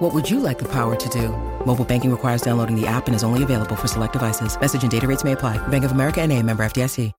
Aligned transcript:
What 0.00 0.14
would 0.14 0.30
you 0.30 0.40
like 0.40 0.58
the 0.58 0.64
power 0.64 0.96
to 0.96 1.08
do? 1.10 1.28
Mobile 1.66 1.84
banking 1.84 2.10
requires 2.10 2.40
downloading 2.40 2.74
the 2.74 2.86
app 2.86 3.06
and 3.06 3.14
is 3.14 3.22
only 3.22 3.42
available 3.42 3.76
for 3.76 3.86
select 3.86 4.14
devices. 4.14 4.58
Message 4.58 4.80
and 4.80 4.90
data 4.90 5.06
rates 5.06 5.24
may 5.24 5.32
apply. 5.32 5.58
Bank 5.68 5.84
of 5.84 5.92
America 5.92 6.22
and 6.22 6.32
a 6.32 6.42
member 6.42 6.62
FDIC. 6.62 7.12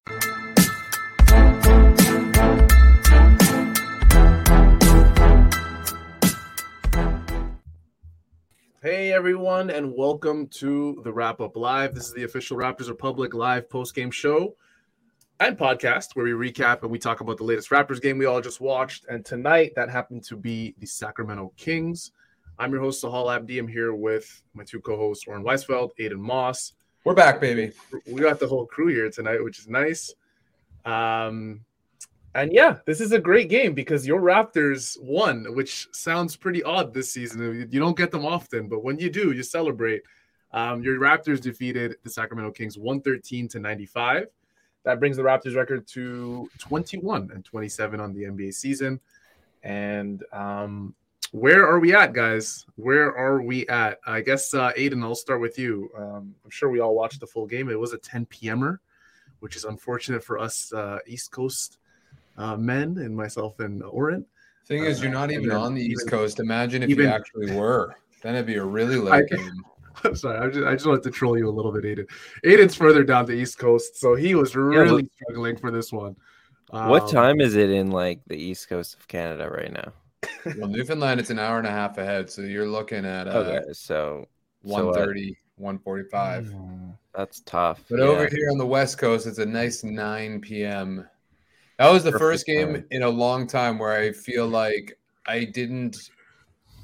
Hey 8.82 9.14
everyone, 9.14 9.70
and 9.70 9.94
welcome 9.96 10.48
to 10.48 11.02
the 11.04 11.14
Wrap 11.14 11.40
Up 11.40 11.56
Live. 11.56 11.94
This 11.94 12.08
is 12.08 12.14
the 12.14 12.24
official 12.24 12.58
Raptors 12.58 12.90
Republic 12.90 13.36
live 13.36 13.70
post 13.70 13.94
game 13.94 14.10
show 14.10 14.56
and 15.40 15.56
podcast 15.56 16.16
where 16.16 16.26
we 16.26 16.32
recap 16.32 16.82
and 16.82 16.90
we 16.90 16.98
talk 16.98 17.22
about 17.22 17.38
the 17.38 17.44
latest 17.44 17.70
Raptors 17.70 18.02
game 18.02 18.18
we 18.18 18.26
all 18.26 18.42
just 18.42 18.60
watched. 18.60 19.06
And 19.06 19.24
tonight, 19.24 19.74
that 19.76 19.92
happened 19.92 20.24
to 20.24 20.36
be 20.36 20.74
the 20.80 20.88
Sacramento 20.88 21.54
Kings. 21.58 22.12
I'm 22.62 22.72
your 22.72 22.82
host, 22.82 23.04
Sahal 23.04 23.36
Abdi. 23.36 23.58
I'm 23.58 23.68
here 23.68 23.96
with 23.96 24.44
my 24.54 24.64
two 24.64 24.80
co 24.82 24.96
hosts, 24.96 25.26
Oren 25.28 25.44
Weisfeld, 25.44 25.90
Aiden 26.00 26.20
Moss. 26.20 26.74
We're 27.04 27.16
back, 27.16 27.42
baby. 27.42 27.72
We 28.06 28.22
got 28.22 28.40
the 28.40 28.48
whole 28.48 28.68
crew 28.68 28.86
here 28.86 29.10
tonight, 29.10 29.44
which 29.44 29.58
is 29.58 29.68
nice. 29.68 30.14
Um, 30.86 31.62
and 32.36 32.54
yeah, 32.54 32.78
this 32.86 33.02
is 33.02 33.14
a 33.14 33.20
great 33.20 33.50
game 33.50 33.74
because 33.74 34.06
your 34.06 34.22
Raptors 34.22 34.96
won, 35.02 35.56
which 35.56 35.88
sounds 35.92 36.36
pretty 36.36 36.62
odd 36.62 36.94
this 36.94 37.12
season. 37.12 37.68
You 37.72 37.80
don't 37.80 37.98
get 37.98 38.12
them 38.12 38.28
often, 38.28 38.68
but 38.68 38.84
when 38.84 39.00
you 39.00 39.10
do, 39.10 39.32
you 39.32 39.42
celebrate. 39.42 40.04
Um, 40.52 40.84
your 40.84 41.00
Raptors 41.00 41.42
defeated 41.42 41.96
the 42.04 42.12
Sacramento 42.12 42.52
Kings 42.52 42.78
113 42.78 43.48
to 43.48 43.60
95. 43.60 44.28
That 44.84 45.00
brings 45.00 45.18
the 45.18 45.24
Raptors 45.24 45.56
record 45.56 45.88
to 45.88 46.48
21 46.60 47.32
and 47.34 47.44
27 47.44 48.00
on 48.00 48.14
the 48.14 48.26
NBA 48.26 48.54
season. 48.54 49.00
And 49.64 50.24
um, 50.32 50.94
where 51.32 51.66
are 51.68 51.80
we 51.80 51.94
at, 51.96 52.14
guys? 52.14 52.66
Where 52.76 53.16
are 53.16 53.42
we 53.42 53.68
at? 53.68 54.00
I 54.06 54.22
guess, 54.22 54.54
uh, 54.54 54.72
Aiden, 54.78 55.02
I'll 55.04 55.16
start 55.16 55.40
with 55.42 55.58
you. 55.58 55.90
Um, 55.98 56.36
I'm 56.44 56.50
sure 56.50 56.70
we 56.70 56.80
all 56.82 56.94
watched 56.96 57.20
the 57.20 57.28
full 57.28 57.48
game. 57.48 57.70
It 57.70 57.80
was 57.80 57.94
a 57.94 57.98
10 57.98 58.26
p.m.er, 58.28 58.80
which 59.40 59.56
is 59.56 59.64
unfortunate 59.64 60.24
for 60.24 60.38
us 60.40 60.72
uh, 60.74 61.00
East 61.08 61.32
Coast 61.32 61.78
uh, 62.38 62.56
men 62.58 62.98
and 62.98 63.16
myself 63.16 63.60
and 63.60 63.82
Oren. 63.84 64.26
Thing 64.68 64.84
is, 64.86 65.02
you're 65.02 65.12
not 65.12 65.30
Uh, 65.30 65.34
even 65.34 65.46
even- 65.46 65.58
on 65.58 65.74
the 65.76 65.82
East 65.82 66.04
even- 66.08 66.20
Coast. 66.20 66.40
Imagine 66.40 66.84
if 66.84 66.90
even- 66.90 67.06
you 67.06 67.12
actually 67.12 67.56
were. 67.56 67.96
Then 68.22 68.36
it'd 68.36 68.46
be 68.46 68.56
a 68.58 68.64
really 68.64 68.96
late 68.98 69.26
I- 69.32 69.36
game. 69.36 69.64
I'm 70.04 70.16
sorry. 70.16 70.38
I 70.40 70.48
just, 70.50 70.66
I 70.68 70.74
just 70.74 70.86
wanted 70.86 71.04
to 71.04 71.12
troll 71.12 71.38
you 71.38 71.48
a 71.50 71.52
little 71.52 71.72
bit, 71.72 71.84
Aiden. 71.84 72.08
Aiden's 72.46 72.76
further 72.76 73.04
down 73.04 73.26
the 73.26 73.34
East 73.34 73.58
Coast, 73.58 74.00
so 74.00 74.16
he 74.16 74.36
was 74.36 74.56
really 74.56 75.10
struggling 75.16 75.58
for 75.58 75.70
this 75.72 75.92
one. 75.92 76.16
What 76.70 77.04
Um, 77.04 77.10
time 77.10 77.42
is 77.42 77.56
it 77.56 77.70
in 77.70 77.92
like 77.92 78.22
the 78.28 78.38
east 78.38 78.70
coast 78.70 78.96
of 78.98 79.06
Canada 79.10 79.50
right 79.50 79.72
now? 79.74 79.92
Well, 80.58 80.68
Newfoundland, 80.70 81.20
it's 81.20 81.30
an 81.30 81.40
hour 81.40 81.58
and 81.58 81.68
a 81.68 81.72
half 81.72 81.98
ahead, 81.98 82.30
so 82.30 82.42
you're 82.42 82.68
looking 82.68 83.06
at 83.06 83.28
uh, 83.28 83.32
Okay, 83.32 83.60
so 83.74 84.28
so, 84.66 84.90
uh, 84.90 85.08
145. 85.56 86.46
Mm. 86.46 86.98
that's 87.16 87.42
tough. 87.42 87.84
But 87.90 88.00
yeah. 88.00 88.06
over 88.06 88.28
here 88.28 88.50
on 88.52 88.58
the 88.58 88.66
West 88.66 88.98
Coast, 88.98 89.28
it's 89.28 89.38
a 89.40 89.46
nice 89.46 89.84
9 89.84 90.42
p.m. 90.42 91.08
That 91.78 91.92
was 91.92 92.04
the 92.04 92.12
Perfect 92.12 92.22
first 92.24 92.46
game 92.46 92.74
time. 92.76 92.86
in 92.92 93.04
a 93.04 93.10
long 93.10 93.48
time 93.48 93.78
where 93.80 93.94
I 93.94 94.12
feel 94.12 94.48
like 94.48 94.98
I 95.28 95.46
didn't 95.46 96.10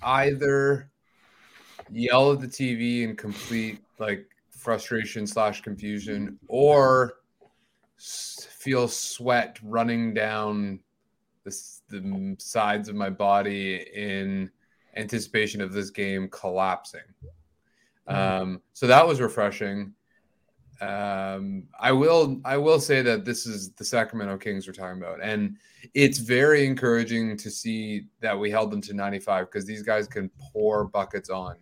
either 0.02 0.90
yell 1.92 2.32
at 2.34 2.40
the 2.42 2.48
TV 2.48 3.04
in 3.04 3.16
complete 3.16 3.80
like 4.00 4.28
frustration 4.52 5.26
slash 5.28 5.62
confusion 5.62 6.38
or 6.48 7.14
feel 8.00 8.88
sweat 8.88 9.58
running 9.64 10.14
down 10.14 10.80
the, 11.44 11.50
s- 11.50 11.77
the 11.90 12.36
sides 12.40 12.90
of 12.90 12.96
my 12.96 13.10
body 13.10 13.86
in 13.94 14.50
anticipation 14.96 15.62
of 15.62 15.74
this 15.74 15.90
game 15.90 16.28
collapsing. 16.30 17.02
Um, 18.08 18.62
so 18.74 18.88
that 18.88 19.06
was 19.06 19.20
refreshing. 19.22 19.94
Um, 20.80 21.64
I 21.80 21.92
will 21.92 22.40
I 22.46 22.58
will 22.58 22.80
say 22.80 23.02
that 23.02 23.26
this 23.26 23.46
is 23.46 23.72
the 23.74 23.84
Sacramento 23.84 24.38
Kings 24.38 24.68
we're 24.68 24.74
talking 24.74 25.02
about, 25.02 25.20
and 25.22 25.58
it's 25.94 26.20
very 26.20 26.66
encouraging 26.66 27.36
to 27.38 27.50
see 27.50 28.06
that 28.22 28.38
we 28.38 28.52
held 28.52 28.72
them 28.72 28.82
to 28.82 28.94
95 28.94 29.48
because 29.48 29.66
these 29.66 29.82
guys 29.82 30.08
can 30.08 30.30
pour 30.40 30.86
buckets 30.86 31.30
on. 31.30 31.56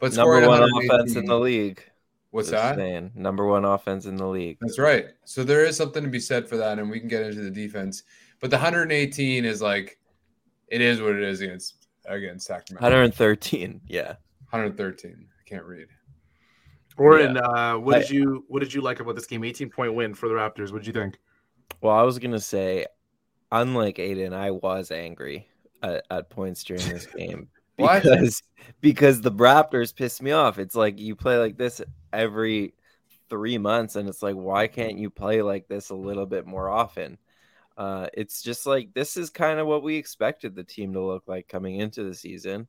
But 0.00 0.14
number 0.14 0.46
one 0.48 0.62
offense 0.62 1.16
in 1.16 1.26
the 1.26 1.38
league. 1.38 1.82
What's 2.30 2.50
Just 2.50 2.62
that? 2.62 2.76
saying. 2.76 3.10
Number 3.16 3.44
one 3.44 3.64
offense 3.64 4.06
in 4.06 4.16
the 4.16 4.26
league. 4.26 4.58
That's 4.60 4.78
right. 4.78 5.06
So 5.24 5.42
there 5.42 5.64
is 5.64 5.76
something 5.76 6.02
to 6.04 6.08
be 6.08 6.20
said 6.20 6.48
for 6.48 6.56
that, 6.58 6.78
and 6.78 6.88
we 6.88 7.00
can 7.00 7.08
get 7.08 7.22
into 7.22 7.40
the 7.40 7.50
defense. 7.50 8.04
But 8.40 8.50
the 8.50 8.56
118 8.56 9.44
is 9.44 9.60
like, 9.60 9.98
it 10.68 10.80
is 10.80 11.00
what 11.00 11.14
it 11.14 11.22
is 11.22 11.40
against 11.40 11.86
against 12.06 12.46
Sacramento. 12.46 12.82
113. 12.84 13.80
Yeah. 13.86 14.14
113. 14.50 15.26
I 15.28 15.48
can't 15.48 15.64
read. 15.64 15.86
Oren, 16.96 17.36
uh, 17.36 17.74
what 17.78 17.96
I- 17.96 17.98
did 18.00 18.10
you 18.10 18.44
what 18.48 18.60
did 18.60 18.72
you 18.74 18.80
like 18.80 19.00
about 19.00 19.14
this 19.14 19.26
game? 19.26 19.44
18 19.44 19.70
point 19.70 19.94
win 19.94 20.14
for 20.14 20.28
the 20.28 20.34
Raptors. 20.34 20.72
What 20.72 20.82
did 20.82 20.86
you 20.86 20.92
think? 20.92 21.18
Well, 21.80 21.94
I 21.94 22.02
was 22.02 22.18
gonna 22.18 22.40
say, 22.40 22.86
unlike 23.52 23.96
Aiden, 23.96 24.32
I 24.32 24.50
was 24.50 24.90
angry 24.90 25.48
at, 25.82 26.04
at 26.10 26.30
points 26.30 26.62
during 26.64 26.86
this 26.88 27.06
game 27.16 27.48
What? 27.76 28.02
because 28.02 28.42
because 28.80 29.20
the 29.20 29.32
Raptors 29.32 29.94
pissed 29.94 30.22
me 30.22 30.32
off. 30.32 30.58
It's 30.58 30.74
like 30.74 30.98
you 30.98 31.16
play 31.16 31.38
like 31.38 31.56
this 31.56 31.80
every 32.12 32.74
three 33.30 33.56
months, 33.58 33.96
and 33.96 34.08
it's 34.08 34.22
like, 34.22 34.34
why 34.34 34.66
can't 34.66 34.98
you 34.98 35.08
play 35.10 35.40
like 35.42 35.68
this 35.68 35.90
a 35.90 35.94
little 35.94 36.26
bit 36.26 36.46
more 36.46 36.68
often? 36.68 37.16
Uh, 37.80 38.08
it's 38.12 38.42
just 38.42 38.66
like 38.66 38.92
this 38.92 39.16
is 39.16 39.30
kind 39.30 39.58
of 39.58 39.66
what 39.66 39.82
we 39.82 39.96
expected 39.96 40.54
the 40.54 40.62
team 40.62 40.92
to 40.92 41.00
look 41.00 41.22
like 41.26 41.48
coming 41.48 41.76
into 41.76 42.04
the 42.04 42.14
season, 42.14 42.68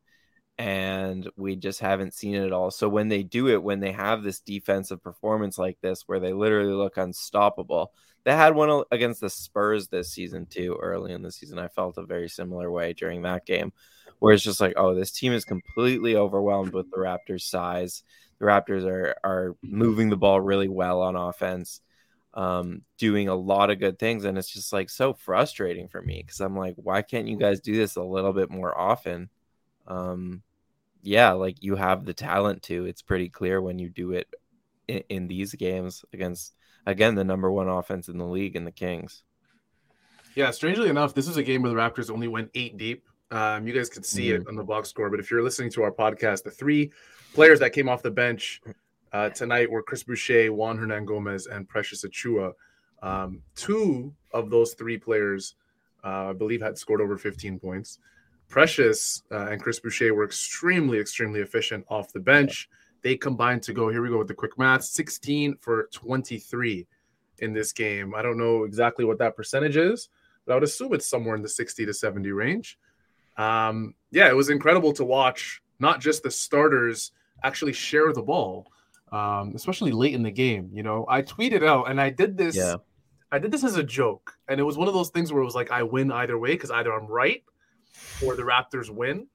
and 0.57 1.29
we 1.35 1.57
just 1.57 1.81
haven't 1.81 2.13
seen 2.13 2.33
it 2.33 2.45
at 2.45 2.53
all. 2.53 2.71
So 2.71 2.87
when 2.87 3.09
they 3.09 3.21
do 3.21 3.49
it, 3.49 3.61
when 3.61 3.81
they 3.81 3.91
have 3.91 4.23
this 4.23 4.39
defensive 4.39 5.03
performance 5.03 5.57
like 5.57 5.77
this, 5.81 6.03
where 6.07 6.21
they 6.21 6.31
literally 6.31 6.71
look 6.71 6.95
unstoppable, 6.95 7.91
they 8.23 8.31
had 8.31 8.55
one 8.55 8.85
against 8.89 9.19
the 9.19 9.29
Spurs 9.29 9.89
this 9.89 10.13
season 10.13 10.45
too. 10.45 10.77
Early 10.81 11.11
in 11.11 11.23
the 11.23 11.31
season, 11.33 11.59
I 11.59 11.67
felt 11.67 11.97
a 11.97 12.05
very 12.05 12.29
similar 12.29 12.71
way 12.71 12.93
during 12.93 13.23
that 13.23 13.45
game, 13.45 13.73
where 14.19 14.33
it's 14.33 14.43
just 14.43 14.61
like, 14.61 14.75
oh, 14.77 14.95
this 14.95 15.11
team 15.11 15.33
is 15.33 15.43
completely 15.43 16.15
overwhelmed 16.15 16.71
with 16.71 16.89
the 16.89 16.99
Raptors' 16.99 17.41
size. 17.41 18.03
The 18.39 18.45
Raptors 18.45 18.85
are 18.85 19.15
are 19.25 19.57
moving 19.61 20.09
the 20.09 20.15
ball 20.15 20.39
really 20.39 20.69
well 20.69 21.01
on 21.01 21.17
offense, 21.17 21.81
um, 22.33 22.81
doing 22.97 23.27
a 23.27 23.35
lot 23.35 23.69
of 23.69 23.79
good 23.79 23.99
things, 23.99 24.25
and 24.25 24.37
it's 24.37 24.49
just 24.49 24.71
like 24.71 24.89
so 24.89 25.13
frustrating 25.13 25.87
for 25.87 26.01
me 26.01 26.23
because 26.25 26.39
I'm 26.39 26.55
like, 26.55 26.75
why 26.77 27.01
can't 27.01 27.27
you 27.27 27.37
guys 27.37 27.59
do 27.59 27.75
this 27.75 27.95
a 27.95 28.03
little 28.03 28.33
bit 28.33 28.49
more 28.49 28.77
often? 28.77 29.29
Um, 29.87 30.41
yeah, 31.01 31.31
like 31.31 31.61
you 31.61 31.75
have 31.75 32.05
the 32.05 32.13
talent 32.13 32.63
to. 32.63 32.85
It's 32.85 33.01
pretty 33.01 33.29
clear 33.29 33.61
when 33.61 33.79
you 33.79 33.89
do 33.89 34.13
it 34.13 34.27
in, 34.87 35.03
in 35.09 35.27
these 35.27 35.53
games 35.55 36.05
against 36.13 36.53
again 36.85 37.15
the 37.15 37.23
number 37.23 37.51
one 37.51 37.67
offense 37.67 38.07
in 38.07 38.17
the 38.17 38.25
league 38.25 38.55
and 38.55 38.65
the 38.65 38.71
Kings. 38.71 39.23
Yeah, 40.35 40.51
strangely 40.51 40.89
enough, 40.89 41.13
this 41.13 41.27
is 41.27 41.35
a 41.37 41.43
game 41.43 41.61
where 41.61 41.71
the 41.71 41.77
Raptors 41.77 42.09
only 42.09 42.27
went 42.27 42.51
eight 42.55 42.77
deep. 42.77 43.05
Um, 43.31 43.67
you 43.67 43.73
guys 43.73 43.89
could 43.89 44.05
see 44.05 44.31
it 44.31 44.43
on 44.47 44.55
the 44.55 44.63
box 44.63 44.89
score, 44.89 45.09
but 45.09 45.19
if 45.19 45.31
you're 45.31 45.43
listening 45.43 45.71
to 45.71 45.83
our 45.83 45.91
podcast, 45.91 46.43
the 46.43 46.51
three 46.51 46.91
players 47.33 47.59
that 47.59 47.71
came 47.71 47.87
off 47.87 48.01
the 48.01 48.11
bench 48.11 48.61
uh, 49.13 49.29
tonight 49.29 49.69
were 49.69 49.83
Chris 49.83 50.03
Boucher, 50.03 50.51
Juan 50.53 50.77
Hernangomez, 50.77 51.47
and 51.51 51.67
Precious 51.67 52.05
Achiuwa. 52.05 52.53
Um, 53.01 53.41
two 53.55 54.13
of 54.33 54.49
those 54.49 54.73
three 54.73 54.97
players, 54.97 55.55
uh, 56.03 56.29
I 56.29 56.33
believe, 56.33 56.61
had 56.61 56.77
scored 56.77 57.01
over 57.01 57.17
15 57.17 57.59
points. 57.59 57.99
Precious 58.47 59.23
uh, 59.31 59.47
and 59.49 59.61
Chris 59.61 59.79
Boucher 59.79 60.13
were 60.13 60.25
extremely, 60.25 60.99
extremely 60.99 61.39
efficient 61.39 61.85
off 61.89 62.13
the 62.13 62.19
bench. 62.19 62.69
They 63.01 63.15
combined 63.15 63.63
to 63.63 63.73
go, 63.73 63.89
here 63.89 64.01
we 64.01 64.09
go 64.09 64.19
with 64.19 64.27
the 64.27 64.33
quick 64.33 64.57
math 64.57 64.83
16 64.83 65.57
for 65.59 65.89
23 65.91 66.85
in 67.39 67.53
this 67.53 67.71
game. 67.71 68.13
I 68.13 68.21
don't 68.21 68.37
know 68.37 68.63
exactly 68.63 69.05
what 69.05 69.17
that 69.19 69.35
percentage 69.35 69.77
is, 69.77 70.09
but 70.45 70.53
I 70.53 70.55
would 70.55 70.63
assume 70.63 70.93
it's 70.93 71.07
somewhere 71.07 71.35
in 71.35 71.41
the 71.41 71.49
60 71.49 71.85
to 71.85 71.93
70 71.93 72.31
range. 72.31 72.77
Um, 73.37 73.95
yeah, 74.11 74.29
it 74.29 74.35
was 74.35 74.49
incredible 74.49 74.93
to 74.93 75.05
watch 75.05 75.61
not 75.79 75.99
just 75.99 76.23
the 76.23 76.29
starters 76.29 77.11
actually 77.43 77.73
share 77.73 78.13
the 78.13 78.21
ball, 78.21 78.67
um, 79.11 79.53
especially 79.55 79.91
late 79.91 80.13
in 80.13 80.23
the 80.23 80.31
game. 80.31 80.69
You 80.73 80.83
know, 80.83 81.05
I 81.07 81.21
tweeted 81.21 81.65
out 81.65 81.89
and 81.89 81.99
I 81.99 82.09
did 82.09 82.37
this. 82.37 82.55
Yeah. 82.55 82.77
I 83.33 83.39
did 83.39 83.51
this 83.51 83.63
as 83.63 83.77
a 83.77 83.83
joke, 83.83 84.33
and 84.49 84.59
it 84.59 84.63
was 84.63 84.77
one 84.77 84.89
of 84.89 84.93
those 84.93 85.09
things 85.09 85.31
where 85.31 85.41
it 85.41 85.45
was 85.45 85.55
like 85.55 85.71
I 85.71 85.83
win 85.83 86.11
either 86.11 86.37
way 86.37 86.51
because 86.51 86.69
either 86.69 86.93
I'm 86.93 87.07
right 87.07 87.43
or 88.25 88.35
the 88.35 88.43
Raptors 88.43 88.89
win. 88.89 89.27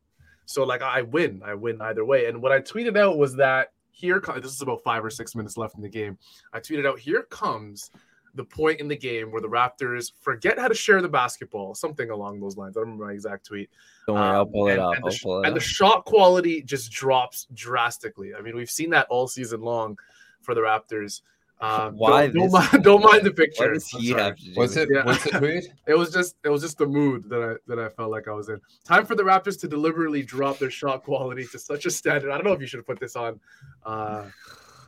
So 0.44 0.64
like 0.64 0.82
I 0.82 1.02
win, 1.02 1.42
I 1.44 1.54
win 1.54 1.80
either 1.80 2.04
way. 2.04 2.26
And 2.26 2.42
what 2.42 2.52
I 2.52 2.60
tweeted 2.60 2.96
out 2.96 3.16
was 3.16 3.36
that 3.36 3.72
here 3.90 4.22
this 4.36 4.52
is 4.52 4.60
about 4.60 4.82
five 4.82 5.02
or 5.04 5.10
six 5.10 5.34
minutes 5.34 5.56
left 5.56 5.76
in 5.76 5.82
the 5.82 5.88
game. 5.88 6.18
I 6.52 6.60
tweeted 6.60 6.86
out 6.86 6.98
here 6.98 7.22
comes 7.22 7.90
the 8.36 8.44
point 8.44 8.80
in 8.80 8.86
the 8.88 8.96
game 8.96 9.32
where 9.32 9.40
the 9.40 9.48
Raptors 9.48 10.12
forget 10.20 10.58
how 10.58 10.68
to 10.68 10.74
share 10.74 11.02
the 11.02 11.08
basketball, 11.08 11.74
something 11.74 12.10
along 12.10 12.38
those 12.40 12.56
lines. 12.56 12.76
I 12.76 12.80
don't 12.80 12.90
remember 12.90 13.06
my 13.06 13.12
exact 13.12 13.46
tweet. 13.46 13.68
Don't 14.06 14.16
worry, 14.16 14.24
I'll 14.28 14.42
Um, 14.42 14.48
pull 14.52 14.68
it 14.68 14.72
and, 14.72 14.80
up. 14.82 14.94
And, 14.94 15.04
the, 15.04 15.08
it 15.10 15.46
and 15.46 15.56
the 15.56 15.60
shot 15.60 16.04
quality 16.04 16.62
just 16.62 16.92
drops 16.92 17.46
drastically. 17.54 18.34
I 18.34 18.40
mean, 18.42 18.54
we've 18.54 18.70
seen 18.70 18.90
that 18.90 19.06
all 19.10 19.26
season 19.26 19.62
long 19.62 19.98
for 20.42 20.54
the 20.54 20.60
Raptors. 20.60 21.22
Um, 21.58 21.96
Why 21.96 22.26
Don't, 22.26 22.34
don't, 22.34 22.52
mind, 22.52 22.84
don't 22.84 23.02
mind 23.02 23.22
the 23.24 23.30
What 23.30 23.36
picture. 23.36 23.72
does 23.72 23.88
he 23.88 24.10
have 24.10 24.36
to 24.36 24.44
do? 24.44 24.52
What's 24.54 24.76
it? 24.76 24.90
Yeah. 24.92 25.06
What's 25.06 25.24
the 25.24 25.38
tweet? 25.38 25.64
It 25.86 25.94
was 25.96 26.12
just 26.12 26.36
it 26.44 26.50
was 26.50 26.60
just 26.60 26.76
the 26.76 26.84
mood 26.84 27.30
that 27.30 27.42
I 27.42 27.54
that 27.66 27.78
I 27.82 27.88
felt 27.88 28.10
like 28.10 28.28
I 28.28 28.32
was 28.32 28.50
in. 28.50 28.60
Time 28.84 29.06
for 29.06 29.14
the 29.14 29.22
Raptors 29.22 29.58
to 29.60 29.66
deliberately 29.66 30.22
drop 30.22 30.58
their 30.58 30.68
shot 30.70 31.02
quality 31.02 31.46
to 31.52 31.58
such 31.58 31.86
a 31.86 31.90
standard. 31.90 32.30
I 32.30 32.34
don't 32.34 32.44
know 32.44 32.52
if 32.52 32.60
you 32.60 32.66
should 32.66 32.80
have 32.80 32.86
put 32.86 33.00
this 33.00 33.16
on 33.16 33.40
uh 33.86 34.24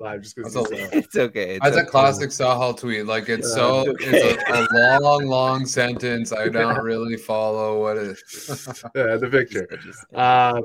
live 0.00 0.22
just 0.22 0.36
because 0.36 0.54
That's 0.54 0.70
a- 0.70 0.84
uh, 0.84 0.88
It's 0.92 1.16
okay. 1.16 1.56
It's 1.56 1.64
That's 1.64 1.76
a 1.76 1.80
okay. 1.80 1.90
classic 1.90 2.30
Sahal 2.30 2.78
tweet. 2.78 3.06
Like 3.06 3.28
it's 3.28 3.48
Yeah, 3.48 3.54
so 3.54 3.80
it's 3.90 4.04
it's 4.04 4.48
a, 4.48 4.52
a 4.52 5.00
long, 5.00 5.26
long 5.26 5.66
sentence. 5.66 6.32
I 6.32 6.48
don't 6.48 6.82
really 6.82 7.16
follow 7.16 7.80
what 7.82 7.96
it. 7.96 8.18
yeah, 8.94 9.16
the 9.16 9.28
picture. 9.30 9.68
Uh, 10.14 10.62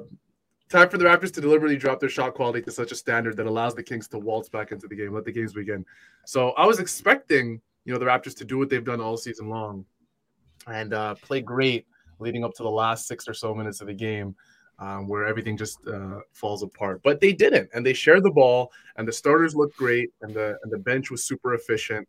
time 0.70 0.90
for 0.90 0.98
the 0.98 1.06
Raptors 1.06 1.34
to 1.34 1.42
deliberately 1.42 1.78
drop 1.78 2.00
their 2.00 2.10
shot 2.10 2.34
quality 2.34 2.62
to 2.64 2.72
such 2.72 2.92
a 2.92 2.96
standard 2.96 3.38
that 3.38 3.46
allows 3.46 3.76
the 3.76 3.84
Kings 3.84 4.08
to 4.10 4.18
waltz 4.18 4.50
back 4.50 4.72
into 4.72 4.88
the 4.88 4.96
game, 4.96 5.14
let 5.14 5.26
the 5.26 5.32
games 5.32 5.54
begin. 5.54 5.86
So 6.26 6.52
I 6.52 6.66
was 6.66 6.80
expecting, 6.80 7.62
you 7.86 7.94
know, 7.94 8.00
the 8.00 8.06
Raptors 8.06 8.36
to 8.38 8.46
do 8.46 8.58
what 8.58 8.70
they've 8.70 8.84
done 8.84 9.02
all 9.02 9.18
season 9.18 9.50
long 9.50 9.86
and 10.68 10.94
uh, 10.94 11.16
play 11.16 11.42
great 11.42 11.86
leading 12.20 12.44
up 12.44 12.54
to 12.56 12.64
the 12.64 12.70
last 12.72 13.08
six 13.08 13.28
or 13.28 13.34
so 13.34 13.54
minutes 13.54 13.82
of 13.82 13.88
the 13.88 13.94
game. 13.94 14.36
Um, 14.80 15.08
where 15.08 15.26
everything 15.26 15.56
just 15.56 15.88
uh, 15.88 16.20
falls 16.34 16.64
apart, 16.64 17.02
but 17.04 17.22
they 17.22 17.32
didn't, 17.32 17.70
and 17.74 17.86
they 17.86 17.94
shared 17.94 18.24
the 18.24 18.32
ball, 18.32 18.72
and 18.98 19.08
the 19.08 19.14
starters 19.14 19.56
looked 19.56 19.78
great, 19.78 20.10
and 20.22 20.34
the 20.34 20.58
and 20.64 20.72
the 20.72 20.80
bench 20.80 21.12
was 21.12 21.24
super 21.24 21.54
efficient, 21.54 22.08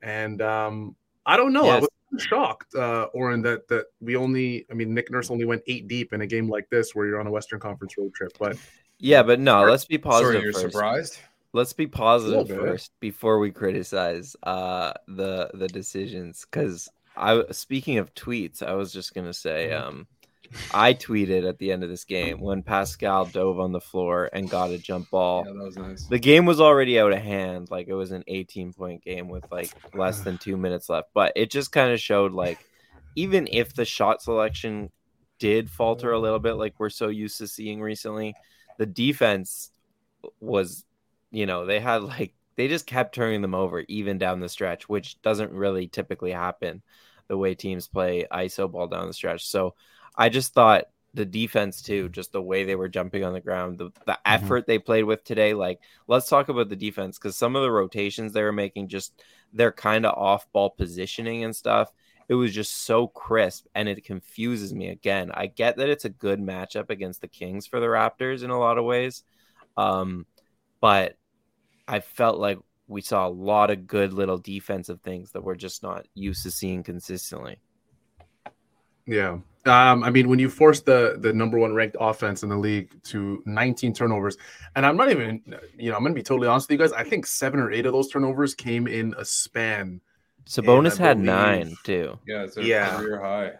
and 0.00 0.40
um, 0.40 0.94
I 1.26 1.36
don't 1.36 1.52
know, 1.52 1.68
I 1.68 1.80
was 1.80 1.88
shocked, 2.18 2.74
uh, 2.76 3.08
Oren, 3.14 3.42
that 3.42 3.66
that 3.68 3.86
we 4.00 4.14
only, 4.16 4.64
I 4.70 4.74
mean, 4.74 4.94
Nick 4.94 5.10
Nurse 5.10 5.30
only 5.30 5.44
went 5.44 5.62
eight 5.66 5.88
deep 5.88 6.12
in 6.12 6.20
a 6.20 6.26
game 6.26 6.48
like 6.48 6.70
this 6.70 6.94
where 6.94 7.06
you're 7.06 7.20
on 7.20 7.26
a 7.26 7.30
Western 7.30 7.58
Conference 7.60 7.98
road 7.98 8.14
trip. 8.14 8.32
But 8.38 8.56
Yeah, 9.00 9.22
but 9.24 9.40
no, 9.40 9.64
let's 9.64 9.84
be 9.84 9.96
Sorry, 9.96 10.02
positive 10.02 10.42
you're 10.44 10.52
first. 10.52 10.72
surprised. 10.72 11.18
Let's 11.52 11.72
be 11.72 11.86
positive 11.86 12.48
first 12.48 12.92
before 13.00 13.38
we 13.38 13.50
criticize 13.50 14.36
uh 14.44 14.92
the 15.08 15.50
the 15.54 15.68
decisions 15.68 16.44
cuz 16.44 16.88
I 17.16 17.44
speaking 17.50 17.98
of 17.98 18.14
tweets, 18.14 18.62
I 18.62 18.74
was 18.74 18.92
just 18.92 19.14
going 19.14 19.26
to 19.26 19.34
say 19.34 19.70
Mm-hmm. 19.70 19.88
um 19.88 20.06
I 20.72 20.94
tweeted 20.94 21.48
at 21.48 21.58
the 21.58 21.72
end 21.72 21.82
of 21.82 21.90
this 21.90 22.04
game 22.04 22.40
when 22.40 22.62
Pascal 22.62 23.26
dove 23.26 23.58
on 23.58 23.72
the 23.72 23.80
floor 23.80 24.30
and 24.32 24.48
got 24.48 24.70
a 24.70 24.78
jump 24.78 25.10
ball. 25.10 25.44
Yeah, 25.46 25.52
that 25.52 25.64
was 25.64 25.76
nice. 25.76 26.06
The 26.06 26.18
game 26.18 26.46
was 26.46 26.60
already 26.60 26.98
out 26.98 27.12
of 27.12 27.20
hand. 27.20 27.68
Like 27.70 27.88
it 27.88 27.94
was 27.94 28.12
an 28.12 28.24
18 28.26 28.72
point 28.72 29.02
game 29.02 29.28
with 29.28 29.44
like 29.50 29.72
less 29.94 30.20
than 30.20 30.38
two 30.38 30.56
minutes 30.56 30.88
left. 30.88 31.08
But 31.14 31.32
it 31.36 31.50
just 31.50 31.72
kind 31.72 31.92
of 31.92 32.00
showed 32.00 32.32
like 32.32 32.58
even 33.16 33.48
if 33.50 33.74
the 33.74 33.84
shot 33.84 34.22
selection 34.22 34.90
did 35.38 35.70
falter 35.70 36.12
a 36.12 36.20
little 36.20 36.38
bit, 36.38 36.54
like 36.54 36.74
we're 36.78 36.90
so 36.90 37.08
used 37.08 37.38
to 37.38 37.48
seeing 37.48 37.80
recently, 37.80 38.34
the 38.78 38.86
defense 38.86 39.70
was, 40.40 40.84
you 41.30 41.46
know, 41.46 41.66
they 41.66 41.80
had 41.80 42.02
like 42.02 42.34
they 42.56 42.68
just 42.68 42.86
kept 42.86 43.14
turning 43.14 43.42
them 43.42 43.54
over 43.54 43.84
even 43.88 44.18
down 44.18 44.40
the 44.40 44.48
stretch, 44.48 44.88
which 44.88 45.20
doesn't 45.22 45.52
really 45.52 45.88
typically 45.88 46.30
happen 46.30 46.82
the 47.28 47.36
way 47.36 47.54
teams 47.54 47.88
play 47.88 48.26
ISO 48.30 48.70
ball 48.70 48.86
down 48.86 49.06
the 49.06 49.14
stretch. 49.14 49.46
So 49.46 49.74
I 50.16 50.28
just 50.28 50.54
thought 50.54 50.84
the 51.14 51.24
defense 51.24 51.80
too, 51.80 52.08
just 52.08 52.32
the 52.32 52.42
way 52.42 52.64
they 52.64 52.74
were 52.74 52.88
jumping 52.88 53.24
on 53.24 53.32
the 53.32 53.40
ground, 53.40 53.78
the, 53.78 53.90
the 54.04 54.18
effort 54.26 54.66
they 54.66 54.78
played 54.78 55.04
with 55.04 55.22
today. 55.24 55.54
Like, 55.54 55.80
let's 56.08 56.28
talk 56.28 56.48
about 56.48 56.68
the 56.68 56.76
defense 56.76 57.18
because 57.18 57.36
some 57.36 57.54
of 57.54 57.62
the 57.62 57.70
rotations 57.70 58.32
they 58.32 58.42
were 58.42 58.52
making, 58.52 58.88
just 58.88 59.22
their 59.52 59.70
kind 59.70 60.04
of 60.04 60.18
off 60.18 60.50
ball 60.52 60.70
positioning 60.70 61.44
and 61.44 61.54
stuff. 61.54 61.92
It 62.28 62.34
was 62.34 62.52
just 62.52 62.84
so 62.84 63.06
crisp 63.06 63.66
and 63.74 63.88
it 63.88 64.04
confuses 64.04 64.74
me 64.74 64.88
again. 64.88 65.30
I 65.32 65.46
get 65.46 65.76
that 65.76 65.88
it's 65.88 66.04
a 66.04 66.10
good 66.10 66.40
matchup 66.40 66.90
against 66.90 67.20
the 67.20 67.28
Kings 67.28 67.66
for 67.66 67.80
the 67.80 67.86
Raptors 67.86 68.42
in 68.42 68.50
a 68.50 68.58
lot 68.58 68.78
of 68.78 68.84
ways. 68.84 69.22
Um, 69.76 70.26
but 70.80 71.16
I 71.86 72.00
felt 72.00 72.38
like 72.38 72.58
we 72.88 73.02
saw 73.02 73.26
a 73.26 73.28
lot 73.28 73.70
of 73.70 73.86
good 73.86 74.12
little 74.12 74.38
defensive 74.38 75.00
things 75.02 75.32
that 75.32 75.44
we're 75.44 75.54
just 75.54 75.82
not 75.82 76.06
used 76.14 76.42
to 76.42 76.50
seeing 76.50 76.82
consistently. 76.82 77.58
Yeah, 79.06 79.38
um, 79.66 80.04
I 80.04 80.10
mean, 80.10 80.28
when 80.28 80.38
you 80.38 80.48
force 80.50 80.80
the 80.82 81.16
the 81.20 81.32
number 81.32 81.58
one 81.58 81.74
ranked 81.74 81.96
offense 82.00 82.42
in 82.42 82.48
the 82.48 82.56
league 82.56 82.90
to 83.04 83.42
19 83.46 83.92
turnovers, 83.94 84.36
and 84.76 84.84
I'm 84.86 84.96
not 84.96 85.10
even, 85.10 85.42
you 85.78 85.90
know, 85.90 85.96
I'm 85.96 86.02
gonna 86.02 86.14
be 86.14 86.22
totally 86.22 86.48
honest 86.48 86.68
with 86.68 86.78
you 86.78 86.86
guys. 86.86 86.92
I 86.92 87.04
think 87.04 87.26
seven 87.26 87.60
or 87.60 87.70
eight 87.72 87.86
of 87.86 87.92
those 87.92 88.08
turnovers 88.08 88.54
came 88.54 88.86
in 88.86 89.14
a 89.18 89.24
span 89.24 90.00
Sabonis 90.46 91.00
I 91.00 91.04
had 91.06 91.16
believe- 91.16 91.26
nine 91.26 91.76
too. 91.84 92.18
Yeah, 92.26 92.44
it's 92.44 92.56
a 92.58 92.62
Yeah. 92.62 92.96
career 92.98 93.20
high. 93.20 93.52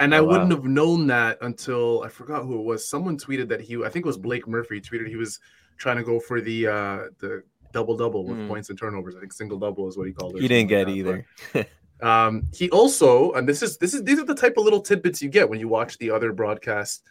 And 0.00 0.14
I 0.14 0.18
Oh, 0.18 0.24
wow. 0.24 0.30
wouldn't 0.32 0.50
have 0.52 0.64
known 0.64 1.06
that 1.08 1.38
until 1.42 2.02
I 2.02 2.08
forgot 2.08 2.44
who 2.44 2.58
it 2.60 2.64
was. 2.64 2.86
Someone 2.88 3.16
tweeted 3.18 3.48
that 3.48 3.60
he, 3.62 3.76
I 3.82 3.88
think 3.88 4.04
it 4.04 4.06
was 4.06 4.18
Blake 4.18 4.46
Murphy, 4.46 4.80
tweeted 4.80 5.08
he 5.08 5.16
was 5.16 5.38
trying 5.78 5.96
to 5.96 6.02
go 6.02 6.20
for 6.20 6.40
the 6.40 6.66
uh 6.66 6.98
the 7.18 7.42
double 7.72 7.96
double 7.96 8.26
with 8.26 8.36
Mm. 8.36 8.48
points 8.48 8.68
and 8.68 8.78
turnovers. 8.78 9.16
I 9.16 9.20
think 9.20 9.32
single 9.32 9.58
double 9.58 9.88
is 9.88 9.96
what 9.96 10.06
he 10.06 10.12
called 10.12 10.34
it. 10.34 10.38
or 10.38 10.42
He 10.42 10.48
didn't 10.48 10.68
get 10.68 10.86
like 10.88 10.96
either. 10.96 11.26
that. 11.54 11.54
But, 11.54 11.68
um, 12.02 12.48
he 12.52 12.68
also, 12.70 13.32
and 13.32 13.48
this 13.48 13.62
is 13.62 13.78
this 13.78 13.94
is 13.94 14.02
these 14.02 14.18
are 14.18 14.24
the 14.24 14.34
type 14.34 14.56
of 14.56 14.64
little 14.64 14.80
tidbits 14.80 15.22
you 15.22 15.28
get 15.28 15.48
when 15.48 15.60
you 15.60 15.68
watch 15.68 15.98
the 15.98 16.10
other 16.10 16.32
broadcasts. 16.32 17.02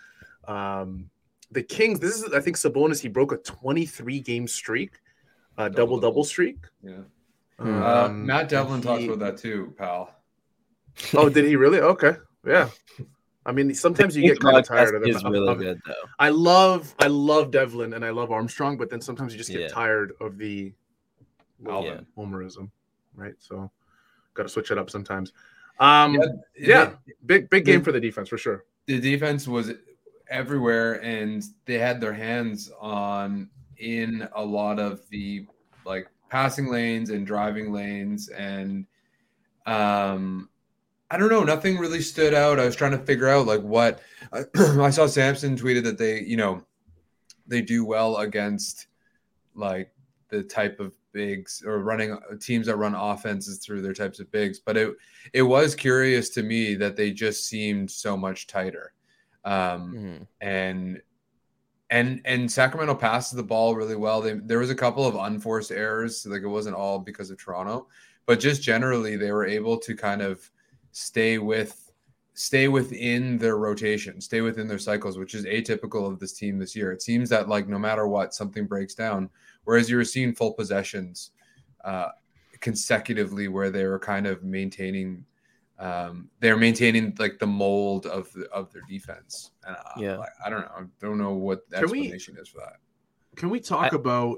Um, 0.47 1.09
the 1.51 1.63
Kings. 1.63 1.99
This 1.99 2.15
is 2.21 2.33
I 2.33 2.39
think 2.39 2.57
Sabonis. 2.57 2.99
He 3.01 3.07
broke 3.07 3.31
a 3.31 3.37
23 3.37 4.19
game 4.19 4.47
streak, 4.47 4.99
uh, 5.57 5.69
double 5.69 5.71
double 5.71 5.95
Double-double. 5.99 6.23
streak. 6.25 6.57
Yeah. 6.83 6.97
Hmm. 7.59 7.81
Uh, 7.81 8.05
Um, 8.05 8.25
Matt 8.25 8.49
Devlin 8.49 8.75
and 8.75 8.83
talked 8.83 9.01
he- 9.01 9.07
about 9.07 9.19
that 9.19 9.37
too, 9.37 9.73
pal. 9.77 10.15
Oh, 11.13 11.29
did 11.29 11.45
he 11.45 11.55
really? 11.55 11.79
Okay, 11.79 12.15
yeah. 12.45 12.69
I 13.45 13.51
mean, 13.53 13.73
sometimes 13.73 14.15
you 14.15 14.21
get 14.27 14.39
kind 14.39 14.57
of 14.57 14.65
tired 14.67 14.93
of 14.93 15.01
Podcast 15.01 15.07
it. 15.07 15.15
is 15.15 15.23
really 15.23 15.55
good 15.55 15.81
though. 15.87 15.93
I 16.19 16.29
love 16.29 16.93
I 16.99 17.07
love 17.07 17.49
Devlin 17.49 17.93
and 17.93 18.03
I 18.05 18.09
love 18.11 18.29
Armstrong, 18.31 18.77
but 18.77 18.89
then 18.89 18.99
sometimes 19.01 19.31
you 19.33 19.37
just 19.37 19.49
get 19.49 19.61
Yeah. 19.61 19.67
tired 19.69 20.13
of 20.19 20.37
the 20.37 20.73
Alvin. 21.67 22.05
homerism, 22.17 22.69
right? 23.15 23.33
So 23.39 23.71
got 24.33 24.43
to 24.43 24.49
switch 24.49 24.71
it 24.71 24.77
up 24.77 24.89
sometimes. 24.89 25.33
Um, 25.79 26.13
Yeah, 26.15 26.21
yeah, 26.57 26.85
the- 26.85 27.13
big 27.25 27.49
big 27.49 27.65
game 27.65 27.81
for 27.83 27.91
the 27.91 27.99
defense 27.99 28.29
for 28.29 28.37
sure. 28.37 28.65
the 28.87 28.99
defense 28.99 29.47
was 29.47 29.71
everywhere 30.29 30.93
and 31.03 31.43
they 31.65 31.77
had 31.77 31.99
their 31.99 32.13
hands 32.13 32.71
on 32.79 33.49
in 33.77 34.27
a 34.35 34.43
lot 34.43 34.79
of 34.79 35.01
the 35.09 35.45
like 35.85 36.07
passing 36.29 36.67
lanes 36.67 37.09
and 37.09 37.27
driving 37.27 37.73
lanes 37.73 38.29
and 38.29 38.85
um 39.65 40.49
I 41.09 41.17
don't 41.17 41.29
know 41.29 41.43
nothing 41.43 41.77
really 41.77 42.01
stood 42.01 42.33
out 42.33 42.59
I 42.59 42.65
was 42.65 42.75
trying 42.75 42.91
to 42.91 42.97
figure 42.99 43.27
out 43.27 43.45
like 43.45 43.61
what 43.61 43.99
I 44.55 44.89
saw 44.91 45.07
Samson 45.07 45.57
tweeted 45.57 45.83
that 45.83 45.97
they 45.97 46.21
you 46.21 46.37
know 46.37 46.63
they 47.47 47.61
do 47.61 47.83
well 47.83 48.17
against 48.17 48.87
like 49.55 49.91
the 50.29 50.43
type 50.43 50.79
of 50.79 50.93
bigs 51.13 51.63
or 51.65 51.79
running 51.79 52.17
teams 52.39 52.67
that 52.67 52.77
run 52.77 52.95
offenses 52.95 53.57
through 53.59 53.81
their 53.81 53.93
types 53.93 54.19
of 54.19 54.31
bigs 54.31 54.59
but 54.59 54.77
it 54.77 54.93
it 55.33 55.41
was 55.41 55.75
curious 55.75 56.29
to 56.29 56.43
me 56.43 56.75
that 56.75 56.95
they 56.95 57.11
just 57.11 57.45
seemed 57.47 57.89
so 57.89 58.15
much 58.15 58.47
tighter 58.47 58.93
um 59.45 59.93
Mhm. 59.93 60.27
and 60.41 61.01
and 61.89 62.21
and 62.23 62.49
Sacramento 62.49 62.95
passes 62.95 63.33
the 63.35 63.43
ball 63.43 63.75
really 63.75 63.97
well. 63.97 64.21
They, 64.21 64.35
there 64.35 64.59
was 64.59 64.69
a 64.69 64.75
couple 64.75 65.05
of 65.05 65.15
unforced 65.15 65.71
errors, 65.73 66.25
like 66.25 66.41
it 66.41 66.47
wasn't 66.47 66.77
all 66.77 66.99
because 66.99 67.29
of 67.31 67.37
Toronto, 67.37 67.89
but 68.25 68.39
just 68.39 68.63
generally 68.63 69.17
they 69.17 69.33
were 69.33 69.45
able 69.45 69.77
to 69.79 69.93
kind 69.93 70.21
of 70.21 70.49
stay 70.93 71.37
with 71.37 71.91
stay 72.33 72.69
within 72.69 73.37
their 73.37 73.57
rotation, 73.57 74.21
stay 74.21 74.39
within 74.39 74.69
their 74.69 74.79
cycles, 74.79 75.17
which 75.17 75.35
is 75.35 75.43
atypical 75.45 76.09
of 76.09 76.17
this 76.17 76.31
team 76.31 76.57
this 76.57 76.77
year. 76.77 76.93
It 76.93 77.01
seems 77.01 77.27
that 77.27 77.49
like 77.49 77.67
no 77.67 77.77
matter 77.77 78.07
what, 78.07 78.33
something 78.33 78.67
breaks 78.67 78.95
down. 78.95 79.29
Whereas 79.63 79.89
you 79.89 79.97
were 79.97 80.05
seeing 80.05 80.33
full 80.33 80.53
possessions 80.53 81.31
uh, 81.83 82.09
consecutively, 82.59 83.47
where 83.47 83.69
they 83.69 83.85
were 83.85 83.99
kind 83.99 84.27
of 84.27 84.43
maintaining 84.43 85.25
um, 85.79 86.29
they're 86.39 86.57
maintaining 86.57 87.15
like 87.17 87.39
the 87.39 87.47
mold 87.47 88.05
of 88.05 88.31
the, 88.33 88.47
of 88.51 88.71
their 88.71 88.83
defense. 88.87 89.49
And 89.65 89.75
uh, 89.75 89.81
Yeah. 89.97 90.17
like, 90.17 90.29
I 90.45 90.49
don't 90.51 90.61
know. 90.61 90.71
I 90.77 90.83
don't 90.99 91.17
know 91.17 91.33
what 91.33 91.67
the 91.69 91.77
Can 91.77 91.89
we- 91.89 92.01
explanation 92.01 92.37
is 92.39 92.47
for 92.49 92.59
that. 92.59 92.75
Can 93.35 93.49
we 93.49 93.59
talk 93.59 93.91
I- 93.91 93.95
about? 93.95 94.37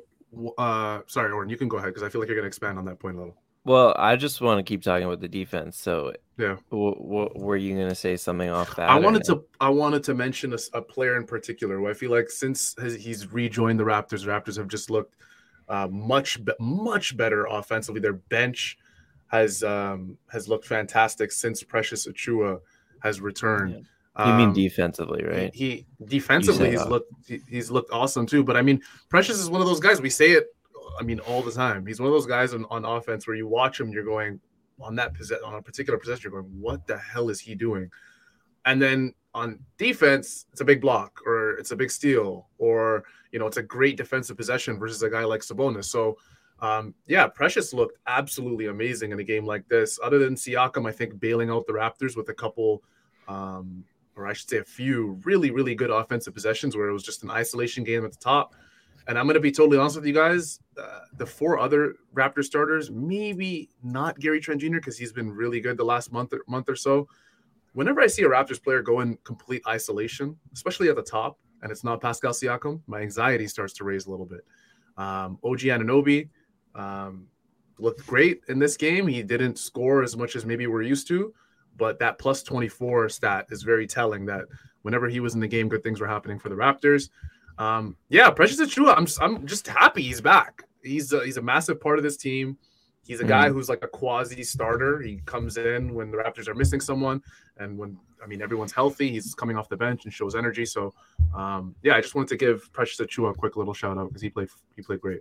uh 0.57 1.01
Sorry, 1.07 1.31
Oren, 1.31 1.49
you 1.49 1.57
can 1.57 1.67
go 1.67 1.77
ahead 1.77 1.89
because 1.89 2.01
I 2.01 2.07
feel 2.09 2.21
like 2.21 2.27
you're 2.29 2.37
going 2.37 2.43
to 2.43 2.47
expand 2.47 2.79
on 2.79 2.85
that 2.85 2.97
point 2.97 3.17
a 3.17 3.19
little. 3.19 3.35
Well, 3.65 3.95
I 3.97 4.15
just 4.17 4.41
want 4.41 4.59
to 4.59 4.63
keep 4.63 4.81
talking 4.83 5.05
about 5.05 5.21
the 5.21 5.27
defense. 5.29 5.77
So, 5.77 6.13
Yeah. 6.37 6.57
w- 6.69 6.95
w- 6.95 7.29
were 7.35 7.55
you 7.55 7.75
going 7.75 7.87
to 7.89 7.95
say 7.95 8.17
something 8.17 8.49
off 8.49 8.75
that? 8.75 8.89
I 8.89 8.99
wanted 8.99 9.23
to 9.25 9.43
I 9.61 9.69
wanted 9.69 10.03
to 10.05 10.13
mention 10.13 10.53
a 10.73 10.81
player 10.81 11.15
in 11.15 11.25
particular 11.25 11.77
who 11.77 11.87
I 11.87 11.93
feel 11.93 12.11
like 12.11 12.29
since 12.29 12.75
his, 12.81 12.95
he's 12.95 13.31
rejoined 13.31 13.79
the 13.79 13.85
Raptors, 13.85 14.25
Raptors 14.25 14.57
have 14.57 14.67
just 14.67 14.89
looked 14.89 15.15
uh, 15.69 15.87
much 15.89 16.39
much 16.59 17.15
better 17.15 17.45
offensively. 17.45 18.01
Their 18.01 18.13
bench 18.13 18.77
has 19.27 19.63
um, 19.63 20.17
has 20.29 20.49
looked 20.49 20.65
fantastic 20.65 21.31
since 21.31 21.63
Precious 21.63 22.05
Achiuwa 22.05 22.59
has 22.99 23.21
returned. 23.21 23.85
You 24.19 24.33
mean 24.33 24.49
Um, 24.49 24.53
defensively, 24.53 25.23
right? 25.23 25.51
He 25.55 25.85
defensively 26.05 26.65
You 26.65 26.71
he's 26.71 26.81
uh, 26.81 26.89
looked 26.89 27.11
he- 27.27 27.41
he's 27.49 27.71
looked 27.71 27.91
awesome 27.91 28.25
too. 28.25 28.43
But 28.43 28.57
I 28.57 28.61
mean, 28.61 28.81
Precious 29.09 29.39
is 29.39 29.49
one 29.49 29.61
of 29.61 29.67
those 29.67 29.79
guys. 29.79 30.01
We 30.01 30.09
say 30.09 30.31
it 30.31 30.47
I 30.99 31.03
mean, 31.03 31.19
all 31.19 31.41
the 31.41 31.51
time. 31.51 31.85
He's 31.85 31.99
one 31.99 32.07
of 32.07 32.13
those 32.13 32.25
guys 32.25 32.53
on, 32.53 32.65
on 32.69 32.85
offense 32.85 33.27
where 33.27 33.35
you 33.35 33.47
watch 33.47 33.79
him, 33.79 33.89
you're 33.89 34.03
going 34.03 34.39
on 34.81 34.95
that 34.95 35.13
possess 35.13 35.41
on 35.41 35.55
a 35.55 35.61
particular 35.61 35.99
possession, 35.99 36.31
you're 36.31 36.41
going, 36.41 36.53
what 36.59 36.85
the 36.87 36.97
hell 36.97 37.29
is 37.29 37.39
he 37.39 37.55
doing? 37.55 37.89
And 38.65 38.81
then 38.81 39.13
on 39.33 39.59
defense, 39.77 40.45
it's 40.51 40.61
a 40.61 40.65
big 40.65 40.81
block 40.81 41.19
or 41.25 41.51
it's 41.53 41.71
a 41.71 41.75
big 41.75 41.91
steal 41.91 42.49
or 42.57 43.03
you 43.31 43.39
know 43.39 43.47
it's 43.47 43.57
a 43.57 43.63
great 43.63 43.97
defensive 43.97 44.37
possession 44.37 44.77
versus 44.77 45.01
a 45.01 45.09
guy 45.09 45.23
like 45.23 45.41
Sabonis. 45.41 45.85
So 45.85 46.17
um, 46.59 46.93
yeah, 47.07 47.27
Precious 47.27 47.73
looked 47.73 47.97
absolutely 48.07 48.67
amazing 48.67 49.11
in 49.11 49.19
a 49.19 49.23
game 49.23 49.45
like 49.45 49.67
this. 49.67 49.99
Other 50.01 50.19
than 50.19 50.35
Siakam, 50.35 50.87
I 50.87 50.91
think 50.91 51.19
bailing 51.19 51.49
out 51.49 51.67
the 51.67 51.73
Raptors 51.73 52.15
with 52.15 52.29
a 52.29 52.33
couple, 52.33 52.83
um, 53.27 53.83
or 54.15 54.27
I 54.27 54.33
should 54.33 54.49
say, 54.49 54.57
a 54.57 54.63
few 54.63 55.19
really 55.23 55.51
really 55.51 55.75
good 55.75 55.89
offensive 55.89 56.33
possessions 56.33 56.75
where 56.75 56.87
it 56.87 56.93
was 56.93 57.03
just 57.03 57.23
an 57.23 57.31
isolation 57.31 57.83
game 57.83 58.05
at 58.05 58.11
the 58.11 58.19
top. 58.19 58.55
And 59.07 59.19
I'm 59.19 59.25
going 59.25 59.35
to 59.35 59.41
be 59.41 59.51
totally 59.51 59.77
honest 59.77 59.97
with 59.97 60.05
you 60.05 60.13
guys. 60.13 60.59
Uh, 60.81 60.99
the 61.17 61.25
four 61.25 61.59
other 61.59 61.95
Raptor 62.13 62.43
starters, 62.43 62.89
maybe 62.89 63.69
not 63.83 64.17
Gary 64.19 64.39
Trent 64.39 64.61
Jr. 64.61 64.77
because 64.77 64.97
he's 64.97 65.11
been 65.11 65.31
really 65.31 65.59
good 65.59 65.77
the 65.77 65.83
last 65.83 66.11
month 66.11 66.31
or, 66.33 66.41
month 66.47 66.69
or 66.69 66.75
so 66.75 67.07
whenever 67.73 68.01
I 68.01 68.07
see 68.07 68.23
a 68.23 68.29
Raptors 68.29 68.63
player 68.63 68.81
go 68.81 69.01
in 69.01 69.17
complete 69.23 69.61
isolation, 69.67 70.37
especially 70.53 70.89
at 70.89 70.95
the 70.95 71.03
top, 71.03 71.37
and 71.61 71.71
it's 71.71 71.83
not 71.83 72.01
Pascal 72.01 72.31
Siakam, 72.31 72.81
my 72.87 73.01
anxiety 73.01 73.47
starts 73.47 73.73
to 73.73 73.83
raise 73.83 74.05
a 74.05 74.11
little 74.11 74.25
bit. 74.25 74.41
Um, 74.97 75.39
OG 75.43 75.59
Anunoby 75.59 76.29
um, 76.75 77.27
looked 77.79 78.05
great 78.05 78.41
in 78.47 78.59
this 78.59 78.77
game. 78.77 79.07
He 79.07 79.23
didn't 79.23 79.57
score 79.57 80.03
as 80.03 80.15
much 80.15 80.35
as 80.35 80.45
maybe 80.45 80.67
we're 80.67 80.83
used 80.83 81.07
to, 81.07 81.33
but 81.77 81.99
that 81.99 82.19
plus 82.19 82.43
24 82.43 83.09
stat 83.09 83.47
is 83.49 83.63
very 83.63 83.87
telling 83.87 84.25
that 84.27 84.45
whenever 84.83 85.07
he 85.07 85.19
was 85.19 85.33
in 85.33 85.39
the 85.39 85.47
game, 85.47 85.69
good 85.69 85.83
things 85.83 85.99
were 85.99 86.07
happening 86.07 86.37
for 86.37 86.49
the 86.49 86.55
Raptors. 86.55 87.09
Um, 87.57 87.95
yeah, 88.09 88.29
Precious 88.31 88.59
Achiuwa, 88.59 88.95
I'm, 88.97 89.05
just, 89.05 89.21
I'm 89.21 89.45
just 89.45 89.67
happy 89.67 90.01
he's 90.01 90.21
back. 90.21 90.63
He's 90.81 91.13
a, 91.13 91.23
he's 91.23 91.37
a 91.37 91.41
massive 91.41 91.79
part 91.79 91.97
of 91.97 92.03
this 92.03 92.17
team. 92.17 92.57
He's 93.05 93.19
a 93.19 93.25
guy 93.25 93.49
mm. 93.49 93.53
who's 93.53 93.67
like 93.67 93.83
a 93.83 93.87
quasi 93.87 94.43
starter. 94.43 95.01
He 95.01 95.21
comes 95.25 95.57
in 95.57 95.93
when 95.93 96.09
the 96.09 96.17
Raptors 96.17 96.47
are 96.47 96.55
missing 96.55 96.79
someone, 96.79 97.21
and 97.57 97.77
when 97.77 97.97
I 98.23 98.27
mean 98.27 98.41
everyone's 98.41 98.71
healthy, 98.71 99.11
he's 99.11 99.35
coming 99.35 99.57
off 99.57 99.67
the 99.67 99.75
bench 99.75 100.05
and 100.05 100.13
shows 100.13 100.35
energy. 100.35 100.65
So, 100.65 100.93
um, 101.35 101.75
yeah, 101.83 101.95
I 101.95 102.01
just 102.01 102.15
wanted 102.15 102.29
to 102.29 102.37
give 102.37 102.71
Precious 102.71 103.05
Achiuwa 103.05 103.31
a 103.31 103.33
quick 103.33 103.57
little 103.57 103.73
shout 103.73 103.97
out 103.97 104.07
because 104.07 104.21
he 104.21 104.29
played 104.29 104.47
he 104.77 104.81
played 104.81 105.01
great. 105.01 105.19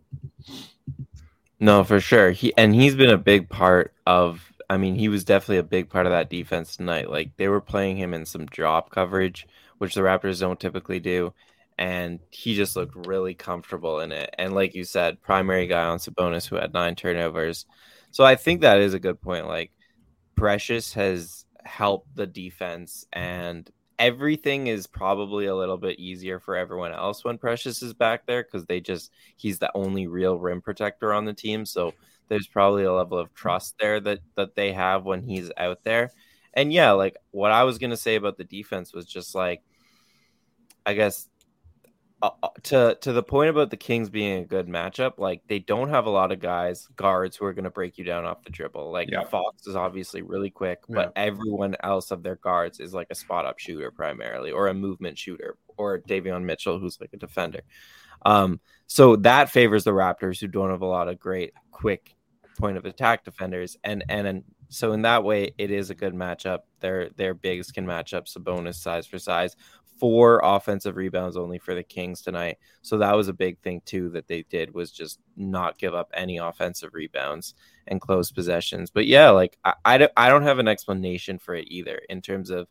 No, 1.59 1.83
for 1.83 1.99
sure. 1.99 2.31
He 2.31 2.57
and 2.57 2.73
he's 2.73 2.95
been 2.95 3.11
a 3.11 3.19
big 3.19 3.49
part 3.49 3.93
of. 4.07 4.53
I 4.71 4.77
mean, 4.77 4.95
he 4.95 5.09
was 5.09 5.25
definitely 5.25 5.59
a 5.59 5.65
big 5.65 5.91
part 5.91 6.07
of 6.07 6.13
that 6.13 6.31
defense 6.31 6.77
tonight. 6.77 7.11
Like 7.11 7.37
they 7.37 7.49
were 7.49 7.61
playing 7.61 7.97
him 7.97 8.15
in 8.15 8.25
some 8.25 8.47
drop 8.47 8.91
coverage, 8.91 9.47
which 9.79 9.95
the 9.97 10.03
Raptors 10.03 10.39
don't 10.39 10.61
typically 10.61 11.01
do 11.01 11.35
and 11.83 12.21
he 12.31 12.55
just 12.55 12.77
looked 12.77 13.09
really 13.09 13.35
comfortable 13.35 13.99
in 13.99 14.13
it. 14.13 14.33
And 14.39 14.55
like 14.55 14.77
you 14.77 14.85
said, 14.85 15.21
primary 15.21 15.67
guy 15.67 15.83
on 15.83 15.99
Sabonis 15.99 16.47
who 16.47 16.55
had 16.55 16.73
nine 16.73 16.95
turnovers. 16.95 17.67
So 18.13 18.23
I 18.23 18.37
think 18.37 18.61
that 18.61 18.79
is 18.79 18.95
a 18.95 19.01
good 19.01 19.21
point. 19.21 19.49
Like 19.49 19.73
Precious 20.37 20.93
has 20.93 21.45
helped 21.65 22.15
the 22.15 22.29
defense 22.29 23.05
and 23.13 23.69
everything 23.99 24.69
is 24.69 24.87
probably 24.87 25.47
a 25.47 25.57
little 25.57 25.77
bit 25.77 25.99
easier 25.99 26.39
for 26.39 26.55
everyone 26.55 26.93
else 26.93 27.25
when 27.25 27.37
Precious 27.37 27.83
is 27.83 27.95
back 27.95 28.27
there 28.27 28.45
because 28.45 28.65
they 28.67 28.81
just 28.81 29.11
he's 29.35 29.59
the 29.59 29.73
only 29.75 30.07
real 30.07 30.39
rim 30.39 30.61
protector 30.61 31.13
on 31.13 31.25
the 31.25 31.35
team. 31.35 31.67
So 31.67 31.95
there's 32.29 32.47
probably 32.47 32.85
a 32.85 32.93
level 32.93 33.19
of 33.19 33.35
trust 33.35 33.75
there 33.81 33.99
that 33.99 34.21
that 34.37 34.55
they 34.55 34.73
have 34.73 35.05
when 35.05 35.25
he's 35.25 35.51
out 35.57 35.83
there. 35.83 36.13
And 36.55 36.73
yeah, 36.73 36.93
like 36.93 37.17
what 37.33 37.51
I 37.51 37.65
was 37.65 37.79
gonna 37.79 37.97
say 37.97 38.15
about 38.15 38.37
the 38.37 38.45
defense 38.45 38.95
was 38.95 39.05
just 39.05 39.35
like 39.35 39.65
I 40.87 40.95
guess 40.95 41.29
uh, 42.23 42.31
uh, 42.45 42.49
to 42.63 42.97
to 43.01 43.13
the 43.13 43.23
point 43.23 43.51
about 43.51 43.71
the 43.71 43.77
Kings 43.77 44.09
being 44.09 44.39
a 44.39 44.47
good 44.47 44.69
matchup, 44.69 45.19
like 45.19 45.43
they 45.49 45.59
don't 45.59 45.89
have 45.89 46.07
a 46.07 46.11
lot 46.11 46.31
of 46.31 46.39
guys 46.39 46.87
guards 46.95 47.37
who 47.37 47.45
are 47.45 47.53
going 47.53 47.65
to 47.65 47.71
break 47.71 47.99
you 47.99 48.05
down 48.05 48.25
off 48.25 48.45
the 48.45 48.51
dribble. 48.51 48.93
Like 48.93 49.11
yeah. 49.11 49.25
Fox 49.25 49.67
is 49.67 49.75
obviously 49.75 50.23
really 50.23 50.49
quick, 50.49 50.79
but 50.89 51.13
yeah. 51.17 51.25
everyone 51.25 51.75
else 51.83 52.13
of 52.13 52.23
their 52.23 52.37
guards 52.37 52.79
is 52.79 52.95
like 52.95 53.09
a 53.11 53.17
spot 53.17 53.45
up 53.45 53.59
shooter 53.59 53.91
primarily, 53.91 54.53
or 54.53 54.69
a 54.69 54.75
movement 54.75 55.19
shooter, 55.19 55.57
or 55.77 55.99
Davion 55.99 56.45
Mitchell 56.45 56.79
who's 56.79 57.01
like 57.01 57.11
a 57.13 57.17
defender. 57.17 57.63
Um, 58.25 58.61
so 58.87 59.17
that 59.17 59.51
favors 59.51 59.83
the 59.83 59.91
Raptors 59.91 60.39
who 60.39 60.47
don't 60.47 60.71
have 60.71 60.83
a 60.83 60.87
lot 60.87 61.09
of 61.09 61.19
great 61.19 61.55
quick 61.73 62.15
point 62.57 62.77
of 62.77 62.85
attack 62.85 63.25
defenders, 63.25 63.77
and 63.83 64.05
and, 64.09 64.29
and 64.29 64.45
so 64.69 64.93
in 64.93 65.03
that 65.03 65.25
way, 65.25 65.53
it 65.59 65.73
is 65.73 65.91
a 65.91 65.95
good 65.97 66.15
matchup. 66.15 66.61
Their 66.79 67.11
their 67.17 67.35
bigs 67.35 67.73
can 67.73 67.85
match 67.85 68.15
up 68.15 68.27
Sabonis 68.27 68.77
size 68.77 69.09
for 69.09 69.19
size 69.19 69.57
four 70.03 70.41
offensive 70.43 70.97
rebounds 70.97 71.37
only 71.37 71.61
for 71.61 71.77
the 71.77 71.83
Kings 71.85 72.23
tonight. 72.23 72.59
So 72.81 72.99
that 72.99 73.15
was 73.15 73.29
a 73.29 73.33
big 73.33 73.61
thing 73.61 73.83
too 73.85 74.11
that 74.11 74.27
they 74.27 74.43
did 74.51 74.75
was 74.75 74.91
just 74.91 75.21
not 75.37 75.79
give 75.79 75.95
up 75.95 76.11
any 76.13 76.39
offensive 76.39 76.93
rebounds 76.93 77.55
and 77.87 78.01
close 78.01 78.33
possessions. 78.33 78.91
But 78.91 79.07
yeah, 79.07 79.31
like 79.31 79.57
I, 79.65 79.75
I, 79.85 80.09
I 80.17 80.29
don't 80.29 80.43
have 80.43 80.59
an 80.59 80.67
explanation 80.67 81.39
for 81.39 81.55
it 81.55 81.69
either 81.69 82.01
in 82.09 82.21
terms 82.21 82.51
of 82.51 82.67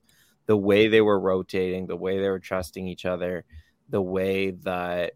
the 0.45 0.57
way 0.57 0.89
they 0.89 0.99
were 0.99 1.21
rotating, 1.21 1.87
the 1.87 1.95
way 1.95 2.19
they 2.19 2.27
were 2.27 2.37
trusting 2.37 2.85
each 2.85 3.05
other, 3.05 3.45
the 3.87 4.01
way 4.01 4.51
that 4.51 5.13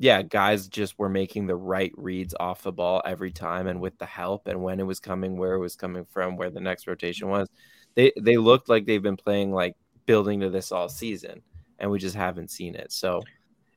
yeah, 0.00 0.20
guys 0.22 0.66
just 0.66 0.98
were 0.98 1.08
making 1.08 1.46
the 1.46 1.54
right 1.54 1.92
reads 1.96 2.34
off 2.40 2.64
the 2.64 2.72
ball 2.72 3.02
every 3.04 3.30
time 3.30 3.68
and 3.68 3.80
with 3.80 3.96
the 3.98 4.06
help 4.06 4.48
and 4.48 4.60
when 4.60 4.80
it 4.80 4.86
was 4.86 4.98
coming, 4.98 5.36
where 5.36 5.54
it 5.54 5.60
was 5.60 5.76
coming 5.76 6.06
from, 6.06 6.36
where 6.36 6.50
the 6.50 6.60
next 6.60 6.88
rotation 6.88 7.28
was. 7.28 7.48
They 7.94 8.10
they 8.20 8.36
looked 8.36 8.68
like 8.68 8.84
they've 8.84 9.00
been 9.00 9.16
playing 9.16 9.52
like 9.52 9.76
building 10.06 10.40
to 10.40 10.50
this 10.50 10.72
all 10.72 10.88
season 10.88 11.40
and 11.82 11.90
we 11.90 11.98
just 11.98 12.16
haven't 12.16 12.50
seen 12.50 12.74
it. 12.74 12.90
So 12.92 13.20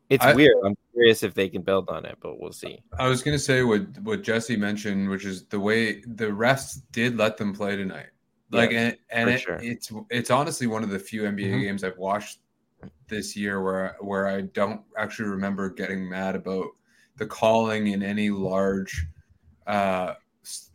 it's 0.09 0.24
I, 0.24 0.33
weird. 0.33 0.55
I'm 0.63 0.77
curious 0.93 1.24
if 1.24 1.33
they 1.33 1.50
can 1.50 1.63
build 1.63 1.89
on 1.89 2.05
it, 2.05 2.17
but 2.21 2.39
we'll 2.39 2.53
see. 2.53 2.79
I 2.97 3.09
was 3.09 3.21
gonna 3.21 3.39
say 3.39 3.63
what 3.63 3.81
what 4.03 4.21
Jesse 4.21 4.55
mentioned, 4.55 5.09
which 5.09 5.25
is 5.25 5.43
the 5.45 5.59
way 5.59 6.01
the 6.01 6.27
refs 6.27 6.81
did 6.91 7.17
let 7.17 7.35
them 7.35 7.53
play 7.53 7.75
tonight. 7.75 8.07
Like 8.51 8.71
yeah, 8.71 8.79
and, 8.79 8.97
and 9.09 9.29
it, 9.31 9.41
sure. 9.41 9.59
it's 9.62 9.91
it's 10.12 10.29
honestly 10.29 10.67
one 10.67 10.83
of 10.83 10.89
the 10.89 11.00
few 11.00 11.24
NBA 11.24 11.39
mm-hmm. 11.39 11.62
games 11.62 11.83
I've 11.83 11.97
watched 11.97 12.39
this 13.07 13.35
year 13.35 13.62
where 13.63 13.97
where 14.00 14.27
I 14.27 14.41
don't 14.41 14.81
actually 14.97 15.29
remember 15.29 15.69
getting 15.71 16.07
mad 16.07 16.35
about 16.35 16.67
the 17.17 17.25
calling 17.25 17.88
in 17.88 18.03
any 18.03 18.29
large 18.29 19.07
uh 19.65 20.13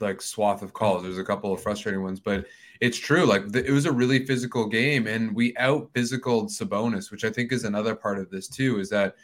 like 0.01 0.21
swath 0.23 0.63
of 0.63 0.73
calls. 0.73 1.03
There's 1.03 1.19
a 1.19 1.25
couple 1.25 1.53
of 1.53 1.63
frustrating 1.63 2.03
ones, 2.03 2.21
but 2.21 2.47
it's 2.81 2.99
true. 2.99 3.25
Like 3.25 3.49
the, 3.49 3.65
it 3.65 3.73
was 3.73 3.87
a 3.87 3.93
really 3.93 4.25
physical 4.25 4.67
game, 4.67 5.07
and 5.07 5.35
we 5.35 5.57
out 5.57 5.93
physicaled 5.93 6.51
Sabonis, 6.51 7.11
which 7.11 7.25
I 7.25 7.31
think 7.31 7.53
is 7.53 7.65
another 7.65 7.95
part 7.95 8.19
of 8.19 8.31
this 8.31 8.49
too. 8.49 8.81
Is 8.81 8.89
that 8.91 9.17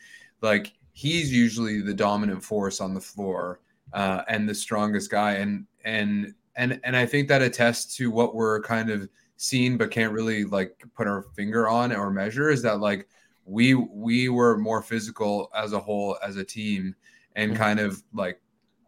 like 0.43 0.73
he's 0.93 1.33
usually 1.33 1.81
the 1.81 1.95
dominant 1.95 2.43
force 2.43 2.81
on 2.81 2.95
the 2.95 3.01
floor 3.01 3.61
uh, 3.93 4.23
and 4.29 4.49
the 4.49 4.55
strongest 4.55 5.11
guy, 5.11 5.35
and 5.35 5.67
and 5.85 6.35
and 6.57 6.81
and 6.85 6.97
I 6.97 7.07
think 7.07 7.29
that 7.29 7.43
attests 7.43 7.97
to 7.97 8.11
what 8.11 8.35
we're 8.35 8.61
kind 8.63 8.91
of 8.91 9.09
seeing, 9.37 9.77
but 9.79 9.91
can't 9.91 10.13
really 10.13 10.45
like 10.45 10.83
put 10.95 11.07
our 11.07 11.23
finger 11.35 11.69
on 11.69 11.93
or 11.93 12.11
measure. 12.11 12.51
Is 12.51 12.63
that 12.63 12.81
like 12.81 13.09
we 13.45 13.75
we 13.75 14.29
were 14.29 14.59
more 14.59 14.83
physical 14.83 15.51
as 15.55 15.73
a 15.73 15.81
whole 15.81 16.19
as 16.23 16.37
a 16.37 16.45
team, 16.45 16.95
and 17.37 17.53
mm-hmm. 17.53 17.63
kind 17.63 17.81
of 17.81 18.03
like 18.13 18.41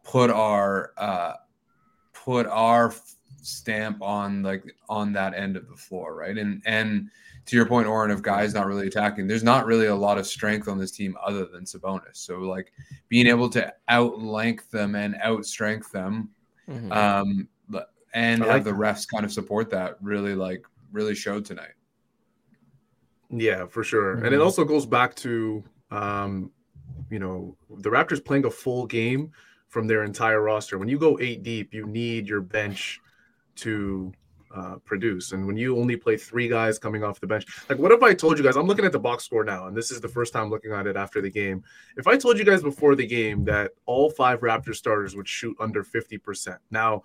put 0.02 0.30
our 0.30 0.92
uh, 0.96 1.34
put 2.28 2.46
our 2.48 2.92
stamp 3.40 4.02
on 4.02 4.42
like 4.42 4.62
on 4.90 5.14
that 5.14 5.32
end 5.32 5.56
of 5.56 5.66
the 5.66 5.74
floor, 5.74 6.14
right? 6.14 6.36
And 6.36 6.60
and 6.66 7.08
to 7.46 7.56
your 7.56 7.64
point, 7.64 7.86
Oren, 7.86 8.10
of 8.10 8.20
guys 8.20 8.52
not 8.52 8.66
really 8.66 8.86
attacking, 8.86 9.26
there's 9.26 9.42
not 9.42 9.64
really 9.64 9.86
a 9.86 9.94
lot 9.94 10.18
of 10.18 10.26
strength 10.26 10.68
on 10.68 10.76
this 10.76 10.90
team 10.90 11.16
other 11.24 11.46
than 11.46 11.64
Sabonis. 11.64 12.16
So 12.16 12.40
like 12.40 12.70
being 13.08 13.26
able 13.26 13.48
to 13.48 13.72
outlength 13.88 14.70
them 14.70 14.94
and 14.94 15.14
outstrength 15.24 15.90
them, 15.90 16.28
mm-hmm. 16.68 16.92
um, 16.92 17.48
and 18.12 18.40
like 18.40 18.50
have 18.50 18.64
the 18.64 18.72
refs 18.72 19.08
kind 19.08 19.24
of 19.24 19.32
support 19.32 19.70
that 19.70 19.96
really 20.02 20.34
like 20.34 20.66
really 20.92 21.14
showed 21.14 21.46
tonight. 21.46 21.76
Yeah, 23.30 23.64
for 23.64 23.82
sure. 23.82 24.16
Mm-hmm. 24.16 24.26
And 24.26 24.34
it 24.34 24.36
mm-hmm. 24.36 24.44
also 24.44 24.66
goes 24.66 24.84
back 24.84 25.14
to 25.16 25.64
um, 25.90 26.50
you 27.08 27.20
know, 27.20 27.56
the 27.78 27.88
Raptors 27.88 28.22
playing 28.22 28.44
a 28.44 28.50
full 28.50 28.84
game 28.84 29.32
from 29.68 29.86
their 29.86 30.04
entire 30.04 30.42
roster. 30.42 30.78
When 30.78 30.88
you 30.88 30.98
go 30.98 31.18
eight 31.20 31.42
deep, 31.42 31.74
you 31.74 31.86
need 31.86 32.28
your 32.28 32.40
bench 32.40 33.00
to 33.56 34.12
uh, 34.54 34.76
produce. 34.84 35.32
And 35.32 35.46
when 35.46 35.56
you 35.56 35.76
only 35.78 35.96
play 35.96 36.16
three 36.16 36.48
guys 36.48 36.78
coming 36.78 37.04
off 37.04 37.20
the 37.20 37.26
bench, 37.26 37.46
like 37.68 37.78
what 37.78 37.92
if 37.92 38.02
I 38.02 38.14
told 38.14 38.38
you 38.38 38.44
guys, 38.44 38.56
I'm 38.56 38.66
looking 38.66 38.84
at 38.84 38.92
the 38.92 38.98
box 38.98 39.24
score 39.24 39.44
now, 39.44 39.66
and 39.66 39.76
this 39.76 39.90
is 39.90 40.00
the 40.00 40.08
first 40.08 40.32
time 40.32 40.50
looking 40.50 40.72
at 40.72 40.86
it 40.86 40.96
after 40.96 41.20
the 41.20 41.30
game. 41.30 41.62
If 41.96 42.06
I 42.06 42.16
told 42.16 42.38
you 42.38 42.44
guys 42.44 42.62
before 42.62 42.94
the 42.94 43.06
game 43.06 43.44
that 43.44 43.72
all 43.86 44.10
five 44.10 44.40
Raptors 44.40 44.76
starters 44.76 45.14
would 45.14 45.28
shoot 45.28 45.56
under 45.60 45.84
50%. 45.84 46.56
Now, 46.70 47.02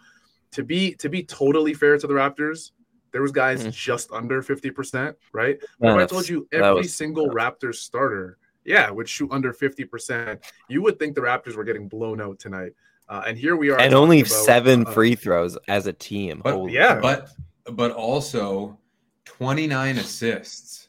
to 0.52 0.64
be 0.64 0.94
to 0.96 1.10
be 1.10 1.24
totally 1.24 1.74
fair 1.74 1.98
to 1.98 2.08
the 2.08 2.14
Raptors, 2.14 2.72
there 3.12 3.22
was 3.22 3.32
guys 3.32 3.62
mm-hmm. 3.62 3.70
just 3.72 4.12
under 4.12 4.42
50%, 4.42 5.16
right? 5.34 5.58
if 5.82 5.98
I 5.98 6.06
told 6.06 6.30
you 6.30 6.48
every 6.52 6.74
was, 6.82 6.96
single 6.96 7.30
Raptors 7.30 7.76
starter, 7.76 8.38
yeah, 8.66 8.90
would 8.90 9.10
shoot 9.10 9.32
under 9.32 9.54
50%, 9.54 10.44
you 10.70 10.82
would 10.82 11.00
think 11.00 11.16
the 11.16 11.22
Raptors 11.22 11.56
were 11.56 11.64
getting 11.64 11.88
blown 11.88 12.22
out 12.22 12.40
tonight. 12.40 12.74
Uh, 13.10 13.24
and 13.28 13.38
here 13.38 13.56
we 13.56 13.70
are, 13.70 13.80
and 13.80 13.94
only 13.94 14.22
about, 14.22 14.32
seven 14.32 14.88
uh, 14.88 14.92
free 14.92 15.14
throws 15.14 15.58
as 15.68 15.88
a 15.88 15.94
team. 15.94 16.42
But, 16.44 16.68
yeah, 16.70 17.00
but 17.02 17.30
but 17.66 17.92
also 17.92 18.80
twenty 19.26 19.68
nine 19.68 19.98
assists, 19.98 20.88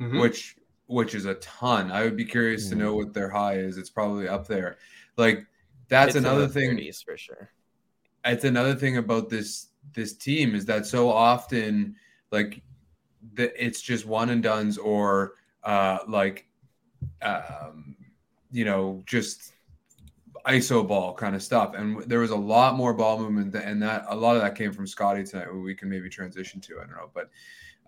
mm-hmm. 0.00 0.20
which 0.20 0.56
which 0.86 1.16
is 1.16 1.24
a 1.24 1.34
ton. 1.34 1.90
I 1.90 2.04
would 2.04 2.16
be 2.16 2.24
curious 2.24 2.66
mm-hmm. 2.66 2.78
to 2.78 2.84
know 2.84 2.94
what 2.94 3.12
their 3.12 3.28
high 3.28 3.56
is. 3.56 3.78
It's 3.78 3.90
probably 3.90 4.28
up 4.28 4.46
there. 4.46 4.76
Like 5.16 5.44
that's 5.88 6.14
It's 6.14 6.24
another 6.24 6.48
thing 6.48 6.92
for 7.04 7.16
sure. 7.16 7.50
it's 8.24 8.44
another 8.44 8.74
thing 8.74 8.96
about 8.96 9.28
this 9.28 9.68
this 9.92 10.14
team 10.14 10.54
is 10.54 10.64
that 10.66 10.86
so 10.86 11.10
often 11.10 11.94
like 12.32 12.62
the, 13.34 13.64
it's 13.64 13.80
just 13.80 14.06
one 14.06 14.30
and 14.30 14.42
duns 14.42 14.78
or 14.78 15.34
uh 15.62 15.98
like 16.08 16.46
um 17.22 17.96
you 18.50 18.64
know 18.64 19.02
just 19.06 19.52
iso 20.46 20.86
ball 20.86 21.14
kind 21.14 21.34
of 21.34 21.42
stuff 21.42 21.74
and 21.74 22.02
there 22.04 22.20
was 22.20 22.30
a 22.30 22.36
lot 22.36 22.74
more 22.74 22.94
ball 22.94 23.18
movement 23.18 23.52
th- 23.52 23.64
and 23.66 23.82
that 23.82 24.04
a 24.08 24.14
lot 24.16 24.36
of 24.36 24.42
that 24.42 24.54
came 24.54 24.72
from 24.72 24.86
scottie 24.86 25.24
tonight 25.24 25.52
we 25.52 25.74
can 25.74 25.88
maybe 25.88 26.08
transition 26.08 26.60
to 26.60 26.76
i 26.78 26.80
don't 26.86 26.90
know 26.92 27.10
but 27.14 27.30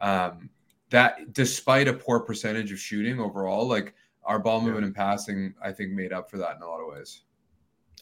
um 0.00 0.50
that 0.90 1.32
despite 1.32 1.88
a 1.88 1.92
poor 1.92 2.20
percentage 2.20 2.72
of 2.72 2.78
shooting 2.78 3.20
overall 3.20 3.66
like 3.68 3.94
our 4.24 4.38
ball 4.38 4.60
movement 4.60 4.84
and 4.86 4.94
passing 4.94 5.54
i 5.62 5.72
think 5.72 5.92
made 5.92 6.12
up 6.12 6.30
for 6.30 6.38
that 6.38 6.56
in 6.56 6.62
a 6.62 6.66
lot 6.68 6.80
of 6.80 6.88
ways 6.92 7.22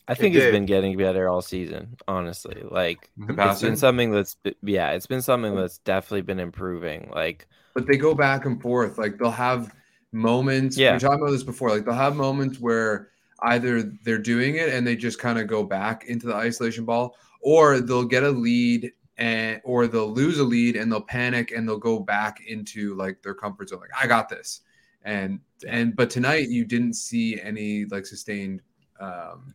I 0.08 0.14
think 0.14 0.34
It 0.34 0.38
it's 0.38 0.46
did. 0.46 0.52
been 0.52 0.66
getting 0.66 0.96
better 0.96 1.28
all 1.28 1.42
season, 1.42 1.96
honestly. 2.06 2.62
Like 2.68 3.10
the 3.16 3.34
it's 3.40 3.56
passing 3.56 3.58
been 3.58 3.76
something 3.76 4.10
that's 4.12 4.36
yeah, 4.62 4.92
it's 4.92 5.06
been 5.06 5.22
something 5.22 5.54
that's 5.54 5.78
definitely 5.78 6.22
been 6.22 6.38
improving. 6.40 7.10
Like 7.12 7.48
but 7.74 7.86
they 7.86 7.96
go 7.96 8.14
back 8.14 8.46
and 8.46 8.60
forth. 8.60 8.98
Like 8.98 9.18
they'll 9.18 9.30
have 9.30 9.74
moments. 10.12 10.76
Yeah. 10.76 10.94
We 10.94 10.98
talked 10.98 11.20
about 11.22 11.30
this 11.30 11.42
before. 11.42 11.70
Like 11.70 11.84
they'll 11.84 11.94
have 11.94 12.16
moments 12.16 12.58
where 12.60 13.08
either 13.42 13.82
they're 14.02 14.18
doing 14.18 14.56
it 14.56 14.70
and 14.70 14.86
they 14.86 14.96
just 14.96 15.18
kind 15.18 15.38
of 15.38 15.46
go 15.46 15.62
back 15.62 16.04
into 16.06 16.26
the 16.26 16.34
isolation 16.34 16.84
ball, 16.84 17.16
or 17.40 17.80
they'll 17.80 18.04
get 18.04 18.22
a 18.22 18.30
lead 18.30 18.92
and 19.18 19.60
or 19.64 19.86
they'll 19.86 20.12
lose 20.12 20.38
a 20.38 20.44
lead 20.44 20.76
and 20.76 20.90
they'll 20.92 21.00
panic 21.00 21.50
and 21.50 21.68
they'll 21.68 21.78
go 21.78 21.98
back 21.98 22.40
into 22.46 22.94
like 22.96 23.22
their 23.22 23.34
comfort 23.34 23.68
zone. 23.68 23.80
Like 23.80 23.90
I 24.02 24.06
got 24.06 24.28
this. 24.28 24.60
And 25.02 25.40
and 25.66 25.94
but 25.94 26.10
tonight 26.10 26.48
you 26.48 26.64
didn't 26.64 26.94
see 26.94 27.40
any 27.40 27.84
like 27.86 28.04
sustained 28.06 28.60
um 29.00 29.54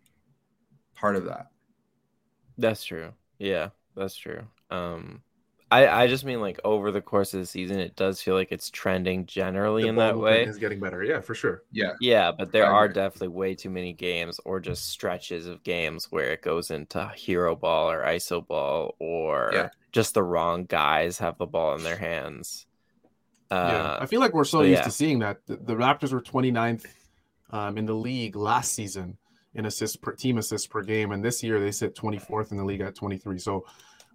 part 0.95 1.15
of 1.15 1.25
that. 1.25 1.47
that's 2.57 2.83
true. 2.83 3.11
Yeah, 3.39 3.69
that's 3.95 4.15
true. 4.15 4.43
Um 4.69 5.21
I 5.71 6.03
I 6.03 6.07
just 6.07 6.25
mean 6.25 6.41
like 6.41 6.59
over 6.65 6.91
the 6.91 7.01
course 7.01 7.33
of 7.33 7.39
the 7.39 7.45
season 7.45 7.79
it 7.79 7.95
does 7.95 8.21
feel 8.21 8.35
like 8.35 8.51
it's 8.51 8.69
trending 8.69 9.25
generally 9.25 9.83
The 9.83 9.89
in 9.89 9.95
that 9.95 10.17
way. 10.17 10.43
is 10.43 10.57
getting 10.57 10.79
better. 10.79 11.03
Yeah, 11.03 11.21
for 11.21 11.33
sure. 11.33 11.63
Yeah. 11.71 11.93
Yeah, 12.01 12.31
but 12.31 12.51
there 12.51 12.65
I 12.65 12.71
are 12.71 12.83
agree. 12.85 12.95
definitely 12.95 13.29
way 13.29 13.55
too 13.55 13.69
many 13.69 13.93
games 13.93 14.39
or 14.45 14.59
just 14.59 14.89
stretches 14.89 15.47
of 15.47 15.63
games 15.63 16.07
where 16.11 16.31
it 16.33 16.41
goes 16.41 16.71
into 16.71 17.07
hero 17.15 17.55
ball 17.55 17.89
or 17.89 18.03
iso 18.03 18.45
ball 18.45 18.95
or 18.99 19.51
Yeah. 19.53 19.69
just 19.91 20.13
the 20.13 20.23
wrong 20.23 20.65
guys 20.65 21.17
have 21.19 21.37
the 21.37 21.45
ball 21.47 21.75
in 21.75 21.83
their 21.83 21.97
hands. 21.97 22.65
yeah, 23.49 23.57
Uh, 23.57 23.97
I 24.01 24.05
feel 24.07 24.19
like 24.19 24.33
we're 24.33 24.43
so 24.43 24.59
so 24.59 24.61
used 24.63 24.79
yeah. 24.79 24.83
to 24.83 24.91
seeing 24.91 25.19
that. 25.19 25.45
The, 25.47 25.55
the 25.57 25.75
Raptors 25.75 26.11
were 26.11 26.21
29th 26.21 26.85
um, 27.51 27.77
in 27.77 27.85
the 27.85 27.93
league 27.95 28.35
last 28.35 28.73
season 28.73 29.17
in 29.55 29.65
assists 29.65 29.97
per 29.97 30.13
team 30.13 30.37
assists 30.37 30.67
per 30.67 30.81
game, 30.81 31.11
and 31.11 31.23
this 31.23 31.43
year 31.43 31.59
they 31.59 31.71
sit 31.71 31.93
24th 31.95 32.51
in 32.51 32.57
the 32.57 32.63
league 32.63 32.79
at 32.81 32.95
23. 32.95 33.37
So, 33.37 33.65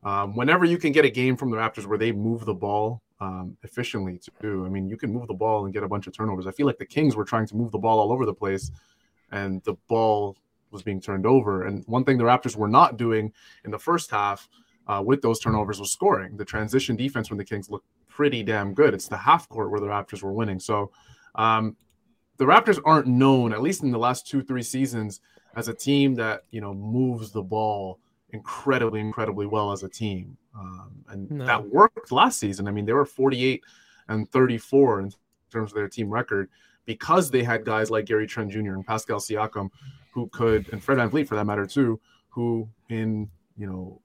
um, 0.04 0.36
whenever 0.36 0.64
you 0.64 0.78
can 0.78 0.92
get 0.92 1.04
a 1.04 1.10
game 1.10 1.36
from 1.36 1.50
the 1.50 1.56
Raptors 1.56 1.86
where 1.86 1.98
they 1.98 2.12
move 2.12 2.44
the 2.44 2.54
ball 2.54 3.02
um, 3.20 3.56
efficiently, 3.62 4.20
too, 4.40 4.64
I 4.66 4.68
mean, 4.68 4.88
you 4.88 4.96
can 4.96 5.12
move 5.12 5.26
the 5.26 5.34
ball 5.34 5.64
and 5.64 5.74
get 5.74 5.82
a 5.82 5.88
bunch 5.88 6.06
of 6.06 6.12
turnovers. 6.12 6.46
I 6.46 6.52
feel 6.52 6.66
like 6.66 6.78
the 6.78 6.86
Kings 6.86 7.16
were 7.16 7.24
trying 7.24 7.46
to 7.48 7.56
move 7.56 7.72
the 7.72 7.78
ball 7.78 7.98
all 7.98 8.12
over 8.12 8.26
the 8.26 8.34
place, 8.34 8.70
and 9.32 9.62
the 9.64 9.74
ball 9.88 10.36
was 10.70 10.82
being 10.82 11.00
turned 11.00 11.26
over. 11.26 11.64
And 11.64 11.84
one 11.86 12.04
thing 12.04 12.18
the 12.18 12.24
Raptors 12.24 12.56
were 12.56 12.68
not 12.68 12.96
doing 12.96 13.32
in 13.64 13.70
the 13.70 13.78
first 13.78 14.10
half 14.10 14.48
uh, 14.86 15.02
with 15.04 15.22
those 15.22 15.40
turnovers 15.40 15.80
was 15.80 15.92
scoring. 15.92 16.36
The 16.36 16.44
transition 16.44 16.96
defense 16.96 17.28
from 17.28 17.38
the 17.38 17.44
Kings 17.44 17.70
looked 17.70 17.86
pretty 18.08 18.42
damn 18.42 18.74
good. 18.74 18.94
It's 18.94 19.08
the 19.08 19.16
half 19.16 19.48
court 19.48 19.70
where 19.70 19.80
the 19.80 19.86
Raptors 19.86 20.22
were 20.22 20.32
winning. 20.32 20.60
So 20.60 20.90
um, 21.34 21.76
the 22.36 22.44
Raptors 22.44 22.80
aren't 22.84 23.06
known, 23.06 23.52
at 23.52 23.62
least 23.62 23.82
in 23.82 23.90
the 23.90 23.98
last 23.98 24.26
two, 24.26 24.42
three 24.42 24.62
seasons, 24.62 25.20
as 25.54 25.68
a 25.68 25.74
team 25.74 26.14
that, 26.16 26.42
you 26.50 26.60
know, 26.60 26.74
moves 26.74 27.32
the 27.32 27.42
ball 27.42 27.98
incredibly, 28.30 29.00
incredibly 29.00 29.46
well 29.46 29.72
as 29.72 29.82
a 29.82 29.88
team. 29.88 30.36
Um, 30.58 31.04
and 31.08 31.30
No. 31.30 31.46
that 31.46 31.68
worked 31.68 32.10
last 32.12 32.38
season. 32.38 32.66
I 32.66 32.70
mean, 32.72 32.84
they 32.84 32.92
were 32.92 33.04
48 33.04 33.62
and 34.08 34.30
34 34.30 35.00
in 35.00 35.12
terms 35.50 35.72
of 35.72 35.76
their 35.76 35.88
team 35.88 36.10
record 36.10 36.48
because 36.84 37.30
they 37.30 37.42
had 37.42 37.64
guys 37.64 37.90
like 37.90 38.06
Gary 38.06 38.26
Trent 38.26 38.50
Jr. 38.50 38.74
and 38.74 38.86
Pascal 38.86 39.18
Siakam 39.18 39.70
who 40.12 40.28
could, 40.28 40.72
and 40.72 40.82
Fred 40.82 40.98
VanVleet 40.98 41.28
for 41.28 41.34
that 41.34 41.44
matter 41.44 41.66
too, 41.66 42.00
who 42.28 42.68
in, 42.88 43.28
you 43.56 43.66
know, 43.66 44.00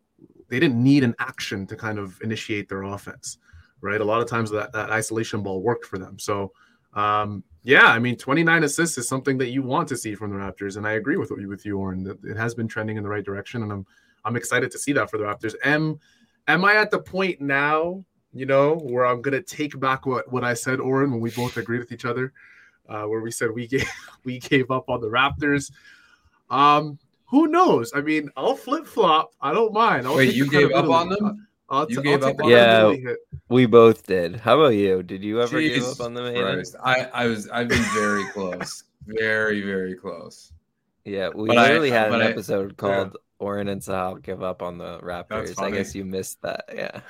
they 0.50 0.60
didn't 0.60 0.82
need 0.82 1.04
an 1.04 1.16
action 1.20 1.66
to 1.68 1.76
kind 1.76 1.98
of 1.98 2.20
initiate 2.22 2.68
their 2.68 2.84
offense, 2.84 3.38
right? 3.80 4.02
A 4.02 4.04
lot 4.04 4.22
of 4.22 4.28
times 4.28 4.52
that, 4.52 4.74
that 4.74 4.90
isolation 4.90 5.42
ball 5.42 5.62
worked 5.62 5.86
for 5.86 5.98
them. 5.98 6.20
So, 6.20 6.52
um, 6.94 7.44
yeah, 7.64 7.86
I 7.86 8.00
mean, 8.00 8.18
29 8.18 8.64
assists 8.64 8.98
is 8.98 9.08
something 9.08 9.38
that 9.38 9.50
you 9.50 9.62
want 9.62 9.88
to 9.90 9.98
see 9.98 10.16
from 10.16 10.32
the 10.32 10.36
Raptors, 10.36 10.78
and 10.78 10.86
I 10.86 10.94
agree 10.94 11.16
with 11.16 11.32
you, 11.32 11.48
with 11.48 11.66
you, 11.66 11.78
Oren. 11.78 12.04
That 12.04 12.18
it 12.26 12.36
has 12.36 12.54
been 12.54 12.68
trending 12.68 12.98
in 12.98 13.04
the 13.04 13.10
right 13.10 13.24
direction, 13.24 13.64
and 13.64 13.72
I'm 13.72 13.86
I'm 14.26 14.36
excited 14.36 14.72
to 14.72 14.78
see 14.80 14.92
that 14.94 15.10
for 15.10 15.18
the 15.18 15.24
Raptors. 15.26 15.56
Am 15.64 16.00
am 16.48 16.64
I 16.66 16.76
at 16.76 16.92
the 16.92 17.00
point 17.00 17.42
now, 17.42 18.04
you 18.34 18.46
know, 18.46 18.76
where 18.76 19.06
I'm 19.06 19.22
gonna 19.22 19.42
take 19.42 19.80
back 19.80 20.06
what 20.06 20.32
what 20.32 20.44
I 20.44 20.54
said, 20.54 20.80
Oren, 20.80 21.12
when 21.12 21.22
we 21.22 21.32
both 21.32 21.58
agreed 21.58 21.80
with 21.80 21.92
each 21.92 22.06
other, 22.06 22.34
uh, 22.90 23.04
where 23.04 23.22
we 23.22 23.32
said 23.32 23.52
we 23.52 23.68
gave 23.68 23.90
we 24.24 24.40
gave 24.40 24.72
up 24.72 24.90
on 24.90 25.02
the 25.02 25.08
Raptors. 25.10 25.72
Um, 26.50 27.00
who 27.26 27.48
knows? 27.48 27.94
I 27.96 28.02
mean, 28.02 28.30
I'll 28.36 28.56
flip 28.56 28.86
flop. 28.86 29.32
I 29.42 29.54
don't 29.54 29.74
mind. 29.74 30.06
I'll 30.06 30.16
Wait, 30.18 30.34
you 30.36 30.50
gave 30.50 30.72
up 30.74 30.90
on 30.90 31.10
them? 31.10 31.48
I'll, 31.70 31.90
You 31.90 31.98
t- 31.98 32.02
gave 32.02 32.22
I'll 32.24 32.32
up 32.32 32.36
take 32.38 32.44
on 32.44 32.50
them? 32.52 32.60
credibility 32.60 33.02
hit. 33.04 33.18
we 33.48 33.66
both 33.66 34.06
did. 34.06 34.36
How 34.36 34.60
about 34.60 34.74
you? 34.76 35.02
Did 35.04 35.24
you 35.24 35.42
ever 35.42 35.62
give 35.62 35.84
up 35.86 36.02
on 36.02 36.14
them? 36.14 36.26
Aiden? 36.26 36.54
Christ. 36.56 36.76
I, 36.84 37.06
I 37.14 37.28
was 37.28 37.48
I've 37.48 37.70
been 37.70 37.82
very 37.94 38.26
close. 38.32 38.84
Very, 39.08 39.62
very 39.62 39.96
close. 39.96 40.52
Yeah, 41.06 41.30
we 41.34 41.48
But 41.48 41.58
I- 41.58 41.88
had 41.88 42.12
an 42.14 42.22
I- 42.22 42.26
episode 42.26 42.76
called 42.76 43.16
"Oren 43.42 43.68
and 43.68 43.82
Sahal 43.82 44.22
give 44.22 44.42
up 44.44 44.62
on 44.62 44.78
the 44.78 45.00
Raptors." 45.00 45.60
I 45.62 45.72
guess 45.72 45.94
you 45.96 46.06
missed 46.06 46.42
that. 46.44 46.66
Yeah. 46.74 47.02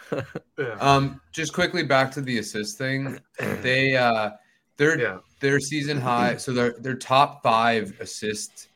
Yeah. 0.58 0.76
Um, 0.80 1.20
just 1.32 1.54
quickly 1.54 1.84
back 1.84 2.12
to 2.13 2.22
the 2.22 2.38
assist 2.39 2.78
thing. 2.78 3.20
They 3.62 3.96
uh 3.96 4.32
their 4.78 5.00
yeah. 5.00 5.17
their 5.39 5.60
season 5.60 6.00
high, 6.00 6.38
so 6.38 6.54
their 6.54 6.74
their 6.80 6.96
top 6.96 7.44
five 7.44 7.94
assist 8.00 8.70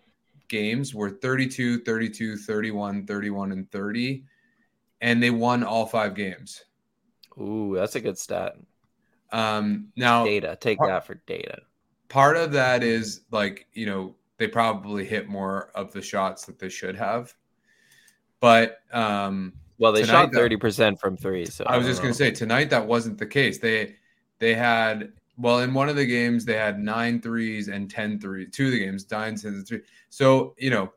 games 0.47 0.93
were 0.93 1.09
32, 1.09 1.79
32, 1.81 2.37
31, 2.37 3.07
31, 3.07 3.51
and 3.51 3.71
30. 3.71 4.23
And 5.01 5.21
they 5.23 5.31
won 5.31 5.63
all 5.63 5.85
five 5.85 6.13
games. 6.15 6.63
Ooh, 7.39 7.73
that's 7.75 7.95
a 7.95 8.01
good 8.01 8.17
stat. 8.17 8.53
Um 9.31 9.87
now 9.95 10.25
Data. 10.25 10.57
Take 10.59 10.77
Part- 10.77 10.89
that 10.89 11.05
for 11.07 11.15
data. 11.25 11.59
part 12.09 12.37
of 12.37 12.51
that 12.51 12.83
is 12.83 13.21
like 13.31 13.67
you 13.73 13.85
know 13.85 14.15
they 14.37 14.47
probably 14.47 15.05
hit 15.05 15.27
more 15.27 15.71
of 15.75 15.91
the 15.93 16.01
shots 16.01 16.45
that 16.45 16.59
they 16.59 16.69
should 16.69 16.95
have 16.95 17.33
but 18.45 18.81
um 18.91 19.53
Well, 19.79 19.91
they 19.91 20.03
shot 20.03 20.31
thirty 20.31 20.55
percent 20.55 20.99
from 20.99 21.17
three. 21.17 21.47
So 21.47 21.63
i 21.65 21.77
was 21.77 21.87
just 21.87 22.03
going 22.03 22.13
to 22.13 22.17
say 22.17 22.29
tonight 22.29 22.69
that 22.69 22.85
wasn't 22.85 23.17
the 23.17 23.25
case 23.25 23.57
they 23.57 23.95
they 24.37 24.53
had 24.53 25.13
well 25.35 25.59
in 25.61 25.73
one 25.73 25.89
of 25.89 25.95
the 25.95 26.05
games 26.05 26.45
they 26.45 26.53
had 26.53 26.77
nine 26.79 27.19
threes 27.19 27.69
and 27.69 27.89
ten 27.89 28.19
threes. 28.19 28.49
two 28.51 28.67
of 28.67 28.71
the 28.71 28.77
games 28.79 29.09
nine 29.09 29.35
and 29.43 29.67
three 29.67 29.81
so 30.09 30.53
you 30.59 30.69
know 30.69 30.93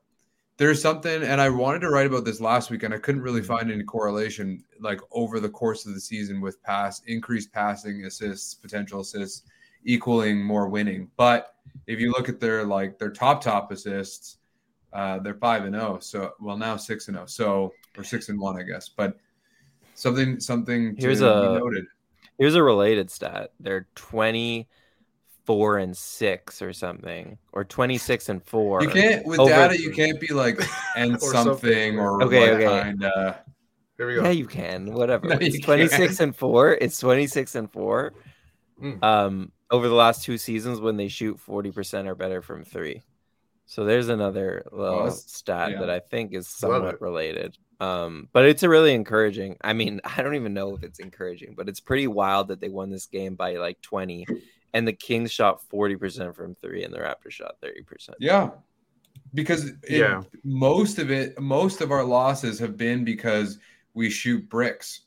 there's 0.59 0.83
something 0.83 1.23
and 1.23 1.41
i 1.41 1.49
wanted 1.49 1.79
to 1.81 1.89
write 1.89 2.07
about 2.07 2.27
this 2.27 2.39
last 2.39 2.71
week 2.71 2.83
and 2.83 2.93
i 2.93 2.99
couldn't 2.99 3.23
really 3.23 3.43
find 3.43 3.73
any 3.73 3.83
correlation 3.83 4.63
like 4.81 5.01
over 5.13 5.41
the 5.41 5.49
course 5.49 5.87
of 5.87 5.95
the 5.95 6.01
season 6.01 6.43
with 6.43 6.63
pass 6.63 7.01
increased 7.07 7.51
passing 7.51 8.05
assists 8.05 8.53
potential 8.53 9.01
assists 9.01 9.45
equaling 9.85 10.45
more 10.45 10.69
winning 10.69 11.11
but 11.17 11.55
if 11.87 11.99
you 11.99 12.11
look 12.11 12.29
at 12.29 12.41
their 12.41 12.63
like 12.65 12.99
their 12.99 13.11
top 13.11 13.41
top 13.41 13.73
assists 13.73 14.37
uh 14.93 15.19
they're 15.21 15.35
five 15.35 15.65
and 15.65 15.75
zero. 15.75 15.99
so 16.01 16.33
well 16.41 16.57
now 16.57 16.77
six 16.77 17.09
and 17.09 17.17
zero. 17.17 17.27
so 17.27 17.73
or 17.97 18.05
six 18.05 18.29
and 18.29 18.39
one 18.41 18.59
i 18.59 18.63
guess 18.63 18.89
but 18.89 19.17
something 19.95 20.39
something 20.41 20.95
to 20.97 21.01
Here's 21.03 21.21
be 21.21 21.27
a- 21.27 21.59
noted 21.59 21.85
Here's 22.39 22.55
a 22.55 22.63
related 22.63 23.11
stat. 23.11 23.51
They're 23.59 23.89
twenty 23.97 24.69
four 25.45 25.79
and 25.79 25.97
six 25.97 26.63
or 26.63 26.73
something, 26.73 27.37
or 27.53 27.65
twenty 27.65 27.99
six 27.99 28.29
and 28.29 28.41
four. 28.45 28.81
you 28.81 28.89
can't 28.91 29.27
with 29.27 29.41
over- 29.41 29.51
data 29.51 29.77
you 29.81 29.91
can't 29.91 30.21
be 30.21 30.33
like 30.33 30.61
and 30.97 31.15
Or 31.15 31.19
something, 31.19 31.43
something. 31.43 31.99
or 31.99 32.23
Okay, 32.23 32.41
what 32.41 32.51
okay. 32.63 32.65
kind 32.65 33.05
uh 33.05 33.33
Here 33.97 34.07
we 34.07 34.15
go. 34.15 34.23
Yeah, 34.23 34.31
you 34.31 34.47
can. 34.47 34.93
Whatever. 34.93 35.27
No, 35.31 35.37
it's 35.41 35.59
26 35.59 35.97
can't. 35.97 36.21
and 36.21 36.37
4. 36.37 36.75
It's 36.81 37.01
26 37.01 37.55
and 37.57 37.73
4. 37.73 38.13
Mm. 38.85 39.03
Um 39.03 39.53
over 39.73 39.89
the 39.89 39.95
last 39.97 40.23
two 40.23 40.39
seasons 40.39 40.81
when 40.81 40.97
they 40.97 41.09
shoot 41.09 41.41
40% 41.45 42.07
or 42.07 42.15
better 42.15 42.41
from 42.41 42.63
3. 42.65 43.03
So 43.71 43.85
there's 43.85 44.09
another 44.09 44.65
little 44.73 45.01
that's- 45.05 45.31
stat 45.31 45.73
yeah. 45.73 45.81
that 45.81 45.91
I 45.91 46.01
think 46.01 46.33
is 46.33 46.49
somewhat 46.49 47.01
related. 47.03 47.57
Um 47.81 48.29
but 48.33 48.47
it's 48.47 48.63
a 48.65 48.69
really 48.69 48.95
encouraging. 48.95 49.57
I 49.63 49.75
mean, 49.75 50.01
I 50.17 50.23
don't 50.23 50.35
even 50.35 50.55
know 50.55 50.75
if 50.75 50.83
it's 50.83 50.99
encouraging, 50.99 51.55
but 51.55 51.69
it's 51.69 51.79
pretty 51.81 52.07
wild 52.09 52.49
that 52.49 52.61
they 52.61 52.71
won 52.71 52.91
this 52.91 53.07
game 53.07 53.35
by 53.37 53.57
like 53.57 53.81
20 53.83 54.27
and 54.75 54.89
the 54.89 54.93
Kings 54.93 55.31
shot 55.33 55.61
40% 55.73 56.35
from 56.35 56.55
3 56.57 56.85
and 56.85 56.93
the 56.93 56.99
Raptors 56.99 57.33
shot 57.33 57.57
30%. 57.63 58.11
yeah 58.19 58.51
because 59.35 59.67
it, 59.67 59.77
Yeah. 59.99 60.23
most 60.45 60.99
of 60.99 61.11
it 61.11 61.39
most 61.39 61.81
of 61.83 61.91
our 61.93 62.05
losses 62.05 62.59
have 62.61 62.77
been 62.79 63.05
because 63.05 63.59
we 63.95 64.09
shoot 64.11 64.49
bricks 64.49 65.03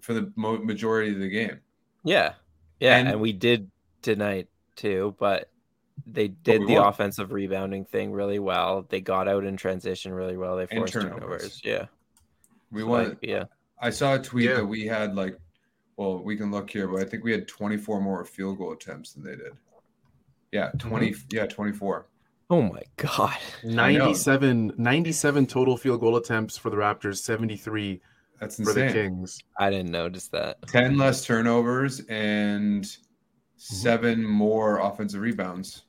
for 0.00 0.14
the 0.14 0.32
majority 0.36 1.12
of 1.12 1.18
the 1.20 1.28
game 1.28 1.60
Yeah. 2.02 2.32
Yeah, 2.80 2.96
And- 2.96 3.08
and, 3.08 3.20
we 3.20 3.32
did 3.34 3.70
tonight 4.02 4.48
too, 4.76 5.14
but 5.18 5.50
they 6.06 6.28
did 6.28 6.60
we 6.60 6.66
the 6.66 6.74
won. 6.80 6.88
offensive 6.88 7.32
rebounding 7.32 7.84
thing 7.84 8.12
really 8.12 8.38
well. 8.38 8.84
They 8.88 9.00
got 9.00 9.28
out 9.28 9.44
in 9.44 9.56
transition 9.56 10.12
really 10.12 10.36
well. 10.36 10.56
They 10.56 10.66
forced 10.66 10.92
turnovers. 10.92 11.20
turnovers. 11.20 11.60
Yeah. 11.64 11.86
We 12.70 12.80
So, 12.82 12.86
won. 12.86 13.08
like, 13.10 13.18
yeah. 13.22 13.44
I 13.80 13.90
saw 13.90 14.14
a 14.14 14.18
tweet 14.18 14.48
Yeah. 14.50 14.56
that 14.56 14.66
we 14.66 14.86
had 14.86 15.14
like, 15.14 15.38
well, 15.96 16.22
we 16.22 16.36
can 16.36 16.50
look 16.50 16.68
here, 16.70 16.88
but 16.88 17.00
I 17.00 17.04
think 17.04 17.22
we 17.24 17.32
had 17.32 17.46
24 17.46 18.00
more 18.00 18.24
field 18.24 18.58
goal 18.58 18.72
attempts 18.72 19.12
than 19.12 19.22
they 19.24 19.36
did. 19.36 19.52
Yeah, 20.52 20.70
20. 20.78 21.10
Mm-hmm. 21.10 21.20
Yeah, 21.30 21.46
24. 21.46 22.06
Oh 22.50 22.62
my 22.62 22.82
god. 22.96 23.36
97, 23.64 24.74
97 24.76 25.46
total 25.46 25.76
field 25.76 26.00
goal 26.00 26.16
attempts 26.16 26.56
for 26.56 26.70
the 26.70 26.76
Raptors, 26.76 27.18
73 27.18 28.00
That's 28.40 28.56
for 28.62 28.72
the. 28.72 28.92
Kings. 28.92 29.40
I 29.58 29.70
didn't 29.70 29.90
notice 29.90 30.28
that. 30.28 30.58
10 30.68 30.96
less 30.98 31.24
turnovers 31.24 32.00
and 32.08 32.84
Mm-hmm. 32.84 33.02
Mm-hmm. 33.64 33.74
seven 33.76 34.24
more 34.24 34.78
offensive 34.78 35.20
rebounds. 35.22 35.84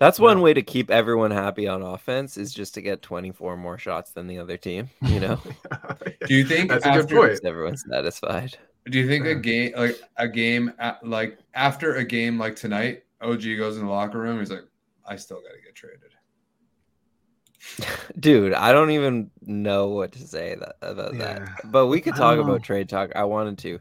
That's 0.00 0.18
one 0.18 0.40
way 0.40 0.52
to 0.54 0.62
keep 0.62 0.90
everyone 0.90 1.30
happy 1.30 1.68
on 1.68 1.80
offense 1.82 2.36
is 2.36 2.52
just 2.52 2.74
to 2.74 2.82
get 2.82 3.00
24 3.00 3.56
more 3.56 3.78
shots 3.78 4.10
than 4.10 4.26
the 4.26 4.38
other 4.40 4.56
team, 4.56 4.90
you 5.02 5.20
know? 5.20 5.40
Do 6.26 6.34
you 6.34 6.44
think 6.44 6.68
That's 6.68 6.84
a 6.84 6.90
good 6.90 7.02
after, 7.04 7.16
point. 7.16 7.30
Keeps 7.34 7.44
everyone 7.44 7.76
satisfied. 7.76 8.58
Do 8.86 8.98
you 8.98 9.06
think 9.06 9.24
a 9.26 9.36
game 9.36 9.72
like 9.76 10.00
a 10.16 10.26
game 10.28 10.72
at, 10.80 11.06
like 11.06 11.38
after 11.54 11.94
a 11.94 12.04
game 12.04 12.38
like 12.40 12.56
tonight, 12.56 13.04
OG 13.20 13.42
goes 13.56 13.78
in 13.78 13.86
the 13.86 13.90
locker 13.90 14.18
room, 14.18 14.40
he's 14.40 14.50
like, 14.50 14.66
I 15.06 15.14
still 15.14 15.40
got 15.40 15.54
to 15.54 15.62
get 15.64 15.74
traded. 15.76 16.10
Dude, 18.20 18.52
I 18.52 18.72
don't 18.72 18.90
even 18.90 19.30
know 19.42 19.88
what 19.90 20.12
to 20.12 20.18
say 20.26 20.56
that, 20.58 20.74
about 20.82 21.14
Yeah. 21.14 21.38
that. 21.38 21.70
But 21.70 21.86
we 21.86 22.00
could 22.00 22.16
talk 22.16 22.38
about 22.38 22.62
trade 22.64 22.88
talk. 22.88 23.12
I 23.14 23.24
wanted 23.24 23.58
to. 23.58 23.78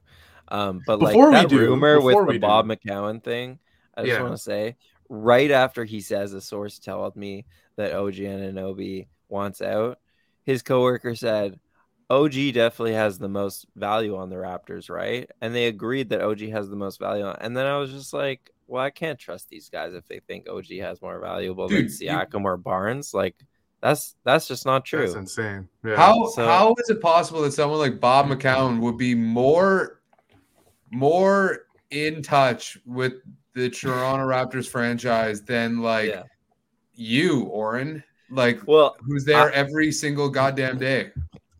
Um, 0.53 0.81
but 0.85 0.97
Before 0.99 1.27
we 1.29 1.33
like 1.33 1.43
that 1.43 1.49
do- 1.49 1.59
rumor 1.59 1.99
with 1.99 2.15
the 2.15 2.23
we 2.23 2.33
do. 2.33 2.39
Bob 2.39 2.65
McCown 2.67 3.23
thing, 3.23 3.59
I 3.97 4.03
just 4.03 4.13
Yeah. 4.13 4.21
want 4.21 4.33
to 4.35 4.37
say 4.41 4.75
right 5.09 5.49
after 5.51 5.83
he 5.83 5.99
says 5.99 6.33
a 6.33 6.41
source 6.41 6.77
told 6.79 7.15
me 7.15 7.45
that 7.75 7.93
OG 7.93 8.15
Anunoby 8.23 9.07
wants 9.29 9.61
out, 9.61 9.99
his 10.43 10.61
coworker 10.61 11.15
said, 11.15 11.59
OG 12.09 12.51
definitely 12.51 12.93
has 12.93 13.17
the 13.17 13.29
most 13.29 13.65
value 13.75 14.15
on 14.15 14.29
the 14.29 14.35
Raptors, 14.35 14.89
right? 14.89 15.29
And 15.41 15.55
they 15.55 15.65
agreed 15.65 16.09
that 16.09 16.21
OG 16.21 16.49
has 16.51 16.69
the 16.69 16.75
most 16.75 16.99
value 16.99 17.23
on. 17.25 17.35
And 17.41 17.57
then 17.57 17.65
I 17.65 17.77
was 17.77 17.91
just 17.91 18.13
like, 18.13 18.51
well, 18.67 18.83
I 18.83 18.91
can't 18.91 19.17
trust 19.17 19.49
these 19.49 19.69
guys 19.69 19.93
if 19.95 20.07
they 20.07 20.19
think 20.19 20.47
OG 20.47 20.77
has 20.79 21.01
more 21.01 21.19
valuable 21.19 21.67
than 21.67 21.83
Dude, 21.87 21.99
you- 21.99 22.09
Siakam 22.09 22.43
or 22.45 22.57
Barnes. 22.57 23.13
Like 23.13 23.35
that's 23.81 24.15
that's 24.23 24.47
just 24.47 24.65
not 24.65 24.85
true. 24.85 24.99
That's 25.07 25.15
insane. 25.15 25.67
Yeah. 25.83 25.95
How 25.95 26.27
so- 26.27 26.45
how 26.45 26.75
is 26.79 26.89
it 26.89 27.01
possible 27.01 27.41
that 27.41 27.53
someone 27.53 27.79
like 27.79 27.99
Bob 27.99 28.27
McCown 28.27 28.79
would 28.81 28.97
be 28.97 29.15
more 29.15 29.99
more 30.93 31.65
in 31.91 32.21
touch 32.21 32.77
with 32.85 33.13
the 33.53 33.69
Toronto 33.69 34.25
Raptors 34.25 34.67
franchise 34.67 35.41
than 35.41 35.79
like 35.81 36.09
Yeah. 36.09 36.23
you, 36.93 37.43
Oren? 37.43 38.03
Like 38.29 38.61
Well, 38.67 38.95
who's 39.05 39.25
there 39.25 39.51
I- 39.51 39.53
every 39.53 39.91
single 39.91 40.29
goddamn 40.29 40.77
day? 40.77 41.11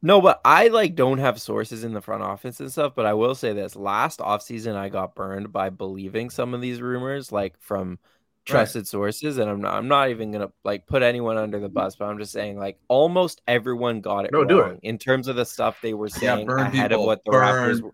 No, 0.02 0.20
but 0.20 0.42
I 0.44 0.68
like 0.68 0.96
don't 0.96 1.20
have 1.20 1.40
sources 1.40 1.84
in 1.86 1.94
the 1.94 2.02
front 2.02 2.24
office 2.24 2.60
and 2.60 2.70
stuff. 2.72 2.94
But 2.96 3.06
I 3.06 3.14
will 3.14 3.36
say 3.36 3.54
this: 3.54 3.76
last 3.76 4.20
offseason, 4.20 4.76
I 4.76 4.90
got 4.90 5.16
burned 5.16 5.52
by 5.54 5.70
believing 5.70 6.30
some 6.30 6.54
of 6.54 6.60
these 6.62 6.82
rumors, 6.82 7.32
like 7.32 7.56
from 7.62 8.00
trusted 8.46 8.86
sources. 8.86 9.38
And 9.38 9.50
I'm 9.50 9.62
not, 9.62 9.76
I'm 9.76 9.88
not 9.88 10.10
even 10.10 10.32
gonna 10.32 10.52
like 10.66 10.88
put 10.88 11.04
anyone 11.04 11.38
under 11.38 11.58
the 11.60 11.70
bus, 11.70 11.96
but 11.96 12.06
I'm 12.06 12.18
just 12.18 12.34
saying, 12.34 12.58
like 12.60 12.80
almost 12.90 13.42
everyone 13.48 14.02
got 14.02 14.26
it 14.26 14.32
No, 14.34 14.44
do 14.44 14.60
wrong 14.62 14.74
it. 14.74 14.80
in 14.84 14.98
terms 14.98 15.30
of 15.30 15.38
the 15.38 15.46
stuff 15.46 15.80
they 15.82 15.94
were 15.94 16.10
saying 16.10 16.48
burn 16.48 16.60
ahead 16.60 16.90
people, 16.90 17.04
of 17.04 17.08
what 17.08 17.24
the 17.24 17.32
burn. 17.32 17.44
Raptors 17.70 17.82
were 17.82 17.94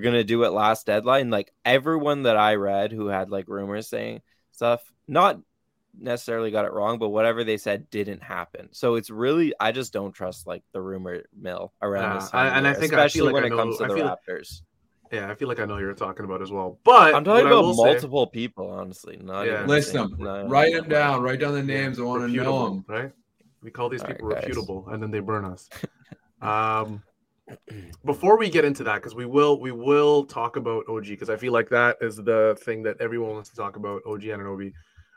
gonna 0.00 0.24
do 0.24 0.44
it 0.44 0.50
last 0.52 0.86
deadline. 0.86 1.30
Like 1.30 1.52
everyone 1.64 2.24
that 2.24 2.36
I 2.36 2.54
read 2.56 2.92
who 2.92 3.06
had 3.06 3.30
like 3.30 3.48
rumors 3.48 3.88
saying 3.88 4.20
stuff, 4.52 4.80
not 5.06 5.40
necessarily 6.00 6.50
got 6.50 6.64
it 6.64 6.72
wrong, 6.72 6.98
but 6.98 7.08
whatever 7.08 7.42
they 7.44 7.56
said 7.56 7.90
didn't 7.90 8.22
happen. 8.22 8.68
So 8.72 8.94
it's 8.96 9.10
really 9.10 9.52
I 9.58 9.72
just 9.72 9.92
don't 9.92 10.12
trust 10.12 10.46
like 10.46 10.62
the 10.72 10.80
rumor 10.80 11.24
mill 11.36 11.72
around 11.82 12.12
Yeah, 12.14 12.20
this 12.20 12.30
time. 12.30 12.46
I- 12.52 12.56
and 12.58 12.66
I 12.66 12.70
year, 12.70 12.80
think- 12.80 12.92
I 12.92 12.96
feel 12.96 13.04
especially 13.06 13.26
like 13.26 13.34
when 13.34 13.44
I 13.44 13.46
it 13.46 13.58
comes 13.58 13.80
know- 13.80 13.86
to 13.86 13.92
I 13.92 13.94
the 13.96 14.00
feel- 14.02 14.16
Raptors. 14.36 14.62
Yeah, 15.10 15.30
I 15.30 15.34
feel 15.36 15.48
like 15.48 15.58
I 15.58 15.64
know 15.64 15.76
who 15.76 15.80
you're 15.80 15.94
talking 15.94 16.26
about 16.26 16.42
as 16.42 16.50
well. 16.50 16.78
But 16.84 17.14
I'm 17.14 17.24
talking 17.24 17.46
about 17.46 17.62
will 17.62 17.72
say- 17.74 17.82
multiple 17.92 18.26
people, 18.26 18.70
honestly. 18.70 19.16
Not 19.16 19.46
Yeah. 19.46 19.54
even 19.54 19.66
List 19.68 19.94
them. 19.94 20.14
not- 20.18 20.50
Write 20.50 20.74
them 20.74 20.86
down. 20.88 21.22
Write 21.22 21.40
down 21.40 21.54
the 21.54 21.62
names. 21.62 21.98
I 21.98 22.02
want 22.02 22.30
to 22.30 22.36
know 22.36 22.68
them. 22.68 22.84
right? 22.86 23.10
We 23.62 23.70
call 23.70 23.88
these 23.88 24.02
All 24.02 24.08
right, 24.08 24.16
people 24.16 24.28
guys. 24.30 24.42
reputable, 24.42 24.86
and 24.90 25.02
then 25.02 25.10
they 25.10 25.20
burn 25.20 25.46
us. 25.46 25.68
um, 26.42 27.02
before 28.04 28.38
we 28.38 28.48
get 28.48 28.64
into 28.64 28.84
that, 28.84 28.96
because 28.96 29.14
we 29.14 29.26
will 29.26 29.60
we 29.60 29.72
will 29.72 30.24
talk 30.24 30.56
about 30.56 30.84
OG, 30.88 31.06
because 31.06 31.30
I 31.30 31.36
feel 31.36 31.52
like 31.52 31.68
that 31.70 31.96
is 32.00 32.16
the 32.16 32.56
thing 32.60 32.82
that 32.84 33.00
everyone 33.00 33.30
wants 33.30 33.50
to 33.50 33.56
talk 33.56 33.76
about. 33.76 34.02
OG 34.06 34.22
Anunoby. 34.22 34.72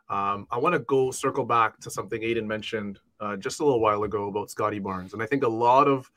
Um, 0.10 0.46
I 0.52 0.58
want 0.58 0.74
to 0.74 0.80
go 0.80 1.10
circle 1.12 1.46
back 1.46 1.80
to 1.80 1.89
something 1.89 2.22
Aiden 2.22 2.46
mentioned 2.46 3.00
uh, 3.22 3.38
just 3.38 3.62
a 3.62 3.63
little 3.63 3.80
while 3.80 4.04
ago 4.04 4.28
about 4.28 4.52
Scottie 4.52 4.80
Barnes, 4.80 5.13
and 5.13 5.24
I 5.24 5.26
think 5.26 5.44
a 5.44 5.50
lot 5.50 5.88
of 5.88 6.12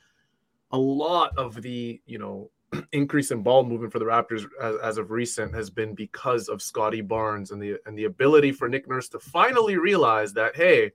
a 0.73 0.79
lot 0.79 1.37
of 1.39 1.63
the 1.63 2.01
you 2.07 2.19
know 2.19 2.51
increase 2.93 3.31
in 3.31 3.43
ball 3.43 3.65
movement 3.65 3.93
for 3.93 3.99
the 3.99 4.05
Raptors 4.05 4.47
as, 4.61 4.77
as 4.83 4.99
of 4.99 5.11
recent 5.11 5.55
has 5.55 5.71
been 5.71 5.95
because 5.95 6.49
of 6.49 6.61
Scottie 6.61 7.01
Barnes 7.01 7.53
and 7.53 7.63
the 7.63 7.79
and 7.87 7.97
the 7.97 8.05
ability 8.05 8.53
for 8.53 8.69
Nick 8.69 8.89
Nurse 8.89 9.09
to 9.11 9.19
finally 9.19 9.77
realize 9.77 10.33
that 10.33 10.57
hey, 10.57 10.91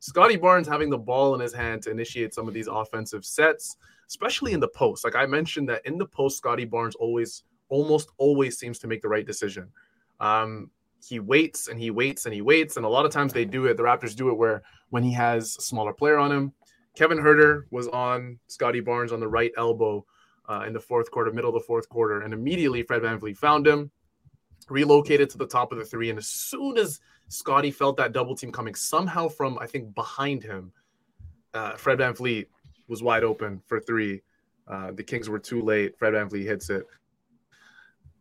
Scottie 0.00 0.36
Barnes 0.36 0.68
having 0.68 0.90
the 0.90 0.98
ball 0.98 1.34
in 1.34 1.40
his 1.40 1.52
hand 1.52 1.82
to 1.82 1.90
initiate 1.90 2.34
some 2.34 2.46
of 2.46 2.54
these 2.54 2.68
offensive 2.68 3.24
sets, 3.24 3.76
especially 4.08 4.52
in 4.52 4.60
the 4.60 4.68
post. 4.68 5.04
Like 5.04 5.14
I 5.14 5.26
mentioned 5.26 5.68
that 5.68 5.84
in 5.86 5.98
the 5.98 6.06
post, 6.06 6.38
Scottie 6.38 6.64
Barnes 6.64 6.94
always 6.96 7.44
almost 7.68 8.10
always 8.16 8.58
seems 8.58 8.78
to 8.80 8.86
make 8.86 9.02
the 9.02 9.08
right 9.08 9.26
decision. 9.26 9.68
Um, 10.20 10.70
he 11.06 11.20
waits 11.20 11.68
and 11.68 11.78
he 11.78 11.90
waits 11.90 12.24
and 12.24 12.34
he 12.34 12.40
waits, 12.40 12.76
and 12.76 12.84
a 12.84 12.88
lot 12.88 13.06
of 13.06 13.12
times 13.12 13.32
they 13.32 13.44
do 13.44 13.66
it. 13.66 13.76
The 13.76 13.82
Raptors 13.82 14.16
do 14.16 14.30
it 14.30 14.34
where 14.34 14.62
when 14.90 15.02
he 15.02 15.12
has 15.12 15.56
a 15.58 15.62
smaller 15.62 15.92
player 15.92 16.18
on 16.18 16.32
him. 16.32 16.52
Kevin 16.96 17.18
Huerter 17.18 17.62
was 17.70 17.86
on 17.88 18.38
Scottie 18.48 18.80
Barnes 18.80 19.12
on 19.12 19.20
the 19.20 19.28
right 19.28 19.52
elbow 19.56 20.04
uh, 20.48 20.64
in 20.66 20.72
the 20.72 20.80
fourth 20.80 21.10
quarter, 21.10 21.30
middle 21.30 21.54
of 21.54 21.54
the 21.54 21.66
fourth 21.66 21.88
quarter, 21.88 22.22
and 22.22 22.32
immediately 22.32 22.82
Fred 22.82 23.02
VanVleet 23.02 23.36
found 23.36 23.66
him, 23.66 23.90
relocated 24.68 25.30
to 25.30 25.38
the 25.38 25.46
top 25.46 25.70
of 25.70 25.78
the 25.78 25.84
three, 25.84 26.10
and 26.10 26.18
as 26.18 26.26
soon 26.26 26.76
as 26.76 27.00
Scottie 27.28 27.70
felt 27.70 27.96
that 27.98 28.12
double 28.12 28.34
team 28.34 28.50
coming, 28.50 28.74
somehow 28.74 29.28
from 29.28 29.58
I 29.60 29.66
think 29.66 29.94
behind 29.94 30.42
him, 30.42 30.72
uh, 31.54 31.76
Fred 31.76 31.98
VanVleet 31.98 32.46
was 32.88 33.02
wide 33.02 33.24
open 33.24 33.62
for 33.66 33.80
three. 33.80 34.22
Uh, 34.66 34.92
the 34.92 35.02
Kings 35.02 35.28
were 35.28 35.38
too 35.38 35.62
late. 35.62 35.98
Fred 35.98 36.14
VanVleet 36.14 36.44
hits 36.44 36.70
it. 36.70 36.86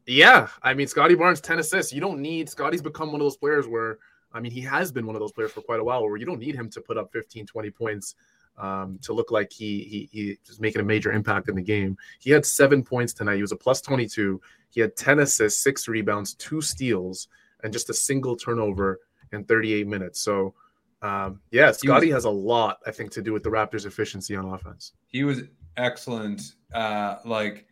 Yeah, 0.05 0.47
I 0.63 0.73
mean 0.73 0.87
Scottie 0.87 1.15
Barnes 1.15 1.41
10 1.41 1.59
assists. 1.59 1.91
You 1.91 1.99
don't 1.99 2.21
need 2.21 2.49
Scottie's 2.49 2.81
become 2.81 3.11
one 3.11 3.19
of 3.19 3.25
those 3.25 3.37
players 3.37 3.67
where 3.67 3.97
I 4.31 4.39
mean 4.39 4.51
he 4.51 4.61
has 4.61 4.91
been 4.91 5.05
one 5.05 5.15
of 5.15 5.19
those 5.19 5.33
players 5.33 5.51
for 5.51 5.61
quite 5.61 5.81
a 5.81 5.83
while 5.83 6.01
where 6.03 6.17
you 6.17 6.25
don't 6.25 6.39
need 6.39 6.55
him 6.55 6.69
to 6.69 6.81
put 6.81 6.97
up 6.97 7.11
15 7.11 7.45
20 7.45 7.69
points 7.71 8.15
um, 8.57 8.97
to 9.01 9.11
look 9.11 9.31
like 9.31 9.51
he 9.51 9.83
he 9.83 10.09
he 10.11 10.37
is 10.47 10.61
making 10.61 10.79
a 10.79 10.85
major 10.85 11.11
impact 11.11 11.49
in 11.49 11.55
the 11.55 11.61
game. 11.61 11.97
He 12.19 12.31
had 12.31 12.45
7 12.45 12.83
points 12.83 13.13
tonight. 13.13 13.35
He 13.35 13.41
was 13.41 13.51
a 13.51 13.57
plus 13.57 13.81
22. 13.81 14.39
He 14.69 14.79
had 14.79 14.95
10 14.95 15.19
assists, 15.19 15.61
6 15.63 15.87
rebounds, 15.89 16.35
2 16.35 16.61
steals 16.61 17.27
and 17.63 17.73
just 17.73 17.89
a 17.89 17.93
single 17.93 18.35
turnover 18.35 18.99
in 19.31 19.43
38 19.43 19.87
minutes. 19.87 20.21
So 20.21 20.53
um, 21.01 21.41
yeah, 21.51 21.71
Scottie 21.71 22.09
has 22.11 22.25
a 22.25 22.29
lot 22.29 22.79
I 22.85 22.91
think 22.91 23.11
to 23.11 23.21
do 23.21 23.33
with 23.33 23.43
the 23.43 23.49
Raptors 23.49 23.85
efficiency 23.85 24.35
on 24.35 24.45
offense. 24.45 24.93
He 25.07 25.23
was 25.23 25.43
excellent. 25.77 26.41
Uh, 26.73 27.17
like 27.23 27.65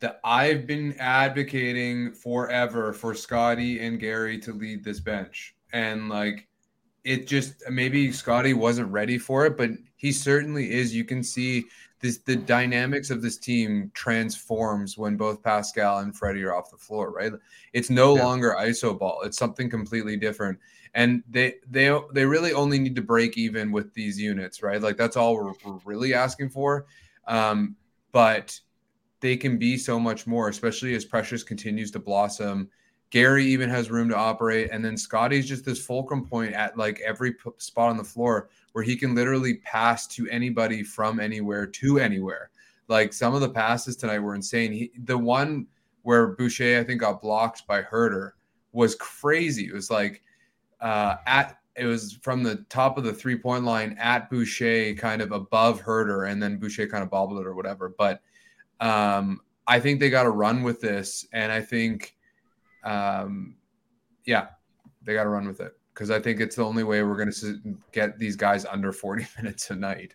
that, 0.00 0.20
I've 0.24 0.66
been 0.66 0.94
advocating 0.98 2.12
forever 2.12 2.92
for 2.92 3.14
Scottie 3.14 3.80
and 3.80 3.98
Gary 3.98 4.38
to 4.40 4.52
lead 4.52 4.84
this 4.84 5.00
bench, 5.00 5.56
and 5.72 6.08
like 6.08 6.46
it 7.04 7.26
just 7.26 7.62
maybe 7.70 8.12
Scottie 8.12 8.54
wasn't 8.54 8.90
ready 8.90 9.18
for 9.18 9.46
it, 9.46 9.56
but 9.56 9.70
he 9.96 10.12
certainly 10.12 10.72
is. 10.72 10.94
You 10.94 11.04
can 11.04 11.22
see 11.22 11.64
this 12.00 12.18
the 12.18 12.36
dynamics 12.36 13.10
of 13.10 13.22
this 13.22 13.38
team 13.38 13.90
transforms 13.94 14.98
when 14.98 15.16
both 15.16 15.42
Pascal 15.42 15.98
and 15.98 16.16
Freddie 16.16 16.44
are 16.44 16.54
off 16.54 16.70
the 16.70 16.76
floor, 16.76 17.10
right? 17.10 17.32
It's 17.72 17.90
no 17.90 18.14
Yeah. 18.16 18.24
longer 18.24 18.54
iso 18.58 18.98
ball. 18.98 19.22
It's 19.22 19.38
something 19.38 19.70
completely 19.70 20.16
different. 20.16 20.58
And 20.96 21.22
they 21.28 21.56
they 21.70 21.96
they 22.12 22.24
really 22.24 22.54
only 22.54 22.78
need 22.78 22.96
to 22.96 23.02
break 23.02 23.36
even 23.36 23.70
with 23.70 23.92
these 23.94 24.18
units, 24.18 24.62
right? 24.62 24.80
Like 24.80 24.96
that's 24.96 25.16
all 25.16 25.34
we're, 25.34 25.52
we're 25.64 25.78
really 25.84 26.14
asking 26.14 26.48
for. 26.48 26.86
Um, 27.28 27.76
but 28.12 28.58
they 29.20 29.36
can 29.36 29.58
be 29.58 29.76
so 29.76 30.00
much 30.00 30.26
more, 30.26 30.48
especially 30.48 30.94
as 30.94 31.04
Precious 31.04 31.42
continues 31.42 31.90
to 31.90 31.98
blossom. 31.98 32.70
Gary 33.10 33.44
even 33.44 33.68
has 33.68 33.90
room 33.90 34.08
to 34.08 34.16
operate, 34.16 34.70
and 34.72 34.84
then 34.84 34.96
Scottie's 34.96 35.46
just 35.46 35.64
this 35.64 35.84
fulcrum 35.84 36.26
point 36.26 36.54
at 36.54 36.78
like 36.78 37.00
every 37.04 37.34
p- 37.34 37.50
spot 37.58 37.90
on 37.90 37.98
the 37.98 38.04
floor 38.04 38.48
where 38.72 38.82
he 38.82 38.96
can 38.96 39.14
literally 39.14 39.58
pass 39.58 40.06
to 40.08 40.28
anybody 40.28 40.82
from 40.82 41.20
anywhere 41.20 41.66
to 41.66 41.98
anywhere. 41.98 42.50
Like 42.88 43.12
some 43.12 43.34
of 43.34 43.42
the 43.42 43.48
passes 43.48 43.96
tonight 43.96 44.18
were 44.18 44.34
insane. 44.34 44.72
He, 44.72 44.92
the 45.04 45.18
one 45.18 45.66
where 46.02 46.28
Boucher 46.28 46.80
I 46.80 46.84
think 46.84 47.00
got 47.00 47.20
blocked 47.20 47.66
by 47.66 47.82
Huerter 47.82 48.32
was 48.72 48.94
crazy. 48.94 49.66
It 49.66 49.74
was 49.74 49.90
like 49.90 50.22
uh, 50.80 51.16
at 51.26 51.58
it 51.76 51.84
was 51.84 52.14
from 52.22 52.42
the 52.42 52.56
top 52.70 52.96
of 52.96 53.04
the 53.04 53.12
three 53.12 53.36
point 53.36 53.64
line 53.64 53.96
at 54.00 54.30
Boucher, 54.30 54.94
kind 54.94 55.20
of 55.20 55.32
above 55.32 55.82
Huerter, 55.82 56.30
and 56.30 56.42
then 56.42 56.56
Boucher 56.58 56.86
kind 56.86 57.02
of 57.02 57.10
bobbled 57.10 57.40
it 57.40 57.46
or 57.46 57.54
whatever. 57.54 57.94
But 57.98 58.22
um, 58.80 59.40
I 59.66 59.78
think 59.80 60.00
they 60.00 60.10
got 60.10 60.22
to 60.22 60.30
run 60.30 60.62
with 60.62 60.80
this, 60.80 61.26
and 61.32 61.52
I 61.52 61.60
think, 61.60 62.16
um, 62.82 63.56
yeah, 64.24 64.48
They 65.02 65.12
got 65.12 65.24
to 65.24 65.28
run 65.28 65.46
with 65.46 65.60
it 65.60 65.72
because 65.92 66.10
I 66.10 66.18
think 66.18 66.40
it's 66.40 66.56
the 66.56 66.64
only 66.64 66.84
way 66.84 67.02
we're 67.02 67.16
going 67.16 67.32
to 67.32 67.76
get 67.92 68.18
these 68.18 68.36
guys 68.36 68.64
under 68.64 68.92
40 68.92 69.26
minutes 69.38 69.70
a 69.70 69.76
night. 69.76 70.14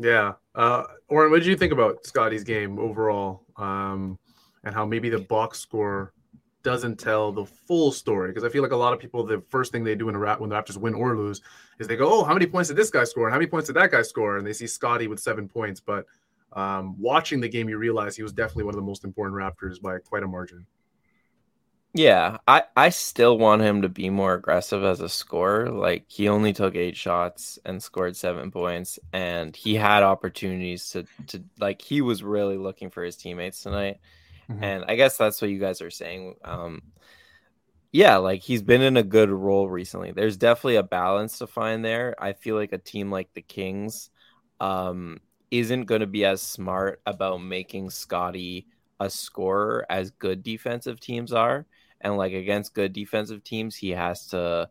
yeah. 0.00 0.32
Uh, 0.54 0.84
Oren, 1.08 1.30
what 1.30 1.38
did 1.38 1.46
you 1.46 1.56
think 1.56 1.72
about 1.72 2.06
Scottie's 2.06 2.44
game 2.44 2.78
overall 2.78 3.44
um, 3.56 4.18
and 4.64 4.74
how 4.74 4.86
maybe 4.86 5.08
the 5.08 5.18
box 5.18 5.58
score 5.58 6.12
doesn't 6.62 6.98
tell 6.98 7.32
the 7.32 7.44
full 7.44 7.92
story? 7.92 8.30
Because 8.30 8.44
I 8.44 8.48
feel 8.48 8.62
like 8.62 8.72
a 8.72 8.76
lot 8.76 8.92
of 8.92 8.98
people, 8.98 9.24
the 9.24 9.42
first 9.48 9.72
thing 9.72 9.84
they 9.84 9.94
do 9.94 10.08
in 10.08 10.14
a 10.14 10.18
rap 10.18 10.40
when 10.40 10.50
the 10.50 10.56
Raptors 10.56 10.76
win 10.76 10.94
or 10.94 11.16
lose 11.16 11.40
is 11.78 11.86
they 11.86 11.96
go, 11.96 12.08
oh, 12.10 12.24
how 12.24 12.32
many 12.32 12.46
points 12.46 12.68
did 12.68 12.76
this 12.76 12.90
guy 12.90 13.04
score? 13.04 13.30
How 13.30 13.36
many 13.36 13.46
points 13.46 13.66
did 13.68 13.76
that 13.76 13.90
guy 13.90 14.02
score? 14.02 14.38
And 14.38 14.46
they 14.46 14.52
see 14.52 14.66
Scottie 14.66 15.06
with 15.06 15.20
seven 15.20 15.48
points. 15.48 15.80
But 15.80 16.06
um, 16.52 16.96
watching 16.98 17.40
the 17.40 17.48
game, 17.48 17.68
you 17.68 17.78
realize 17.78 18.16
he 18.16 18.22
was 18.22 18.32
definitely 18.32 18.64
one 18.64 18.74
of 18.74 18.80
the 18.80 18.86
most 18.86 19.04
important 19.04 19.38
Raptors 19.38 19.80
by 19.80 19.98
quite 19.98 20.22
a 20.22 20.28
margin. 20.28 20.66
Yeah, 21.94 22.36
I, 22.46 22.64
I 22.76 22.90
still 22.90 23.38
want 23.38 23.62
him 23.62 23.82
to 23.82 23.88
be 23.88 24.10
more 24.10 24.34
aggressive 24.34 24.84
as 24.84 25.00
a 25.00 25.08
scorer. 25.08 25.70
Like 25.70 26.04
he 26.06 26.28
only 26.28 26.52
took 26.52 26.76
eight 26.76 26.96
shots 26.96 27.58
and 27.64 27.82
scored 27.82 28.14
seven 28.14 28.50
points, 28.50 28.98
and 29.12 29.56
he 29.56 29.74
had 29.74 30.02
opportunities 30.02 30.90
to 30.90 31.06
to 31.28 31.42
like 31.58 31.80
he 31.80 32.02
was 32.02 32.22
really 32.22 32.58
looking 32.58 32.90
for 32.90 33.02
his 33.02 33.16
teammates 33.16 33.62
tonight. 33.62 34.00
Mm-hmm. 34.50 34.64
And 34.64 34.84
I 34.88 34.96
guess 34.96 35.16
that's 35.16 35.40
what 35.40 35.50
you 35.50 35.58
guys 35.58 35.80
are 35.80 35.90
saying. 35.90 36.36
Um, 36.44 36.82
yeah, 37.92 38.16
like 38.16 38.42
he's 38.42 38.62
been 38.62 38.82
in 38.82 38.96
a 38.96 39.02
good 39.02 39.30
role 39.30 39.68
recently. 39.68 40.12
There's 40.12 40.36
definitely 40.36 40.76
a 40.76 40.82
balance 40.82 41.38
to 41.38 41.46
find 41.46 41.84
there. 41.84 42.14
I 42.18 42.32
feel 42.32 42.56
like 42.56 42.72
a 42.72 42.78
team 42.78 43.10
like 43.10 43.32
the 43.34 43.42
Kings 43.42 44.10
um, 44.60 45.20
isn't 45.50 45.84
going 45.84 46.02
to 46.02 46.06
be 46.06 46.24
as 46.24 46.42
smart 46.42 47.00
about 47.06 47.38
making 47.38 47.90
Scottie 47.90 48.66
a 49.00 49.08
scorer 49.08 49.86
as 49.88 50.10
good 50.10 50.42
defensive 50.42 51.00
teams 51.00 51.32
are. 51.32 51.66
And 52.00 52.16
like 52.16 52.32
against 52.32 52.74
good 52.74 52.92
defensive 52.92 53.42
teams, 53.42 53.74
he 53.74 53.90
has 53.90 54.26
to 54.28 54.68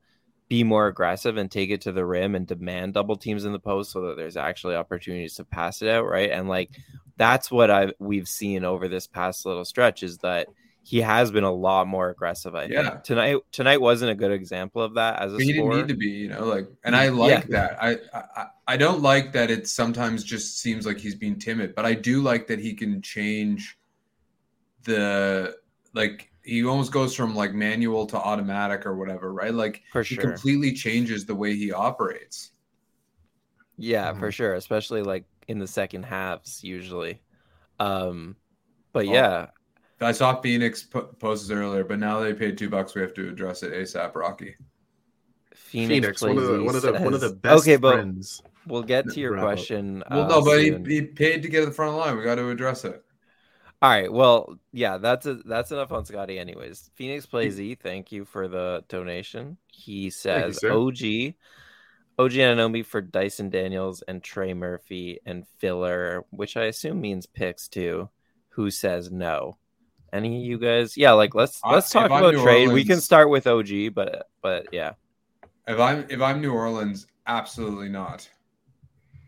be 0.50 0.64
more 0.64 0.88
aggressive 0.88 1.38
and 1.38 1.52
take 1.52 1.70
it 1.70 1.82
to 1.82 1.92
the 1.92 2.06
rim 2.06 2.36
and 2.36 2.48
demand 2.48 2.94
double 2.94 3.18
teams 3.18 3.46
in 3.46 3.52
the 3.52 3.60
post 3.60 3.92
so 3.92 4.02
that 4.02 4.18
there's 4.18 4.38
actually 4.38 4.76
opportunities 4.76 5.36
to 5.36 5.44
pass 5.44 5.82
it 5.82 5.90
out, 5.90 6.06
right? 6.06 6.32
And 6.32 6.48
like 6.48 6.72
that's 7.18 7.52
what 7.52 7.70
I 7.70 7.94
we've 8.00 8.28
seen 8.28 8.64
over 8.64 8.88
this 8.88 9.08
past 9.08 9.46
little 9.46 9.66
stretch 9.66 10.04
is 10.04 10.20
that 10.20 10.48
he 10.84 11.02
has 11.02 11.32
been 11.32 11.44
a 11.44 11.52
lot 11.52 11.86
more 11.86 12.10
aggressive. 12.10 12.56
I 12.56 12.66
yeah. 12.66 12.92
think 12.92 13.04
tonight 13.04 13.38
tonight 13.52 13.82
wasn't 13.82 14.12
a 14.12 14.16
good 14.16 14.32
example 14.32 14.82
of 14.82 14.94
that 14.94 15.22
as 15.22 15.34
a. 15.34 15.38
He 15.38 15.52
didn't 15.52 15.70
need 15.70 15.88
to 15.90 15.96
be, 15.96 16.08
you 16.08 16.30
know, 16.30 16.46
like, 16.46 16.70
and 16.86 16.96
I 16.96 17.10
like 17.10 17.50
yeah. 17.50 17.60
that. 17.60 17.84
I, 17.84 17.98
I 18.14 18.46
I 18.70 18.78
don't 18.78 19.02
like 19.02 19.34
that 19.34 19.52
it 19.52 19.68
sometimes 19.68 20.24
just 20.24 20.62
seems 20.62 20.86
like 20.86 20.98
he's 20.98 21.16
being 21.16 21.40
timid, 21.40 21.76
but 21.76 21.86
I 21.86 21.94
do 21.94 22.22
like 22.22 22.48
that 22.48 22.60
he 22.60 22.74
can 22.74 23.02
change 23.02 23.78
the 24.84 25.58
like 25.94 26.32
he 26.48 26.66
almost 26.66 26.92
goes 26.92 27.14
from 27.14 27.36
like 27.36 27.54
manual 27.54 28.06
to 28.08 28.18
automatic 28.18 28.86
or 28.86 28.96
whatever, 28.96 29.34
right? 29.34 29.54
Like 29.54 29.84
for 29.92 30.02
he 30.02 30.16
completely 30.16 30.72
changes 30.74 31.26
the 31.26 31.36
way 31.36 31.56
he 31.56 31.72
operates. 31.72 32.52
Yeah, 33.78 34.12
mm-hmm. 34.12 34.20
for 34.20 34.32
sure, 34.32 34.54
especially 34.56 35.04
like 35.04 35.26
in 35.48 35.60
the 35.60 35.68
second 35.68 36.04
halves 36.04 36.64
usually. 36.64 37.22
Um 37.80 38.38
but 38.94 39.06
oh, 39.08 39.12
yeah, 39.12 39.48
I 40.00 40.14
saw 40.14 40.40
Phoenix 40.40 40.84
posts 40.84 41.52
earlier, 41.52 41.84
but 41.84 42.00
now 42.00 42.20
they 42.20 42.34
paid 42.34 42.58
2 42.58 42.70
bucks 42.70 42.96
we 42.96 43.02
have 43.02 43.14
to 43.16 43.28
address 43.30 43.64
it 43.64 43.74
ASAP, 43.74 44.16
Rocky. 44.16 44.56
Phoenix, 45.54 46.22
Phoenix 46.22 46.22
one 46.22 46.38
of 46.38 46.44
the 46.46 46.64
one 46.64 46.76
of 46.76 46.82
the 46.82 46.94
one 46.94 47.14
of 47.14 47.22
the 47.22 47.34
best 47.34 47.62
okay, 47.62 47.76
but 47.76 47.96
friends. 47.96 48.42
We'll 48.68 48.84
get 48.84 49.10
to 49.10 49.20
your 49.20 49.38
question. 49.38 50.04
Well, 50.10 50.24
uh, 50.24 50.28
no, 50.28 50.42
but 50.44 50.60
he, 50.62 50.78
he 50.86 51.02
paid 51.02 51.42
to 51.42 51.50
get 51.50 51.64
at 51.64 51.70
the 51.70 51.72
front 51.72 51.96
line. 51.96 52.18
We 52.18 52.24
got 52.24 52.36
to 52.36 52.50
address 52.50 52.84
it. 52.84 53.02
All 53.82 53.90
right. 53.90 54.12
Well, 54.12 54.58
yeah, 54.72 54.98
that's 54.98 55.28
a, 55.28 55.36
that's 55.36 55.72
enough 55.72 55.92
on 55.92 56.06
Scottie. 56.06 56.40
Anyways, 56.40 56.90
Phoenix 56.96 57.28
plays 57.28 57.60
E. 57.60 57.76
Thank 57.76 58.12
you 58.12 58.26
for 58.26 58.48
the 58.48 58.84
donation. 58.88 59.58
He 59.68 60.10
says 60.10 60.60
you, 60.64 60.70
OG, 60.70 61.36
OG 62.18 62.32
Anunoby 62.32 62.84
for 62.84 63.02
Dyson 63.02 63.52
Daniels 63.52 64.02
and 64.08 64.24
Trey 64.24 64.56
Murphy 64.56 65.20
and 65.28 65.48
filler, 65.60 66.26
which 66.32 66.58
I 66.58 66.66
assume 66.66 67.02
means 67.02 67.28
picks 67.28 67.68
too. 67.68 68.10
Who 68.50 68.72
says 68.72 69.12
no? 69.12 69.58
Any 70.12 70.38
of 70.38 70.44
you 70.44 70.58
guys? 70.58 70.98
Yeah, 70.98 71.12
like 71.12 71.36
let's 71.36 71.62
let's 71.64 71.92
talk 71.92 72.08
about 72.08 72.34
trade. 72.34 72.68
Orleans, 72.68 72.74
we 72.74 72.84
can 72.86 73.00
start 73.00 73.30
with 73.30 73.46
OG, 73.46 73.94
but 73.94 74.28
but 74.42 74.70
yeah. 74.72 74.94
If 75.68 75.80
I'm 75.80 76.08
if 76.10 76.20
I'm 76.20 76.42
New 76.42 76.54
Orleans, 76.54 77.06
absolutely 77.28 77.90
not. 77.90 78.28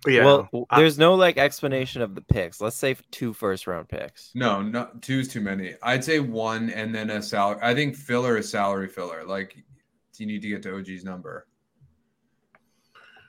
Yeah. 0.08 0.24
Well, 0.26 0.68
I, 0.70 0.80
there's 0.80 0.98
no 0.98 1.16
like 1.16 1.38
explanation 1.38 2.02
of 2.02 2.16
the 2.16 2.22
picks. 2.22 2.62
Let's 2.62 2.76
say 2.76 2.96
two 3.12 3.34
first 3.34 3.68
round 3.68 3.90
picks. 3.90 4.32
No, 4.34 4.62
no, 4.62 4.90
two's 5.02 5.28
too 5.28 5.42
many. 5.42 5.76
I'd 5.84 6.04
say 6.04 6.20
one 6.20 6.70
and 6.70 6.94
then 6.96 7.10
a 7.10 7.22
salary. 7.22 7.60
I 7.62 7.74
think 7.74 7.96
filler 7.96 8.38
is 8.38 8.50
salary 8.50 8.88
filler. 8.88 9.24
Like 9.26 9.58
you 10.18 10.26
need 10.26 10.42
to 10.42 10.50
get 10.50 10.64
to 10.64 10.76
OG's 10.76 11.04
number. 11.04 11.48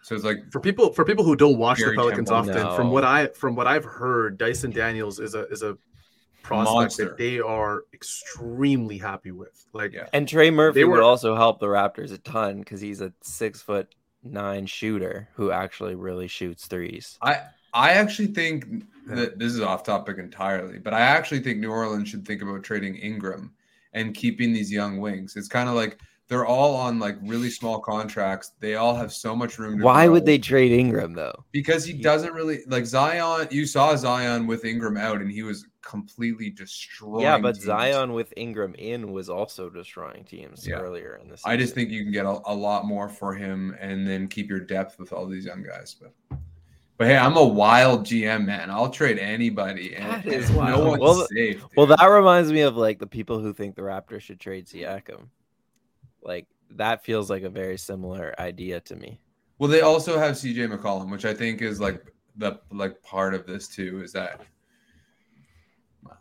So 0.03 0.15
it's 0.15 0.25
like 0.25 0.51
for 0.51 0.61
people 0.61 0.93
for 0.93 1.05
people 1.05 1.25
who 1.25 1.37
don't 1.37 1.59
watch 1.59 1.79
Gary 1.79 1.91
the 1.91 1.97
Pelicans 1.97 2.31
Temple, 2.31 2.51
often. 2.51 2.63
No. 2.63 2.77
From 2.77 2.91
what 2.91 3.05
I 3.05 3.27
from 3.29 3.57
what 3.57 3.67
I've 3.67 3.85
heard, 3.85 4.39
Dyson 4.39 4.71
Daniels 4.71 5.21
is 5.21 5.35
a 5.35 5.47
is 5.49 5.63
a 5.63 5.77
prospect 6.43 6.75
Monster. 6.75 7.05
that 7.05 7.19
they 7.19 7.41
are 7.41 7.85
extremely 7.93 8.99
happy 8.99 9.31
with. 9.31 9.67
Like, 9.73 9.93
yeah. 9.93 10.07
and 10.13 10.27
Trey 10.27 10.51
Murphy 10.51 10.85
were, 10.85 10.93
would 10.97 11.03
also 11.03 11.37
help 11.37 11.61
the 11.61 11.67
Raptors 11.67 12.13
a 12.13 12.19
ton 12.19 12.61
because 12.61 12.81
he's 12.81 13.01
a 13.01 13.13
six 13.23 13.61
foot 13.61 13.95
nine 14.23 14.67
shooter 14.67 15.29
who 15.35 15.51
actually 15.51 15.95
really 15.95 16.29
shoots 16.29 16.67
threes. 16.67 17.19
I 17.23 17.43
I 17.73 17.93
actually 17.93 18.29
think 18.29 18.85
that 19.07 19.39
this 19.39 19.53
is 19.53 19.61
off 19.61 19.83
topic 19.83 20.19
entirely, 20.19 20.79
but 20.79 20.93
I 20.95 21.01
actually 21.01 21.41
think 21.41 21.59
New 21.59 21.71
Orleans 21.71 22.09
should 22.09 22.27
think 22.27 22.43
about 22.43 22.63
trading 22.63 22.97
Ingram 22.97 23.53
and 23.93 24.15
keeping 24.15 24.53
these 24.53 24.71
young 24.71 24.99
wings. 24.99 25.37
It's 25.37 25.49
kind 25.49 25.69
of 25.69 25.75
like 25.75 25.99
they're 26.31 26.47
all 26.47 26.77
on 26.77 27.01
like 27.01 27.17
really 27.23 27.51
small 27.51 27.81
contracts. 27.81 28.53
They 28.61 28.77
all 28.77 28.95
have 28.95 29.13
so 29.13 29.35
much 29.35 29.59
room. 29.59 29.81
Why 29.81 30.07
grow. 30.07 30.13
would 30.13 30.27
they 30.27 30.39
trade 30.39 30.71
Ingram 30.71 31.13
though? 31.13 31.45
Because 31.51 31.85
he 31.85 31.93
doesn't 31.93 32.33
really 32.33 32.61
like 32.69 32.87
Zion. 32.87 33.49
You 33.51 33.67
saw 33.67 33.97
Zion 33.97 34.47
with 34.47 34.65
Ingram 34.65 34.97
out, 34.97 35.23
and 35.23 35.31
he 35.31 35.43
was 35.43 35.67
completely 35.83 36.49
destroying. 36.49 37.23
Yeah, 37.23 37.37
but 37.37 37.57
teams. 37.57 37.65
Zion 37.65 38.13
with 38.13 38.33
Ingram 38.37 38.77
in 38.77 39.11
was 39.11 39.29
also 39.29 39.69
destroying 39.69 40.23
teams 40.23 40.65
yeah. 40.65 40.77
earlier 40.77 41.19
in 41.21 41.29
the 41.29 41.37
season. 41.37 41.51
I 41.51 41.57
just 41.57 41.75
think 41.75 41.91
you 41.91 42.05
can 42.05 42.13
get 42.13 42.27
a, 42.27 42.41
a, 42.47 42.55
lot 42.55 42.87
more 42.87 43.09
for 43.09 43.35
him, 43.35 43.77
and 43.81 44.07
then 44.07 44.29
keep 44.29 44.49
your 44.49 44.61
depth 44.61 45.01
with 45.01 45.13
all 45.13 45.27
these 45.27 45.45
young 45.45 45.65
guys. 45.65 45.97
But, 46.01 46.39
but 46.97 47.09
hey, 47.09 47.17
I'm 47.17 47.37
a 47.37 47.45
wild 47.45 48.07
GM 48.07 48.45
man. 48.45 48.71
I'll 48.71 48.91
trade 48.91 49.19
anybody, 49.19 49.97
and, 49.97 50.23
that 50.23 50.27
is 50.27 50.49
wild. 50.53 50.79
no 50.79 50.91
one's 50.91 51.01
well, 51.01 51.27
safe. 51.27 51.61
Dude. 51.61 51.71
Well, 51.77 51.87
that 51.87 52.07
reminds 52.07 52.53
me 52.53 52.61
of 52.61 52.77
like 52.77 53.01
the 53.01 53.09
people 53.09 53.41
who 53.41 53.53
think 53.53 53.75
the 53.75 53.83
Raptors 53.83 54.21
should 54.21 54.39
trade 54.39 54.67
Siakam. 54.67 55.27
Like 56.23 56.47
that 56.71 57.05
feels 57.05 57.31
like 57.31 57.43
a 57.43 57.51
very 57.51 57.79
similar 57.79 58.35
idea 58.39 58.81
to 58.81 58.97
me. 58.97 59.21
Well, 59.59 59.71
they 59.71 59.83
also 59.83 60.19
have 60.19 60.37
CJ 60.37 60.75
McCollum, 60.75 61.11
which 61.11 61.25
I 61.25 61.35
think 61.35 61.63
is 61.63 61.81
like 61.81 62.13
the 62.37 62.61
like 62.71 63.03
part 63.03 63.35
of 63.35 63.47
this 63.47 63.69
too. 63.69 64.01
Is 64.03 64.13
that 64.13 64.41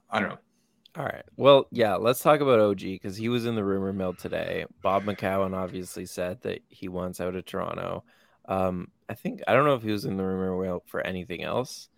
I 0.09 0.19
don't 0.19 0.29
know. 0.29 0.39
All 0.97 1.05
right. 1.05 1.23
Well, 1.38 1.67
yeah, 1.71 1.95
let's 1.95 2.21
talk 2.21 2.41
about 2.41 2.59
OG 2.59 2.79
because 2.79 3.15
he 3.15 3.29
was 3.29 3.45
in 3.45 3.55
the 3.55 3.63
rumor 3.63 3.93
mill 3.93 4.13
today. 4.13 4.65
Bob 4.81 5.03
McCown 5.03 5.55
obviously 5.55 6.05
said 6.05 6.41
that 6.41 6.62
he 6.67 6.88
wants 6.88 7.21
out 7.21 7.35
of 7.35 7.45
Toronto. 7.45 8.03
Um, 8.45 8.89
I 9.07 9.13
think 9.13 9.41
I 9.47 9.53
don't 9.53 9.65
know 9.65 9.75
if 9.75 9.83
he 9.83 9.91
was 9.91 10.05
in 10.05 10.17
the 10.17 10.23
rumor 10.23 10.62
mill 10.62 10.83
for 10.88 11.05
anything 11.05 11.43
else, 11.43 11.89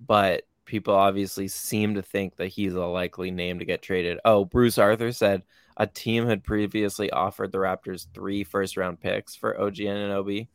but 0.00 0.44
people 0.64 0.94
obviously 0.94 1.48
seem 1.48 1.94
to 1.94 2.02
think 2.02 2.36
that 2.36 2.48
he's 2.48 2.74
a 2.74 2.84
likely 2.84 3.30
name 3.30 3.58
to 3.58 3.64
get 3.64 3.82
traded. 3.82 4.20
Oh, 4.24 4.44
Bruce 4.44 4.78
Arthur 4.78 5.12
said 5.12 5.42
a 5.76 5.86
team 5.86 6.26
had 6.26 6.42
previously 6.42 7.10
offered 7.10 7.52
the 7.52 7.58
Raptors 7.58 8.06
three 8.14 8.44
first 8.44 8.76
round 8.76 9.00
picks 9.00 9.34
for 9.34 9.60
OG 9.60 9.76
Anunoby. 9.76 10.48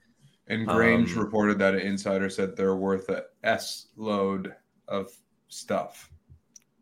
And 0.48 0.68
Grange 0.68 1.16
um, 1.16 1.24
reported 1.24 1.60
that 1.60 1.76
an 1.76 1.82
insider 1.82 2.30
said 2.30 2.56
they're 2.56 2.76
worth 2.76 3.10
a 3.10 3.26
S 3.44 3.88
load 3.96 4.56
of 4.88 5.12
stuff. 5.48 6.10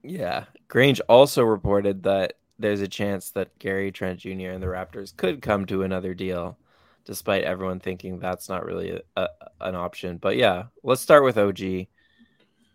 Yeah. 0.04 0.46
Grange 0.68 1.02
also 1.02 1.44
reported 1.44 2.04
that 2.04 2.34
there's 2.58 2.82
a 2.82 2.88
chance 2.88 3.32
that 3.32 3.58
Gary 3.60 3.92
Trent 3.92 4.20
Jr. 4.20 4.52
and 4.52 4.64
the 4.64 4.68
Raptors 4.68 5.16
could 5.16 5.42
come 5.42 5.66
to 5.68 5.84
another 5.84 6.14
deal, 6.14 6.58
despite 7.06 7.44
everyone 7.44 7.80
thinking 7.80 8.20
that's 8.20 8.50
not 8.50 8.66
really 8.66 8.92
a, 8.92 9.02
a, 9.22 9.28
an 9.62 9.76
option. 9.76 10.18
But 10.18 10.36
yeah, 10.38 10.64
let's 10.84 11.02
start 11.02 11.24
with 11.24 11.38
OG. 11.38 11.88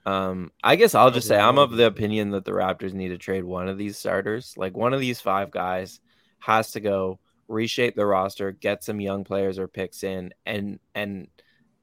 Um, 0.07 0.51
I 0.63 0.77
guess 0.77 0.95
I'll 0.95 1.11
just 1.11 1.29
say 1.29 1.39
I'm 1.39 1.59
of 1.59 1.73
the 1.73 1.87
opinion 1.87 2.31
that 2.31 2.45
the 2.45 2.53
Raptors 2.53 2.93
need 2.93 3.09
to 3.09 3.19
trade 3.19 3.45
one 3.45 3.69
of 3.69 3.79
these 3.79 3.97
starters. 3.97 4.55
Like 4.57 4.77
one 4.77 4.93
of 4.93 5.01
these 5.01 5.21
five 5.21 5.51
guys 5.51 6.01
has 6.41 6.73
to 6.73 6.81
go 6.81 7.21
reshape 7.49 7.97
the 7.97 8.07
roster, 8.07 8.53
get 8.53 8.85
some 8.85 9.01
young 9.01 9.25
players 9.25 9.59
or 9.59 9.69
picks 9.69 10.03
in, 10.03 10.35
and 10.45 10.79
and 10.95 11.29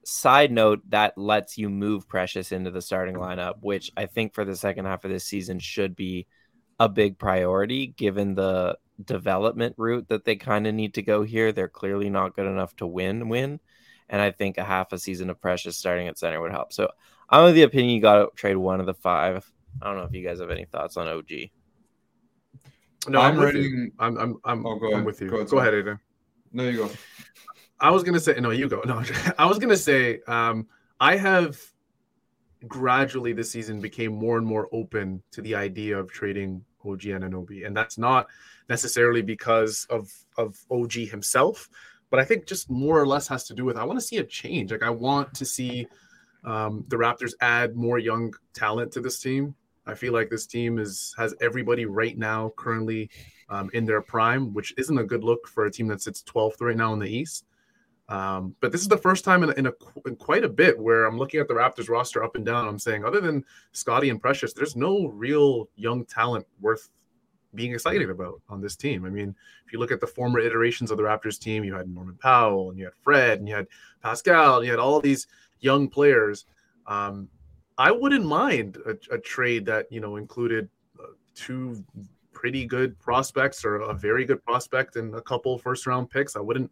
side 0.04 0.52
note 0.52 0.82
that 0.90 1.18
lets 1.18 1.58
you 1.58 1.70
move 1.70 2.08
Precious 2.08 2.52
into 2.52 2.72
the 2.72 2.82
starting 2.82 3.16
lineup, 3.16 3.56
which 3.62 3.92
I 3.98 4.06
think 4.06 4.34
for 4.34 4.46
the 4.46 4.56
second 4.56 4.86
half 4.86 5.06
of 5.06 5.12
this 5.12 5.26
season 5.26 5.60
should 5.60 5.96
be 5.96 6.28
a 6.80 6.90
big 6.90 7.20
priority 7.20 7.88
given 7.88 8.34
the 8.34 8.78
development 9.04 9.76
route 9.78 10.08
that 10.10 10.26
they 10.26 10.36
kind 10.36 10.68
of 10.68 10.74
need 10.74 10.96
to 10.96 11.02
go 11.02 11.24
here. 11.24 11.52
They're 11.52 11.68
clearly 11.68 12.10
not 12.10 12.36
good 12.36 12.48
enough 12.48 12.76
to 12.78 12.88
win 12.88 13.30
win. 13.30 13.60
And 14.10 14.22
I 14.22 14.32
think 14.32 14.58
a 14.58 14.64
half 14.64 14.92
a 14.92 14.98
season 14.98 15.30
of 15.30 15.40
Precious 15.40 15.78
starting 15.78 16.08
at 16.08 16.18
center 16.18 16.42
would 16.42 16.52
help. 16.52 16.74
So 16.74 16.90
I'm 17.32 17.46
of 17.46 17.56
the 17.56 17.64
opinion 17.64 17.96
you 17.96 18.02
got 18.02 18.16
to 18.18 18.30
trade 18.36 18.58
one 18.58 18.80
of 18.80 18.86
the 18.86 18.94
five. 18.94 19.50
I 19.82 19.86
don't 19.86 19.96
know 19.98 20.04
if 20.04 20.14
you 20.14 20.24
guys 20.26 20.40
have 20.42 20.52
any 20.52 20.66
thoughts 20.66 20.98
on 20.98 21.08
OG. 21.08 21.30
No, 23.08 23.22
I'm 23.22 23.40
I'm, 23.40 23.40
with 23.40 23.56
you. 23.56 23.92
I'm 24.00 24.18
I'm 24.18 24.38
I'm, 24.44 24.66
Oh, 24.66 24.76
go 24.76 24.88
I'm 24.88 24.94
ahead. 24.94 25.06
with 25.06 25.22
you. 25.22 25.30
Go 25.30 25.44
Go 25.46 25.60
ahead, 25.60 25.74
ahead, 25.74 25.86
sorry. 25.86 25.96
Aiden. 25.96 26.00
No, 26.54 26.64
you 26.70 26.78
go. 26.78 26.90
I 27.80 27.90
was 27.90 28.04
gonna 28.04 28.20
say 28.20 28.34
no. 28.40 28.52
You 28.52 28.68
go. 28.68 28.82
No, 28.86 29.02
I 29.40 29.46
was 29.46 29.58
gonna 29.58 29.78
say 29.78 30.20
um, 30.28 30.68
I 31.00 31.16
have 31.16 31.60
gradually 32.68 33.34
this 33.34 33.50
season 33.50 33.82
became 33.82 34.14
more 34.14 34.38
and 34.38 34.46
more 34.46 34.68
open 34.72 35.24
to 35.32 35.42
the 35.42 35.56
idea 35.56 35.98
of 35.98 36.12
trading 36.12 36.64
OG 36.86 37.06
and 37.06 37.24
Anunoby, 37.24 37.66
and 37.66 37.76
that's 37.76 37.98
not 37.98 38.28
necessarily 38.70 39.22
because 39.22 39.88
of 39.90 40.12
of 40.38 40.60
OG 40.70 40.94
himself, 40.94 41.70
but 42.12 42.20
I 42.20 42.26
think 42.26 42.46
just 42.46 42.70
more 42.70 43.00
or 43.02 43.08
less 43.08 43.28
has 43.30 43.46
to 43.46 43.54
do 43.56 43.66
with 43.66 43.78
I 43.78 43.84
want 43.84 44.00
to 44.00 44.06
see 44.06 44.18
a 44.18 44.24
change. 44.24 44.72
Like 44.72 44.84
I 44.84 44.92
want 44.92 45.34
to 45.36 45.46
see 45.46 45.88
um, 46.44 46.86
the 46.88 46.96
Raptors 46.96 47.34
add 47.42 47.76
more 47.76 48.00
young 48.00 48.34
talent 48.54 48.92
to 48.94 49.02
this 49.02 49.20
team. 49.20 49.56
I 49.86 49.94
feel 49.94 50.14
like 50.14 50.30
this 50.30 50.46
team 50.46 50.78
is 50.80 51.14
has 51.18 51.34
everybody 51.42 51.86
right 51.86 52.18
now 52.18 52.54
currently 52.56 53.10
um, 53.50 53.70
in 53.74 53.86
their 53.86 54.02
prime, 54.02 54.54
which 54.54 54.74
isn't 54.78 54.98
a 54.98 55.04
good 55.04 55.24
look 55.24 55.48
for 55.48 55.66
a 55.66 55.72
team 55.72 55.88
that 55.88 56.02
sits 56.02 56.24
12th 56.24 56.62
right 56.62 56.78
now 56.78 56.94
in 56.94 57.00
the 57.00 57.10
East. 57.10 57.46
Um, 58.10 58.56
but 58.60 58.72
this 58.72 58.82
is 58.82 58.90
the 58.90 58.98
first 58.98 59.24
time 59.24 59.44
in, 59.44 59.52
in, 59.54 59.68
a, 59.68 59.74
in 60.06 60.18
quite 60.18 60.44
a 60.44 60.50
bit 60.50 60.78
where 60.78 61.06
I'm 61.06 61.18
looking 61.18 61.40
at 61.40 61.48
the 61.48 61.54
Raptors 61.54 61.90
roster 61.90 62.24
up 62.24 62.36
and 62.36 62.46
down. 62.46 62.68
I'm 62.68 62.80
saying, 62.80 63.06
other 63.06 63.22
than 63.22 63.46
Scottie 63.72 64.10
and 64.10 64.22
Precious, 64.22 64.52
there's 64.52 64.76
no 64.76 65.08
real 65.08 65.70
young 65.76 66.04
talent 66.06 66.46
worth 66.60 66.90
being 67.56 67.74
excited 67.74 68.10
about 68.10 68.42
on 68.50 68.62
this 68.62 68.76
team. 68.76 69.06
I 69.06 69.10
mean, 69.10 69.34
if 69.66 69.72
you 69.72 69.80
look 69.80 69.92
at 69.92 70.02
the 70.02 70.08
former 70.08 70.40
iterations 70.40 70.92
of 70.92 70.98
the 70.98 71.04
Raptors 71.04 71.40
team, 71.40 71.64
you 71.64 71.74
had 71.74 71.90
Norman 71.90 72.18
Powell 72.22 72.70
and 72.70 72.80
you 72.80 72.86
had 72.86 72.94
Fred 73.02 73.40
and 73.40 73.48
you 73.48 73.56
had 73.56 73.68
Pascal 74.02 74.58
and 74.58 74.66
you 74.66 74.72
had 74.72 74.80
all 74.80 75.00
these 75.00 75.28
young 75.62 75.88
players. 75.88 76.46
Um, 76.88 77.30
I 77.78 77.92
wouldn't 77.92 78.26
mind 78.26 78.78
a, 78.86 79.16
a 79.16 79.18
trade 79.18 79.66
that 79.66 79.92
you 79.92 80.00
know 80.02 80.18
included 80.18 80.70
uh, 81.00 81.08
two 81.34 81.84
pretty 82.34 82.66
good 82.66 82.98
prospects 83.00 83.64
or 83.64 83.78
a 83.78 83.94
very 83.94 84.26
good 84.26 84.44
prospect 84.44 84.96
and 84.96 85.14
a 85.16 85.22
couple 85.22 85.58
first 85.58 85.88
round 85.88 86.10
picks. 86.10 86.36
I 86.36 86.40
wouldn't 86.40 86.70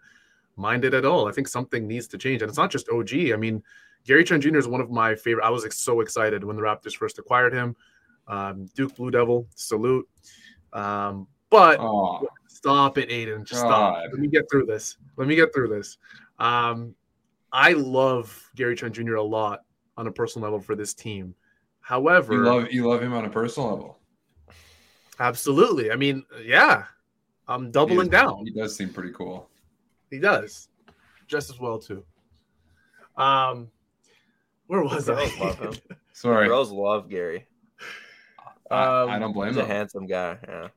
mind 0.56 0.84
it 0.86 0.94
at 0.94 1.06
all. 1.06 1.28
I 1.28 1.32
think 1.32 1.48
something 1.48 1.88
needs 1.88 2.08
to 2.08 2.18
change, 2.18 2.42
and 2.42 2.50
it's 2.50 2.58
not 2.58 2.72
just 2.72 2.90
OG. 2.90 3.14
I 3.34 3.36
mean, 3.38 3.64
Gary 4.06 4.24
Trent 4.24 4.44
Jr. 4.44 4.58
is 4.58 4.68
one 4.68 4.82
of 4.82 4.90
my 4.90 5.16
favorite. 5.16 5.46
I 5.46 5.50
was 5.50 5.66
ex- 5.66 5.80
so 5.80 6.02
excited 6.02 6.44
when 6.44 6.56
the 6.56 6.62
Raptors 6.62 6.96
first 6.96 7.20
acquired 7.20 7.54
him. 7.54 7.76
Um, 8.28 8.66
Duke 8.76 8.96
Blue 8.96 9.10
Devil, 9.12 9.48
salute. 9.56 10.08
Um, 10.74 11.28
but 11.50 11.80
Oh, 11.80 12.28
Stop 12.48 12.98
it, 12.98 13.10
Aiden. 13.10 13.46
Just 13.46 13.62
stop. 13.62 13.96
Let 14.12 14.20
me 14.20 14.28
get 14.28 14.50
through 14.52 14.66
this. 14.66 14.98
Let 15.16 15.30
me 15.30 15.36
get 15.36 15.54
through 15.54 15.70
this. 15.70 15.98
Um, 16.40 16.94
I 17.52 17.74
love 17.74 18.50
Gary 18.56 18.76
Trent 18.76 18.96
Jr. 18.96 19.16
a 19.16 19.24
lot 19.24 19.62
on 19.98 20.08
a 20.08 20.12
personal 20.12 20.44
level 20.46 20.60
for 20.60 20.76
this 20.76 20.94
team. 20.94 21.34
However, 21.82 22.34
you 22.34 22.40
love 22.44 22.72
you 22.72 22.88
love 22.88 23.02
him 23.02 23.14
on 23.14 23.26
a 23.26 23.30
personal 23.30 23.70
level. 23.70 24.00
absolutely. 25.20 25.92
I 25.92 25.96
mean, 25.96 26.24
yeah, 26.44 26.86
I'm 27.48 27.72
doubling 27.72 27.98
He 28.00 28.04
is- 28.04 28.10
down. 28.10 28.46
He 28.46 28.52
does 28.52 28.76
seem 28.76 28.90
pretty 28.94 29.12
cool. 29.14 29.50
He 30.10 30.20
does 30.20 30.70
just 31.28 31.50
as 31.50 31.60
well 31.60 31.80
too. 31.80 32.04
Um, 33.18 33.70
where 34.68 34.84
was 34.84 35.10
I? 35.10 35.16
Girls 35.16 35.40
love 35.40 35.60
him. 35.60 35.74
Sorry, 36.14 36.48
Girls 36.48 36.72
love 36.72 37.10
Gary. 37.10 37.46
I, 38.72 39.02
Um, 39.04 39.10
I 39.10 39.20
don't 39.20 39.34
blame 39.34 39.50
him. 39.50 39.56
He's 39.56 39.64
a 39.64 39.68
handsome 39.68 40.06
guy. 40.06 40.38
Yeah. 40.48 40.68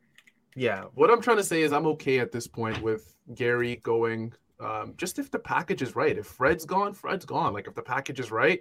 Yeah, 0.55 0.85
what 0.95 1.11
I'm 1.11 1.23
trying 1.23 1.39
to 1.39 1.45
say 1.45 1.63
is 1.63 1.73
I'm 1.73 1.87
okay 1.89 2.19
at 2.19 2.31
this 2.33 2.47
point 2.47 2.83
with 2.83 3.15
Gary 3.35 3.77
going. 3.83 4.33
Um, 4.63 4.95
just 4.97 5.19
if 5.19 5.31
the 5.31 5.39
package 5.39 5.83
is 5.83 5.97
right. 5.97 6.17
If 6.17 6.27
Fred's 6.27 6.65
gone, 6.65 6.95
Fred's 6.95 7.25
gone. 7.25 7.53
Like 7.53 7.67
if 7.67 7.75
the 7.75 7.83
package 7.83 8.21
is 8.21 8.31
right. 8.31 8.61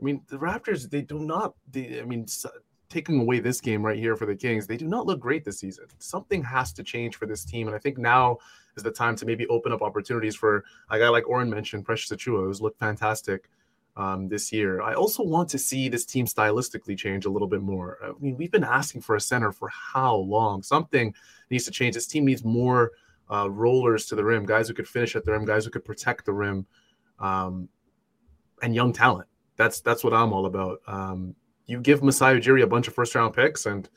I 0.00 0.04
mean, 0.04 0.22
the 0.28 0.38
Raptors 0.38 0.88
they 0.88 1.02
do 1.02 1.18
not. 1.18 1.54
They, 1.70 2.00
I 2.00 2.04
mean, 2.04 2.22
s- 2.22 2.46
taking 2.88 3.20
away 3.20 3.40
this 3.40 3.60
game 3.60 3.84
right 3.84 3.98
here 3.98 4.16
for 4.16 4.26
the 4.26 4.34
Kings, 4.34 4.66
they 4.66 4.76
do 4.76 4.88
not 4.88 5.06
look 5.06 5.20
great 5.20 5.44
this 5.44 5.60
season. 5.60 5.86
Something 5.98 6.42
has 6.42 6.72
to 6.74 6.82
change 6.82 7.16
for 7.16 7.26
this 7.26 7.44
team, 7.44 7.66
and 7.66 7.76
I 7.76 7.78
think 7.78 7.98
now 7.98 8.38
is 8.76 8.82
the 8.82 8.90
time 8.90 9.16
to 9.16 9.26
maybe 9.26 9.46
open 9.48 9.72
up 9.72 9.82
opportunities 9.82 10.36
for 10.36 10.64
a 10.90 10.98
guy 10.98 11.08
like 11.08 11.28
Oren 11.28 11.50
mentioned, 11.50 11.84
Precious 11.84 12.10
Achiuwa, 12.10 12.44
who's 12.44 12.60
looked 12.60 12.78
fantastic 12.78 13.48
um, 13.96 14.28
this 14.28 14.52
year. 14.52 14.80
I 14.80 14.94
also 14.94 15.22
want 15.22 15.48
to 15.50 15.58
see 15.58 15.88
this 15.88 16.04
team 16.04 16.26
stylistically 16.26 16.96
change 16.96 17.26
a 17.26 17.30
little 17.30 17.48
bit 17.48 17.62
more. 17.62 17.98
I 18.02 18.12
mean, 18.20 18.36
we've 18.36 18.50
been 18.50 18.64
asking 18.64 19.02
for 19.02 19.16
a 19.16 19.20
center 19.20 19.52
for 19.52 19.68
how 19.68 20.16
long? 20.16 20.62
Something 20.62 21.14
needs 21.50 21.64
to 21.64 21.70
change. 21.70 21.94
This 21.94 22.06
team 22.06 22.24
needs 22.24 22.44
more 22.44 22.92
uh, 23.32 23.48
rollers 23.50 24.06
to 24.06 24.14
the 24.14 24.24
rim, 24.24 24.44
guys 24.44 24.68
who 24.68 24.74
could 24.74 24.88
finish 24.88 25.14
at 25.16 25.24
the 25.24 25.32
rim, 25.32 25.44
guys 25.44 25.64
who 25.64 25.70
could 25.70 25.84
protect 25.84 26.24
the 26.26 26.32
rim, 26.32 26.66
um, 27.18 27.68
and 28.62 28.74
young 28.74 28.92
talent. 28.92 29.28
That's 29.56 29.80
that's 29.80 30.02
what 30.02 30.14
I'm 30.14 30.32
all 30.32 30.46
about. 30.46 30.80
Um, 30.86 31.34
you 31.66 31.80
give 31.80 32.02
Masai 32.02 32.40
Ujiri 32.40 32.62
a 32.62 32.66
bunch 32.66 32.88
of 32.88 32.94
first 32.94 33.14
round 33.14 33.34
picks, 33.34 33.66
and 33.66 33.88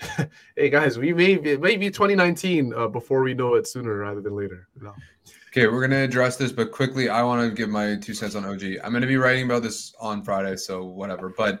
hey 0.56 0.70
guys, 0.70 0.98
we 0.98 1.12
may 1.12 1.36
be, 1.36 1.50
it 1.50 1.60
may 1.60 1.76
be 1.76 1.90
2019 1.90 2.72
uh, 2.72 2.88
before 2.88 3.22
we 3.22 3.34
know 3.34 3.54
it 3.54 3.66
sooner 3.66 3.96
rather 3.96 4.20
than 4.20 4.36
later. 4.36 4.68
No. 4.80 4.94
Okay, 5.48 5.66
we're 5.66 5.80
gonna 5.80 6.02
address 6.02 6.36
this, 6.36 6.52
but 6.52 6.70
quickly, 6.70 7.08
I 7.08 7.22
want 7.22 7.48
to 7.48 7.54
give 7.54 7.68
my 7.68 7.96
two 7.96 8.14
cents 8.14 8.34
on 8.34 8.44
OG. 8.44 8.62
I'm 8.84 8.92
gonna 8.92 9.06
be 9.06 9.16
writing 9.16 9.44
about 9.44 9.62
this 9.62 9.94
on 10.00 10.22
Friday, 10.22 10.56
so 10.56 10.84
whatever. 10.84 11.34
But 11.36 11.60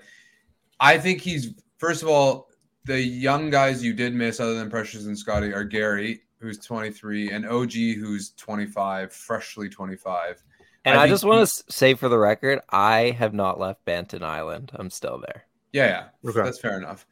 I 0.78 0.98
think 0.98 1.20
he's 1.20 1.54
first 1.78 2.02
of 2.02 2.08
all 2.08 2.48
the 2.84 3.00
young 3.00 3.50
guys 3.50 3.82
you 3.82 3.92
did 3.92 4.14
miss, 4.14 4.40
other 4.40 4.54
than 4.54 4.70
Precious 4.70 5.06
and 5.06 5.18
Scottie, 5.18 5.52
are 5.52 5.64
Gary, 5.64 6.22
who's 6.40 6.58
23, 6.58 7.30
and 7.30 7.46
OG, 7.46 7.72
who's 7.72 8.32
25, 8.36 9.12
freshly 9.12 9.68
25. 9.68 10.42
And 10.84 10.98
I 10.98 11.04
I, 11.04 11.08
just 11.08 11.24
want 11.24 11.46
to 11.46 11.72
say 11.72 11.94
for 11.94 12.08
the 12.08 12.18
record, 12.18 12.60
I 12.70 13.10
have 13.18 13.34
not 13.34 13.58
left 13.58 13.84
Banton 13.84 14.22
Island. 14.22 14.70
I'm 14.74 14.90
still 14.90 15.18
there. 15.26 15.44
Yeah, 15.72 16.08
yeah, 16.24 16.30
Okay. 16.30 16.42
that's 16.42 16.60
fair 16.60 16.78
enough. 16.78 17.06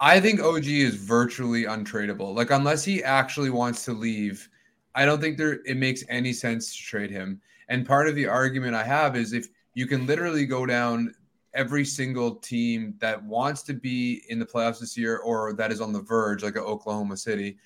I 0.00 0.20
think 0.20 0.40
OG 0.40 0.66
is 0.66 0.96
virtually 0.96 1.64
untradeable. 1.64 2.34
Like 2.34 2.50
unless 2.50 2.84
he 2.84 3.02
actually 3.02 3.50
wants 3.50 3.84
to 3.84 3.92
leave, 3.92 4.48
I 4.94 5.04
don't 5.06 5.20
think 5.20 5.38
there 5.38 5.60
it 5.64 5.76
makes 5.76 6.04
any 6.08 6.32
sense 6.32 6.76
to 6.76 6.82
trade 6.82 7.10
him. 7.10 7.40
And 7.68 7.86
part 7.86 8.08
of 8.08 8.14
the 8.16 8.26
argument 8.26 8.74
I 8.74 8.82
have 8.84 9.16
is 9.16 9.32
if 9.32 9.48
you 9.74 9.86
can 9.86 10.06
literally 10.06 10.44
go 10.44 10.66
down 10.66 11.14
every 11.54 11.84
single 11.84 12.34
team 12.36 12.94
that 12.98 13.22
wants 13.22 13.62
to 13.62 13.74
be 13.74 14.22
in 14.28 14.38
the 14.38 14.44
playoffs 14.46 14.80
this 14.80 14.96
year 14.96 15.18
or 15.18 15.52
that 15.54 15.70
is 15.70 15.80
on 15.80 15.92
the 15.92 16.00
verge, 16.02 16.42
like 16.42 16.56
a 16.56 16.60
Oklahoma 16.62 17.16
City, 17.16 17.56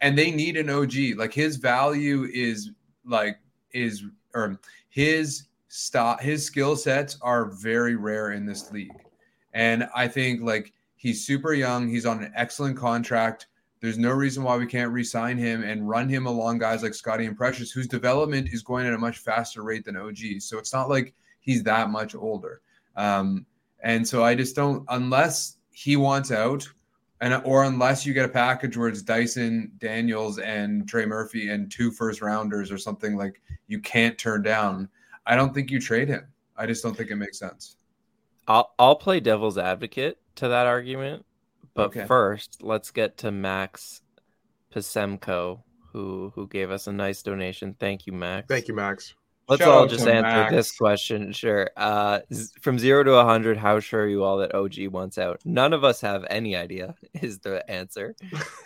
and 0.00 0.16
they 0.16 0.30
need 0.30 0.56
an 0.56 0.70
OG. 0.70 1.16
Like 1.16 1.32
his 1.32 1.56
value 1.56 2.28
is 2.32 2.70
like 3.04 3.38
is 3.72 4.04
or 4.34 4.58
his 4.88 5.44
stop 5.68 6.20
his 6.20 6.44
skill 6.44 6.76
sets 6.76 7.18
are 7.22 7.46
very 7.46 7.96
rare 7.96 8.32
in 8.32 8.46
this 8.46 8.70
league. 8.72 8.92
And 9.52 9.88
I 9.94 10.08
think 10.08 10.42
like 10.42 10.72
he's 10.96 11.26
super 11.26 11.54
young, 11.54 11.88
he's 11.88 12.06
on 12.06 12.22
an 12.22 12.32
excellent 12.36 12.76
contract. 12.76 13.46
There's 13.80 13.98
no 13.98 14.10
reason 14.10 14.42
why 14.42 14.56
we 14.58 14.66
can't 14.66 14.92
re-sign 14.92 15.38
him 15.38 15.62
and 15.62 15.88
run 15.88 16.08
him 16.08 16.26
along 16.26 16.58
guys 16.58 16.82
like 16.82 16.92
Scottie 16.92 17.24
and 17.24 17.36
Precious, 17.36 17.70
whose 17.70 17.86
development 17.86 18.50
is 18.52 18.62
going 18.62 18.86
at 18.86 18.92
a 18.92 18.98
much 18.98 19.18
faster 19.18 19.62
rate 19.62 19.86
than 19.86 19.96
OG. 19.96 20.18
So 20.40 20.58
it's 20.58 20.74
not 20.74 20.90
like 20.90 21.14
he's 21.40 21.62
that 21.62 21.88
much 21.88 22.14
older. 22.14 22.60
Um, 22.96 23.46
and 23.82 24.06
so 24.06 24.22
I 24.22 24.34
just 24.34 24.54
don't 24.54 24.84
unless 24.88 25.56
he 25.70 25.96
wants 25.96 26.30
out, 26.30 26.68
and 27.20 27.40
or 27.44 27.64
unless 27.64 28.06
you 28.06 28.14
get 28.14 28.24
a 28.24 28.28
package 28.28 28.76
where 28.76 28.88
it's 28.88 29.02
Dyson 29.02 29.72
Daniels 29.78 30.38
and 30.38 30.88
Trey 30.88 31.06
Murphy 31.06 31.50
and 31.50 31.70
two 31.70 31.90
first 31.90 32.22
rounders 32.22 32.70
or 32.70 32.78
something 32.78 33.16
like 33.16 33.40
you 33.66 33.80
can't 33.80 34.16
turn 34.18 34.42
down. 34.42 34.88
I 35.26 35.36
don't 35.36 35.54
think 35.54 35.70
you 35.70 35.80
trade 35.80 36.08
him. 36.08 36.26
I 36.56 36.66
just 36.66 36.82
don't 36.82 36.96
think 36.96 37.10
it 37.10 37.16
makes 37.16 37.38
sense. 37.38 37.76
I'll 38.48 38.74
I'll 38.78 38.96
play 38.96 39.20
devil's 39.20 39.58
advocate 39.58 40.18
to 40.36 40.48
that 40.48 40.66
argument, 40.66 41.24
but 41.74 41.88
Okay. 41.88 42.06
first 42.06 42.62
let's 42.62 42.90
get 42.90 43.18
to 43.18 43.30
Max 43.30 44.00
Pasemko, 44.74 45.62
who 45.92 46.32
who 46.34 46.48
gave 46.48 46.70
us 46.70 46.86
a 46.86 46.92
nice 46.92 47.22
donation. 47.22 47.76
Thank 47.78 48.06
you, 48.06 48.12
Max. 48.12 48.46
Thank 48.48 48.68
you, 48.68 48.74
Max. 48.74 49.14
Let's 49.50 49.62
Shout 49.62 49.68
all 49.68 49.86
just 49.88 50.06
answer 50.06 50.22
Max. 50.22 50.52
this 50.54 50.70
question. 50.76 51.32
Sure. 51.32 51.68
Uh, 51.76 52.20
z- 52.32 52.52
from 52.60 52.78
zero 52.78 53.02
to 53.02 53.14
a 53.14 53.24
hundred, 53.24 53.56
how 53.56 53.80
sure 53.80 54.04
are 54.04 54.06
you 54.06 54.22
all 54.22 54.38
that 54.38 54.54
OG 54.54 54.86
wants 54.86 55.18
out? 55.18 55.40
None 55.44 55.72
of 55.72 55.82
us 55.82 56.00
have 56.02 56.24
any 56.30 56.54
idea. 56.54 56.94
Is 57.20 57.40
the 57.40 57.68
answer? 57.68 58.14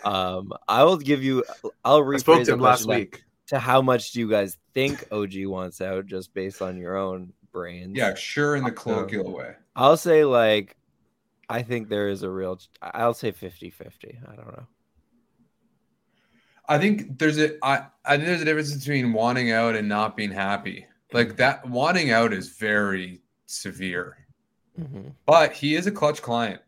Um, 0.03 0.53
I 0.67 0.83
will 0.83 0.97
give 0.97 1.23
you. 1.23 1.43
I'll 1.83 2.01
rephrase 2.01 2.13
I 2.13 2.17
spoke 2.19 2.43
to 2.45 2.53
him 2.53 2.59
last 2.59 2.87
week. 2.87 3.23
To 3.47 3.57
how 3.57 3.81
much 3.81 4.11
do 4.11 4.19
you 4.19 4.29
guys 4.29 4.57
think 4.75 5.03
OG 5.11 5.45
wants 5.45 5.81
out, 5.81 6.05
just 6.05 6.35
based 6.35 6.61
on 6.61 6.77
your 6.77 6.97
own 6.97 7.33
brains? 7.51 7.97
Yeah, 7.97 8.13
sure 8.13 8.55
in 8.55 8.63
the 8.63 8.71
colloquial 8.71 9.31
way. 9.33 9.53
I'll 9.75 9.97
say 9.97 10.23
like 10.23 10.75
I 11.49 11.63
think 11.63 11.89
there 11.89 12.09
is 12.09 12.21
a 12.21 12.29
real 12.29 12.59
I'll 12.81 13.13
say 13.15 13.31
50-50. 13.31 14.17
I 14.31 14.35
don't 14.35 14.47
know. 14.47 14.67
I 16.67 16.77
think 16.77 17.19
there's 17.19 17.37
a 17.39 17.63
I, 17.63 17.87
I 18.03 18.15
think 18.15 18.27
there's 18.27 18.41
a 18.41 18.45
difference 18.45 18.73
between 18.73 19.13
wanting 19.13 19.51
out 19.51 19.75
and 19.75 19.87
not 19.87 20.17
being 20.17 20.31
happy. 20.31 20.85
Like 21.13 21.37
that 21.37 21.67
wanting 21.69 22.11
out 22.11 22.33
is 22.33 22.49
very 22.49 23.21
severe. 23.45 24.17
Mhm. 24.79 25.13
But 25.25 25.53
he 25.53 25.75
is 25.75 25.87
a 25.87 25.91
Klutch 25.91 26.21
client. 26.21 26.61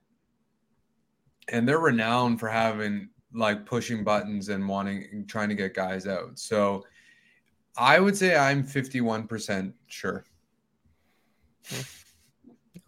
And 1.49 1.67
they're 1.67 1.79
renowned 1.79 2.39
for 2.39 2.47
having 2.47 3.09
like 3.33 3.65
pushing 3.65 4.03
buttons 4.03 4.49
and 4.49 4.67
wanting 4.67 5.25
trying 5.27 5.49
to 5.49 5.55
get 5.55 5.73
guys 5.73 6.07
out. 6.07 6.37
So 6.39 6.85
I 7.77 7.99
would 7.99 8.17
say 8.17 8.35
I'm 8.35 8.63
51% 8.63 9.73
sure. 9.87 10.25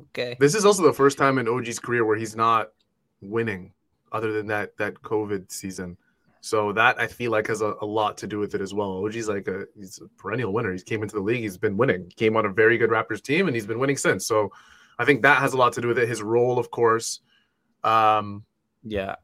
Okay. 0.02 0.36
This 0.40 0.56
is 0.56 0.66
also 0.66 0.84
the 0.84 0.94
first 0.94 1.18
time 1.18 1.38
in 1.38 1.48
OG's 1.48 1.80
career 1.80 2.06
where 2.06 2.18
he's 2.18 2.36
not 2.36 2.70
winning, 3.22 3.74
other 4.12 4.32
than 4.32 4.48
that 4.48 4.78
that 4.78 4.96
COVID 4.96 5.52
season. 5.52 5.98
So 6.42 6.72
that 6.74 7.00
I 7.00 7.08
feel 7.08 7.32
like 7.32 7.48
has 7.48 7.62
a, 7.62 7.76
a, 7.82 7.86
lot 7.86 8.18
to 8.20 8.28
do 8.28 8.40
with 8.40 8.56
it 8.56 8.62
as 8.62 8.74
well. 8.74 9.06
OG's 9.06 9.28
like 9.28 9.48
a 9.50 9.66
he's 9.76 10.00
a 10.00 10.08
perennial 10.22 10.54
winner. 10.54 10.74
He 10.74 10.80
came 10.80 11.04
into 11.04 11.16
the 11.16 11.22
league, 11.22 11.42
he's 11.42 11.58
been 11.58 11.76
winning. 11.76 12.06
He 12.06 12.14
came 12.14 12.38
on 12.38 12.46
a 12.46 12.50
very 12.50 12.78
good 12.78 12.90
Raptors 12.90 13.22
team, 13.22 13.48
and 13.48 13.56
he's 13.56 13.68
been 13.68 13.80
winning 13.80 13.98
since. 13.98 14.26
So 14.26 14.52
I 14.98 15.06
think 15.06 15.22
that 15.24 15.40
has 15.40 15.54
a 15.54 15.58
lot 15.58 15.74
to 15.74 15.82
do 15.82 15.90
with 15.90 16.00
it. 16.00 16.08
His 16.08 16.22
role, 16.22 16.58
of 16.58 16.72
course. 16.72 17.20
Um, 17.84 18.46
yeah, 18.84 19.16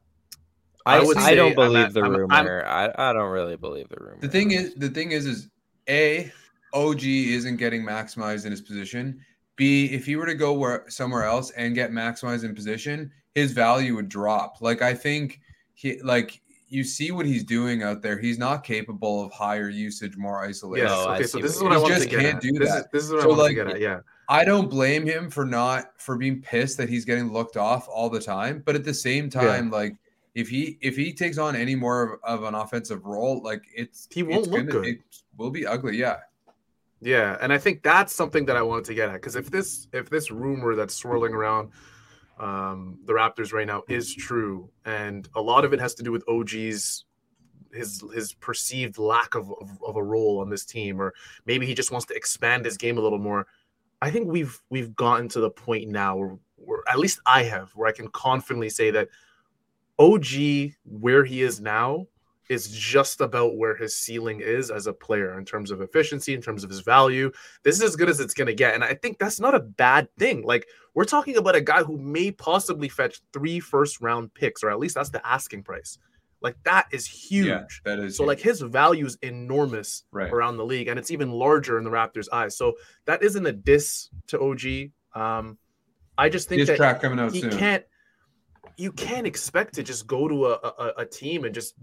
I, 0.86 0.98
I, 0.98 1.12
I 1.16 1.34
don't 1.34 1.54
believe 1.54 1.92
the 1.92 2.02
I'm, 2.02 2.14
rumor. 2.14 2.64
I'm, 2.64 2.92
I, 2.96 3.10
I 3.10 3.12
don't 3.12 3.30
really 3.30 3.56
believe 3.56 3.88
the 3.88 3.96
rumor. 3.98 4.20
The 4.20 4.28
thing 4.28 4.52
is, 4.52 4.74
the 4.74 4.88
thing 4.88 5.12
is, 5.12 5.26
is 5.26 5.48
a 5.88 6.30
OG 6.72 7.02
isn't 7.02 7.56
getting 7.56 7.82
maximized 7.82 8.44
in 8.44 8.52
his 8.52 8.60
position. 8.60 9.20
B, 9.56 9.86
if 9.86 10.06
he 10.06 10.16
were 10.16 10.26
to 10.26 10.34
go 10.34 10.52
where 10.52 10.84
somewhere 10.88 11.24
else 11.24 11.50
and 11.52 11.74
get 11.74 11.90
maximized 11.90 12.44
in 12.44 12.54
position, 12.54 13.10
his 13.34 13.52
value 13.52 13.96
would 13.96 14.08
drop. 14.08 14.60
Like 14.60 14.82
I 14.82 14.94
think 14.94 15.40
he 15.74 16.00
like 16.02 16.40
you 16.68 16.82
see 16.84 17.10
what 17.10 17.26
he's 17.26 17.44
doing 17.44 17.82
out 17.82 18.02
there. 18.02 18.18
He's 18.18 18.38
not 18.38 18.64
capable 18.64 19.24
of 19.24 19.32
higher 19.32 19.68
usage, 19.68 20.16
more 20.16 20.42
isolation. 20.44 20.88
Yes. 20.88 21.06
Okay, 21.06 21.24
so 21.24 21.38
this 21.38 21.56
is 21.56 21.62
what 21.62 21.72
I 21.72 21.78
want 21.78 21.94
to 21.94 22.08
get 22.08 22.20
can't 22.20 22.36
at. 22.36 22.42
Do 22.42 22.52
this 22.52 22.68
that. 22.70 22.78
Is, 22.78 22.86
this 22.92 23.04
is 23.04 23.12
what 23.12 23.22
so 23.22 23.26
I 23.26 23.28
want 23.28 23.40
like, 23.40 23.50
to 23.50 23.54
get 23.54 23.66
at. 23.68 23.80
Yeah. 23.80 24.00
I 24.28 24.44
don't 24.44 24.68
blame 24.68 25.06
him 25.06 25.30
for 25.30 25.44
not 25.44 26.00
for 26.00 26.16
being 26.16 26.42
pissed 26.42 26.76
that 26.78 26.88
he's 26.88 27.04
getting 27.04 27.32
looked 27.32 27.56
off 27.56 27.88
all 27.88 28.10
the 28.10 28.20
time. 28.20 28.62
But 28.64 28.74
at 28.74 28.84
the 28.84 28.94
same 28.94 29.30
time, 29.30 29.66
yeah. 29.66 29.76
like 29.76 29.96
if 30.34 30.48
he 30.48 30.78
if 30.80 30.96
he 30.96 31.12
takes 31.12 31.38
on 31.38 31.54
any 31.54 31.76
more 31.76 32.18
of, 32.24 32.42
of 32.42 32.44
an 32.44 32.54
offensive 32.54 33.04
role, 33.04 33.40
like 33.42 33.62
it's 33.74 34.08
he 34.10 34.22
won't 34.22 34.40
it's 34.40 34.48
look 34.48 34.66
gonna, 34.66 34.72
good. 34.72 34.86
It 34.86 35.00
will 35.36 35.50
be 35.50 35.66
ugly. 35.66 35.96
Yeah. 35.96 36.18
Yeah, 37.02 37.36
and 37.42 37.52
I 37.52 37.58
think 37.58 37.82
that's 37.82 38.14
something 38.14 38.46
that 38.46 38.56
I 38.56 38.62
wanted 38.62 38.86
to 38.86 38.94
get 38.94 39.10
at 39.10 39.14
because 39.14 39.36
if 39.36 39.50
this 39.50 39.86
if 39.92 40.08
this 40.08 40.30
rumor 40.30 40.74
that's 40.74 40.94
swirling 40.94 41.34
around 41.34 41.70
um, 42.38 42.98
the 43.04 43.12
Raptors 43.12 43.52
right 43.52 43.66
now 43.66 43.82
is 43.88 44.14
true, 44.14 44.70
and 44.84 45.28
a 45.34 45.40
lot 45.40 45.64
of 45.64 45.72
it 45.72 45.80
has 45.80 45.94
to 45.94 46.02
do 46.02 46.12
with 46.12 46.24
OG's 46.28 47.04
his 47.72 48.02
his 48.14 48.32
perceived 48.34 48.98
lack 48.98 49.34
of, 49.34 49.52
of, 49.60 49.70
of 49.86 49.96
a 49.96 50.02
role 50.02 50.40
on 50.40 50.50
this 50.50 50.64
team, 50.64 51.00
or 51.00 51.14
maybe 51.46 51.66
he 51.66 51.74
just 51.74 51.90
wants 51.90 52.06
to 52.06 52.14
expand 52.14 52.64
his 52.64 52.76
game 52.76 52.98
a 52.98 53.00
little 53.00 53.18
more. 53.18 53.46
I 54.02 54.10
think 54.10 54.28
we've 54.28 54.60
we've 54.70 54.94
gotten 54.94 55.28
to 55.30 55.40
the 55.40 55.50
point 55.50 55.88
now 55.88 56.16
where, 56.16 56.38
where 56.56 56.82
at 56.88 56.98
least 56.98 57.20
I 57.26 57.44
have 57.44 57.70
where 57.74 57.88
I 57.88 57.92
can 57.92 58.08
confidently 58.08 58.68
say 58.68 58.90
that 58.90 59.08
OG 59.98 60.72
where 60.84 61.24
he 61.24 61.42
is 61.42 61.60
now 61.60 62.06
is 62.48 62.68
just 62.68 63.20
about 63.20 63.56
where 63.56 63.74
his 63.74 63.96
ceiling 63.96 64.40
is 64.40 64.70
as 64.70 64.86
a 64.86 64.92
player 64.92 65.38
in 65.38 65.44
terms 65.44 65.70
of 65.70 65.80
efficiency, 65.80 66.34
in 66.34 66.40
terms 66.40 66.64
of 66.64 66.70
his 66.70 66.80
value. 66.80 67.30
This 67.62 67.76
is 67.76 67.82
as 67.82 67.96
good 67.96 68.08
as 68.08 68.20
it's 68.20 68.34
going 68.34 68.46
to 68.46 68.54
get. 68.54 68.74
And 68.74 68.84
I 68.84 68.94
think 68.94 69.18
that's 69.18 69.40
not 69.40 69.54
a 69.54 69.60
bad 69.60 70.08
thing. 70.18 70.44
Like, 70.44 70.66
we're 70.94 71.04
talking 71.04 71.36
about 71.36 71.56
a 71.56 71.60
guy 71.60 71.82
who 71.82 71.98
may 71.98 72.30
possibly 72.30 72.88
fetch 72.88 73.20
three 73.32 73.60
first 73.60 74.00
round 74.00 74.32
picks, 74.34 74.62
or 74.62 74.70
at 74.70 74.78
least 74.78 74.94
that's 74.94 75.10
the 75.10 75.26
asking 75.26 75.64
price. 75.64 75.98
Like, 76.40 76.56
that 76.64 76.86
is 76.92 77.06
huge. 77.06 77.46
Yeah, 77.46 77.64
that 77.84 77.98
is 77.98 78.16
so, 78.16 78.22
huge. 78.22 78.28
like, 78.28 78.40
his 78.40 78.60
value 78.60 79.06
is 79.06 79.18
enormous 79.22 80.04
right. 80.12 80.30
around 80.30 80.58
the 80.58 80.64
league, 80.64 80.88
and 80.88 80.98
it's 80.98 81.10
even 81.10 81.30
larger 81.30 81.78
in 81.78 81.84
the 81.84 81.90
Raptors' 81.90 82.28
eyes. 82.32 82.56
So, 82.56 82.74
that 83.06 83.22
isn't 83.22 83.46
a 83.46 83.52
diss 83.52 84.10
to 84.28 84.40
OG. 84.40 85.20
Um, 85.20 85.58
I 86.18 86.28
just 86.28 86.48
think 86.48 86.60
His 86.60 86.68
that 86.68 86.76
track 86.76 87.00
coming 87.00 87.18
out 87.18 87.32
he 87.32 87.40
soon. 87.40 87.56
can't. 87.56 87.84
You 88.76 88.92
can't 88.92 89.26
expect 89.26 89.74
to 89.74 89.82
just 89.82 90.06
go 90.06 90.28
to 90.28 90.46
a, 90.46 90.52
a, 90.52 90.92
a 90.98 91.06
team 91.06 91.44
and 91.44 91.54
just 91.54 91.74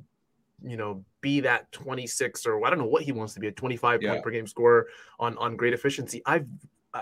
you 0.64 0.78
know, 0.78 1.04
be 1.22 1.42
that 1.42 1.72
26 1.72 2.46
or 2.46 2.66
I 2.66 2.70
don't 2.70 2.80
know 2.80 2.86
what 2.86 3.04
he 3.04 3.12
wants 3.12 3.34
to 3.34 3.40
be 3.40 3.48
a 3.48 3.52
25 3.52 4.02
yeah. 4.02 4.12
point 4.12 4.24
per 4.24 4.32
game 4.32 4.48
scorer 4.48 4.88
on 5.20 5.38
on 5.38 5.56
great 5.56 5.74
efficiency. 5.74 6.22
I've 6.26 6.48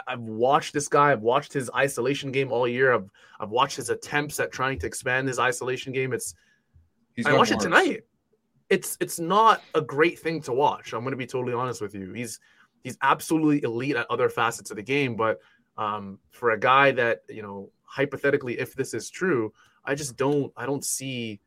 I've 0.08 0.22
watched 0.22 0.74
this 0.74 0.88
guy. 0.88 1.12
I've 1.12 1.22
watched 1.22 1.54
his 1.54 1.70
isolation 1.76 2.32
game 2.32 2.52
all 2.52 2.68
year. 2.68 2.94
I've 2.94 3.10
I've 3.40 3.50
watched 3.50 3.78
his 3.78 3.90
attempts 3.90 4.40
at 4.40 4.52
trying 4.52 4.80
to 4.80 4.88
expand 4.88 5.28
his 5.28 5.40
isolation 5.40 5.94
game. 5.94 6.14
It's 6.14 6.36
He's 7.16 7.26
I 7.26 7.34
watched 7.34 7.52
it 7.52 7.60
tonight. 7.60 8.04
It's 8.70 8.98
it's 9.00 9.20
not 9.20 9.62
a 9.76 9.82
great 9.82 10.20
thing 10.20 10.42
to 10.44 10.54
watch. 10.54 10.94
I'm 10.94 11.02
going 11.02 11.12
to 11.12 11.18
be 11.18 11.28
totally 11.28 11.54
honest 11.54 11.82
with 11.82 11.94
you. 11.94 12.14
He's 12.14 12.40
he's 12.84 12.98
absolutely 13.02 13.64
elite 13.64 13.96
at 13.96 14.10
other 14.10 14.30
facets 14.30 14.72
of 14.72 14.78
the 14.78 14.84
game, 14.84 15.16
but 15.16 15.40
um, 15.78 16.20
for 16.30 16.52
a 16.52 16.60
guy 16.60 16.92
that 16.92 17.22
you 17.30 17.42
know, 17.42 17.70
hypothetically, 17.84 18.60
if 18.60 18.74
this 18.74 18.94
is 18.94 19.10
true, 19.10 19.52
I 19.84 19.96
just 19.96 20.16
don't 20.16 20.54
I 20.56 20.66
don't 20.66 20.86
see 20.86 21.42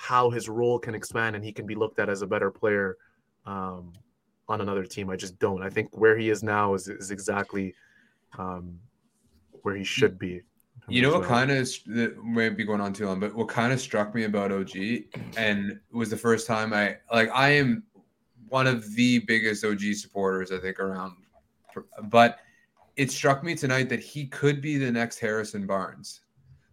how 0.00 0.30
his 0.30 0.48
role 0.48 0.78
can 0.78 0.94
expand 0.94 1.36
and 1.36 1.44
he 1.44 1.52
can 1.52 1.66
be 1.66 1.74
looked 1.74 1.98
at 1.98 2.08
as 2.08 2.22
a 2.22 2.26
better 2.26 2.50
player 2.50 2.96
um, 3.44 3.92
on 4.48 4.62
another 4.62 4.82
team. 4.82 5.10
I 5.10 5.16
just 5.16 5.38
don't. 5.38 5.62
I 5.62 5.68
think 5.68 5.90
where 5.92 6.16
he 6.16 6.30
is 6.30 6.42
now 6.42 6.72
is, 6.72 6.88
is 6.88 7.10
exactly 7.10 7.74
um, 8.38 8.78
where 9.60 9.76
he 9.76 9.84
should 9.84 10.18
be. 10.18 10.40
You 10.88 11.02
know 11.02 11.12
what 11.12 11.24
kind 11.24 11.50
of 11.50 11.68
might 12.16 12.56
be 12.56 12.64
going 12.64 12.80
on 12.80 12.94
too 12.94 13.06
long, 13.06 13.20
but 13.20 13.34
what 13.34 13.48
kind 13.48 13.74
of 13.74 13.80
struck 13.80 14.14
me 14.14 14.24
about 14.24 14.50
OG 14.50 14.74
and 15.36 15.78
was 15.92 16.08
the 16.08 16.16
first 16.16 16.46
time 16.46 16.72
I 16.72 16.96
like 17.12 17.28
I 17.34 17.50
am 17.50 17.82
one 18.48 18.66
of 18.66 18.94
the 18.94 19.18
biggest 19.18 19.66
OG 19.66 19.82
supporters 19.96 20.50
I 20.50 20.58
think 20.58 20.80
around, 20.80 21.12
but 22.04 22.38
it 22.96 23.10
struck 23.10 23.44
me 23.44 23.54
tonight 23.54 23.90
that 23.90 24.00
he 24.00 24.26
could 24.26 24.62
be 24.62 24.78
the 24.78 24.90
next 24.90 25.18
Harrison 25.18 25.66
Barnes. 25.66 26.22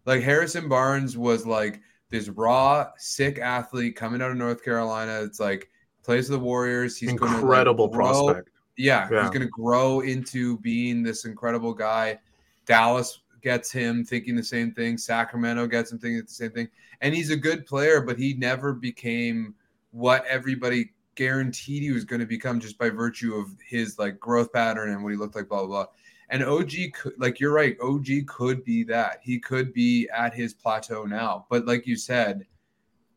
Like 0.06 0.22
Harrison 0.22 0.70
Barnes 0.70 1.18
was 1.18 1.46
like 1.46 1.82
this 2.10 2.30
raw, 2.30 2.88
sick 2.98 3.40
athlete 3.40 3.96
coming 3.96 4.22
out 4.22 4.32
of 4.32 4.38
North 4.38 4.64
Carolina. 4.64 5.22
It's 5.24 5.40
like 5.40 5.70
plays 6.04 6.28
the 6.28 6.40
Warriors. 6.40 6.98
He's 6.98 7.10
incredible 7.10 7.90
gonna, 7.90 8.04
like, 8.04 8.14
grow, 8.14 8.26
prospect. 8.26 8.50
Yeah, 8.78 9.08
yeah, 9.12 9.22
he's 9.22 9.30
going 9.32 9.42
to 9.42 9.48
grow 9.48 10.02
into 10.02 10.60
being 10.60 11.04
this 11.04 11.26
incredible 11.26 11.74
guy. 11.74 12.20
Dallas 12.66 13.22
gets 13.42 13.72
him 13.72 14.04
thinking 14.04 14.36
the 14.36 14.44
same 14.44 14.72
thing. 14.72 14.98
Sacramento 14.98 15.68
gets 15.68 15.92
him 15.92 16.00
thinking 16.00 16.22
the 16.22 16.32
same 16.32 16.52
thing. 16.52 16.68
And 17.02 17.14
he's 17.14 17.32
a 17.32 17.36
good 17.36 17.66
player, 17.66 18.02
but 18.02 18.18
he 18.18 18.34
never 18.36 18.74
became 18.74 19.56
what 19.92 20.26
everybody 20.26 20.92
guaranteed 21.16 21.82
he 21.82 21.92
was 21.92 22.06
going 22.06 22.20
to 22.20 22.26
become 22.26 22.60
just 22.60 22.78
by 22.78 22.90
virtue 22.90 23.34
of 23.34 23.48
his 23.68 23.98
like 23.98 24.20
growth 24.20 24.54
pattern 24.54 24.92
and 24.92 25.04
what 25.04 25.12
he 25.12 25.18
looked 25.18 25.36
like. 25.36 25.50
Blah 25.50 25.66
blah 25.66 25.68
blah. 25.68 25.86
And 26.30 26.44
OG, 26.44 26.72
could, 26.94 27.14
like 27.18 27.40
you're 27.40 27.54
right, 27.54 27.78
OG 27.82 28.08
could 28.28 28.64
be 28.64 28.84
that. 28.86 29.20
He 29.24 29.40
could 29.40 29.74
be 29.74 30.10
at 30.10 30.34
his 30.34 30.54
plateau 30.54 31.06
now. 31.06 31.46
But 31.50 31.66
like 31.66 31.88
you 31.88 31.96
said, 31.96 32.46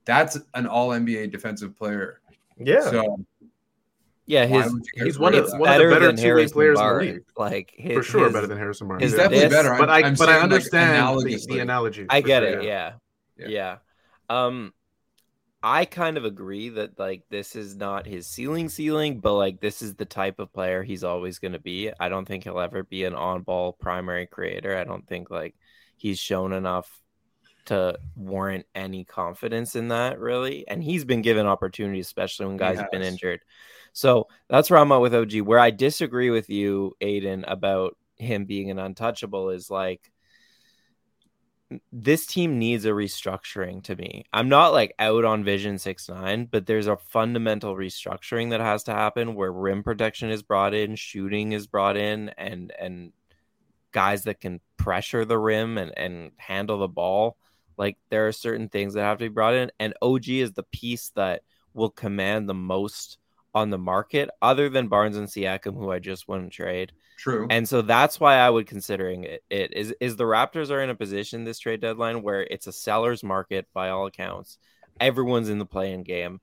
that's 0.05 0.39
an 0.55 0.67
All 0.67 0.91
NBA 0.91 1.33
defensive 1.33 1.77
player. 1.77 2.21
Yeah. 2.57 2.83
So 2.83 3.25
yeah, 4.31 4.47
his 4.47 4.73
he's 4.95 5.19
one 5.19 5.35
of, 5.35 5.51
one 5.59 5.73
of 5.73 5.79
the 5.79 5.91
better 5.91 6.13
two 6.13 6.35
way 6.37 6.47
players 6.47 6.79
Barnes. 6.79 7.03
in 7.03 7.09
the 7.09 7.15
league. 7.15 7.25
Like 7.37 7.73
his, 7.75 7.95
for 7.95 8.03
sure, 8.05 8.25
his, 8.27 8.33
better 8.33 8.47
than 8.47 8.59
Harrison 8.59 8.87
Barnes. 8.87 9.03
He's 9.03 9.15
definitely 9.15 9.49
this, 9.49 9.53
better. 9.53 9.75
but 9.77 9.91
I'm, 9.91 10.15
but 10.15 10.29
I 10.29 10.39
understand 10.39 11.17
like 11.17 11.27
the, 11.27 11.47
the, 11.49 11.59
analogy. 11.59 12.07
I 12.09 12.21
get 12.21 12.45
sure, 12.45 12.61
it. 12.61 12.65
Yeah. 12.65 12.93
yeah. 13.37 13.49
yeah, 13.49 13.77
Um, 14.29 14.73
I 15.63 15.85
kind 15.85 16.17
of 16.17 16.25
agree 16.25 16.71
that 16.71 16.99
like 16.99 17.23
this 17.29 17.55
is 17.55 17.77
not 17.77 18.07
his 18.07 18.27
ceiling 18.27 18.69
ceiling, 18.69 19.21
but 19.21 19.35
like 19.35 19.61
this 19.61 19.83
is 19.83 19.95
the 19.95 20.07
type 20.07 20.39
of 20.39 20.53
player 20.53 20.83
he's 20.83 21.05
always 21.05 21.39
going 21.39 21.53
to 21.53 21.59
be. 21.59 21.91
I 22.01 22.09
don't 22.09 22.27
think 22.27 22.45
he'll 22.45 22.61
ever 22.61 22.83
be 22.83 23.05
an 23.05 23.15
on-ball 23.15 23.75
primary 23.75 24.27
creator. 24.27 24.77
I 24.77 24.85
don't 24.85 25.07
think 25.07 25.31
like 25.31 25.55
he's 25.97 26.19
shown 26.19 26.55
enough 26.55 26.91
to 27.67 27.99
warrant 28.17 28.65
any 28.75 29.05
confidence 29.05 29.77
in 29.77 29.89
that 29.89 30.19
really. 30.19 30.67
And 30.67 30.83
he's 30.83 31.05
been 31.05 31.21
given 31.21 31.47
opportunities, 31.47 32.07
especially 32.07 32.47
when 32.47 32.57
guys 32.57 32.79
have 32.79 32.91
been 32.91 33.03
injured. 33.03 33.41
So 33.93 34.29
that's 34.49 34.71
where 34.71 34.79
I'm 34.81 34.93
at 34.93 35.01
with 35.03 35.15
OG. 35.15 35.41
Where 35.41 35.59
I 35.59 35.71
disagree 35.71 36.31
with 36.31 36.49
you, 36.49 36.97
Aiden, 37.03 37.45
about 37.47 37.99
him 38.17 38.47
being 38.47 38.71
an 38.71 38.79
untouchable 38.79 39.51
is 39.51 39.71
like 39.71 40.11
this 41.93 42.27
team 42.27 42.59
needs 42.59 42.85
a 42.85 42.91
restructuring 42.91 43.83
to 43.85 43.95
me. 43.95 44.25
I'm 44.33 44.49
not 44.49 44.73
like 44.73 44.95
out 44.99 45.25
on 45.25 45.45
Vision 45.45 45.79
6 45.79 46.09
9, 46.09 46.49
but 46.51 46.67
there's 46.67 46.89
a 46.89 46.97
fundamental 46.97 47.77
restructuring 47.77 48.51
that 48.51 48.61
has 48.61 48.85
to 48.85 48.93
happen 48.93 49.35
where 49.35 49.53
rim 49.53 49.83
protection 49.83 50.31
is 50.31 50.43
brought 50.43 50.75
in, 50.75 50.97
shooting 50.97 51.53
is 51.53 51.67
brought 51.67 51.97
in, 51.97 52.31
and 52.31 52.73
and 52.79 53.13
guys 53.93 54.25
that 54.25 54.41
can 54.41 54.61
pressure 54.77 55.25
the 55.25 55.39
rim 55.39 55.79
and, 55.79 55.97
and 55.97 56.33
handle 56.37 56.79
the 56.79 56.89
ball. 56.89 57.37
Like 57.77 57.99
there 58.09 58.27
are 58.27 58.33
certain 58.33 58.69
things 58.69 58.95
that 58.95 59.03
have 59.03 59.19
to 59.19 59.25
be 59.25 59.29
brought 59.29 59.55
in, 59.55 59.71
and 59.79 59.95
OG 60.03 60.29
is 60.29 60.53
the 60.53 60.65
piece 60.65 61.11
that 61.11 61.43
will 61.73 61.91
command 61.91 62.49
the 62.49 62.55
most 62.55 63.19
on 63.55 63.71
the 63.71 63.79
market, 63.79 64.31
other 64.43 64.69
than 64.69 64.89
Barnes 64.89 65.17
and 65.17 65.29
Siakam, 65.29 65.75
who 65.75 65.91
I 65.91 65.99
just 65.99 66.29
wouldn't 66.29 66.53
trade. 66.53 66.93
True. 67.21 67.47
And 67.51 67.69
so 67.69 67.83
that's 67.83 68.19
why 68.19 68.37
I 68.37 68.49
would 68.49 68.67
considering 68.67 69.25
it, 69.25 69.45
it 69.51 69.75
is 69.75 69.95
is 70.01 70.17
the 70.17 70.25
Raptors 70.25 70.71
are 70.71 70.81
in 70.81 70.89
a 70.89 70.95
position 70.95 71.45
this 71.45 71.59
trade 71.59 71.83
deadline 71.83 72.23
where 72.23 72.45
it's 72.45 72.67
a 72.67 72.73
seller's 72.73 73.23
market 73.23 73.67
by 73.75 73.91
all 73.91 74.07
accounts. 74.07 74.57
Everyone's 74.99 75.51
in 75.51 75.59
the 75.59 75.67
playing 75.67 76.05
game. 76.05 76.41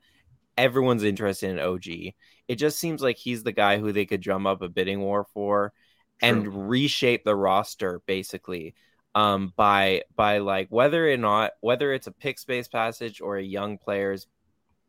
Everyone's 0.56 1.04
interested 1.04 1.50
in 1.50 1.58
OG. 1.58 2.14
It 2.48 2.58
just 2.58 2.78
seems 2.78 3.02
like 3.02 3.18
he's 3.18 3.42
the 3.42 3.52
guy 3.52 3.80
who 3.80 3.92
they 3.92 4.06
could 4.06 4.22
drum 4.22 4.46
up 4.46 4.62
a 4.62 4.70
bidding 4.70 5.02
war 5.02 5.26
for 5.34 5.74
True. 6.22 6.30
and 6.30 6.70
reshape 6.70 7.24
the 7.24 7.36
roster 7.36 8.04
basically 8.06 8.76
um, 9.16 9.54
by 9.56 10.04
by 10.16 10.38
like 10.38 10.68
whether 10.70 11.12
or 11.12 11.18
not 11.18 11.54
whether 11.62 11.92
it's 11.92 12.06
a 12.06 12.12
pick 12.12 12.38
space 12.38 12.68
passage 12.68 13.20
or 13.20 13.38
a 13.38 13.44
young 13.44 13.80
players 13.80 14.28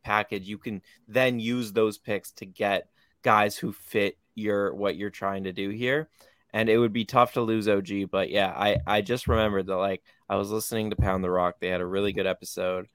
package, 0.04 0.46
you 0.46 0.58
can 0.58 0.82
then 1.06 1.40
use 1.40 1.72
those 1.72 1.96
picks 1.96 2.32
to 2.32 2.44
get 2.44 2.88
guys 3.22 3.56
who 3.56 3.72
fit 3.72 4.18
your 4.34 4.74
what 4.74 4.96
you're 4.96 5.10
trying 5.10 5.44
to 5.44 5.52
do 5.52 5.70
here 5.70 6.08
and 6.52 6.68
it 6.68 6.78
would 6.78 6.92
be 6.92 7.04
tough 7.04 7.34
to 7.34 7.42
lose 7.42 7.68
OG. 7.68 8.10
But 8.10 8.30
yeah, 8.30 8.52
I 8.56 8.78
I 8.86 9.00
just 9.00 9.28
remembered 9.28 9.66
that 9.66 9.76
like 9.76 10.02
I 10.28 10.36
was 10.36 10.50
listening 10.50 10.90
to 10.90 10.96
Pound 10.96 11.22
the 11.22 11.30
Rock. 11.30 11.56
They 11.60 11.68
had 11.68 11.80
a 11.80 11.86
really 11.86 12.12
good 12.12 12.26
episode 12.26 12.86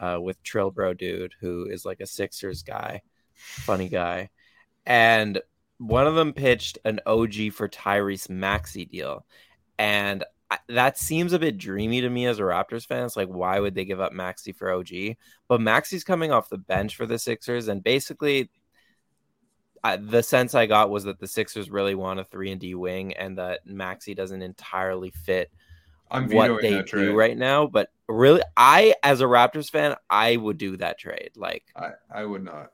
uh, 0.00 0.18
with 0.20 0.42
Trillbro 0.42 0.96
dude, 0.96 1.34
who 1.40 1.66
is 1.66 1.84
like 1.84 2.00
a 2.00 2.06
Sixers 2.06 2.62
guy, 2.62 3.02
funny 3.34 3.88
guy, 3.88 4.30
and 4.86 5.40
one 5.78 6.06
of 6.06 6.14
them 6.14 6.32
pitched 6.32 6.78
an 6.84 7.00
OG 7.06 7.52
for 7.52 7.68
Tyrese 7.68 8.30
Maxey 8.30 8.84
deal, 8.84 9.26
and 9.78 10.24
that 10.68 10.98
seems 10.98 11.32
a 11.32 11.38
bit 11.38 11.58
dreamy 11.58 12.00
to 12.00 12.10
me 12.10 12.26
as 12.26 12.38
a 12.38 12.42
Raptors 12.42 12.86
fan. 12.86 13.04
It's 13.04 13.16
like, 13.16 13.28
why 13.28 13.60
would 13.60 13.74
they 13.74 13.84
give 13.84 14.00
up 14.00 14.12
Maxey 14.12 14.52
for 14.52 14.72
OG? 14.72 15.16
But 15.46 15.60
Maxey's 15.60 16.02
coming 16.02 16.32
off 16.32 16.48
the 16.48 16.58
bench 16.58 16.96
for 16.96 17.06
the 17.06 17.18
Sixers, 17.18 17.68
and 17.68 17.82
basically, 17.82 18.50
I, 19.82 19.96
the 19.96 20.22
sense 20.22 20.54
I 20.54 20.66
got 20.66 20.90
was 20.90 21.04
that 21.04 21.18
the 21.18 21.26
Sixers 21.26 21.70
really 21.70 21.94
want 21.94 22.20
a 22.20 22.24
three 22.24 22.50
and 22.50 22.60
D 22.60 22.74
wing, 22.74 23.14
and 23.14 23.38
that 23.38 23.66
Maxey 23.66 24.14
doesn't 24.14 24.42
entirely 24.42 25.10
fit 25.10 25.50
I'm 26.10 26.28
what 26.28 26.60
they 26.60 26.78
do 26.78 26.82
trade. 26.82 27.08
right 27.08 27.36
now. 27.36 27.66
But 27.66 27.90
really, 28.08 28.42
I 28.56 28.94
as 29.02 29.20
a 29.20 29.24
Raptors 29.24 29.70
fan, 29.70 29.96
I 30.08 30.36
would 30.36 30.58
do 30.58 30.76
that 30.78 30.98
trade. 30.98 31.30
Like, 31.36 31.64
I, 31.74 31.90
I 32.12 32.24
would 32.24 32.44
not. 32.44 32.70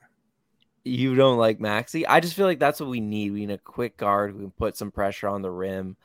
You 0.84 1.14
don't 1.14 1.38
like 1.38 1.60
Maxey? 1.60 2.06
I 2.06 2.20
just 2.20 2.34
feel 2.34 2.46
like 2.46 2.60
that's 2.60 2.80
what 2.80 2.88
we 2.88 3.00
need. 3.00 3.32
We 3.32 3.46
need 3.46 3.54
a 3.54 3.58
quick 3.58 3.96
guard 3.96 4.32
who 4.32 4.38
can 4.38 4.50
put 4.52 4.76
some 4.76 4.90
pressure 4.90 5.28
on 5.28 5.42
the 5.42 5.50
rim. 5.50 5.96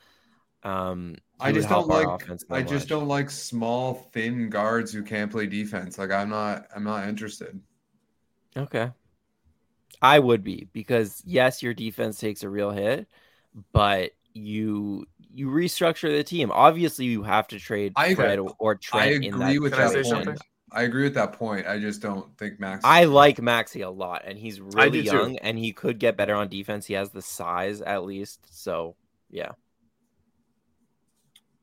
Um, 0.64 1.16
I 1.40 1.52
just 1.52 1.68
don't 1.68 1.88
like. 1.88 2.06
I 2.50 2.62
just 2.62 2.88
don't 2.88 3.08
like 3.08 3.30
small, 3.30 3.94
thin 4.12 4.48
guards 4.48 4.92
who 4.92 5.02
can't 5.02 5.30
play 5.30 5.46
defense. 5.46 5.98
Like 5.98 6.12
I'm 6.12 6.28
not. 6.28 6.66
I'm 6.74 6.84
not 6.84 7.08
interested. 7.08 7.60
Okay. 8.56 8.90
I 10.02 10.18
would 10.18 10.42
be 10.42 10.68
because 10.72 11.22
yes, 11.24 11.62
your 11.62 11.74
defense 11.74 12.18
takes 12.18 12.42
a 12.42 12.48
real 12.48 12.70
hit, 12.70 13.06
but 13.72 14.12
you 14.34 15.06
you 15.34 15.48
restructure 15.48 16.14
the 16.14 16.24
team. 16.24 16.50
Obviously, 16.52 17.06
you 17.06 17.22
have 17.22 17.48
to 17.48 17.58
trade 17.58 17.92
I 17.96 18.14
Fred 18.14 18.38
or 18.58 18.74
Trent. 18.74 19.06
I 19.06 19.26
agree 19.26 19.58
with 19.58 19.72
Can 19.72 19.82
I 19.82 19.86
that 19.86 19.94
point. 19.94 20.06
something? 20.06 20.36
I 20.74 20.82
agree 20.82 21.04
with 21.04 21.14
that 21.14 21.34
point. 21.34 21.66
I 21.66 21.78
just 21.78 22.00
don't 22.00 22.36
think 22.38 22.58
Max. 22.58 22.84
I 22.84 23.04
like 23.04 23.40
Maxey 23.40 23.82
a 23.82 23.90
lot, 23.90 24.22
and 24.24 24.38
he's 24.38 24.60
really 24.60 25.02
do 25.02 25.10
too. 25.10 25.16
young, 25.16 25.36
and 25.38 25.58
he 25.58 25.72
could 25.72 25.98
get 25.98 26.16
better 26.16 26.34
on 26.34 26.48
defense. 26.48 26.86
He 26.86 26.94
has 26.94 27.10
the 27.10 27.20
size, 27.20 27.82
at 27.82 28.04
least. 28.04 28.40
So, 28.50 28.96
yeah. 29.30 29.52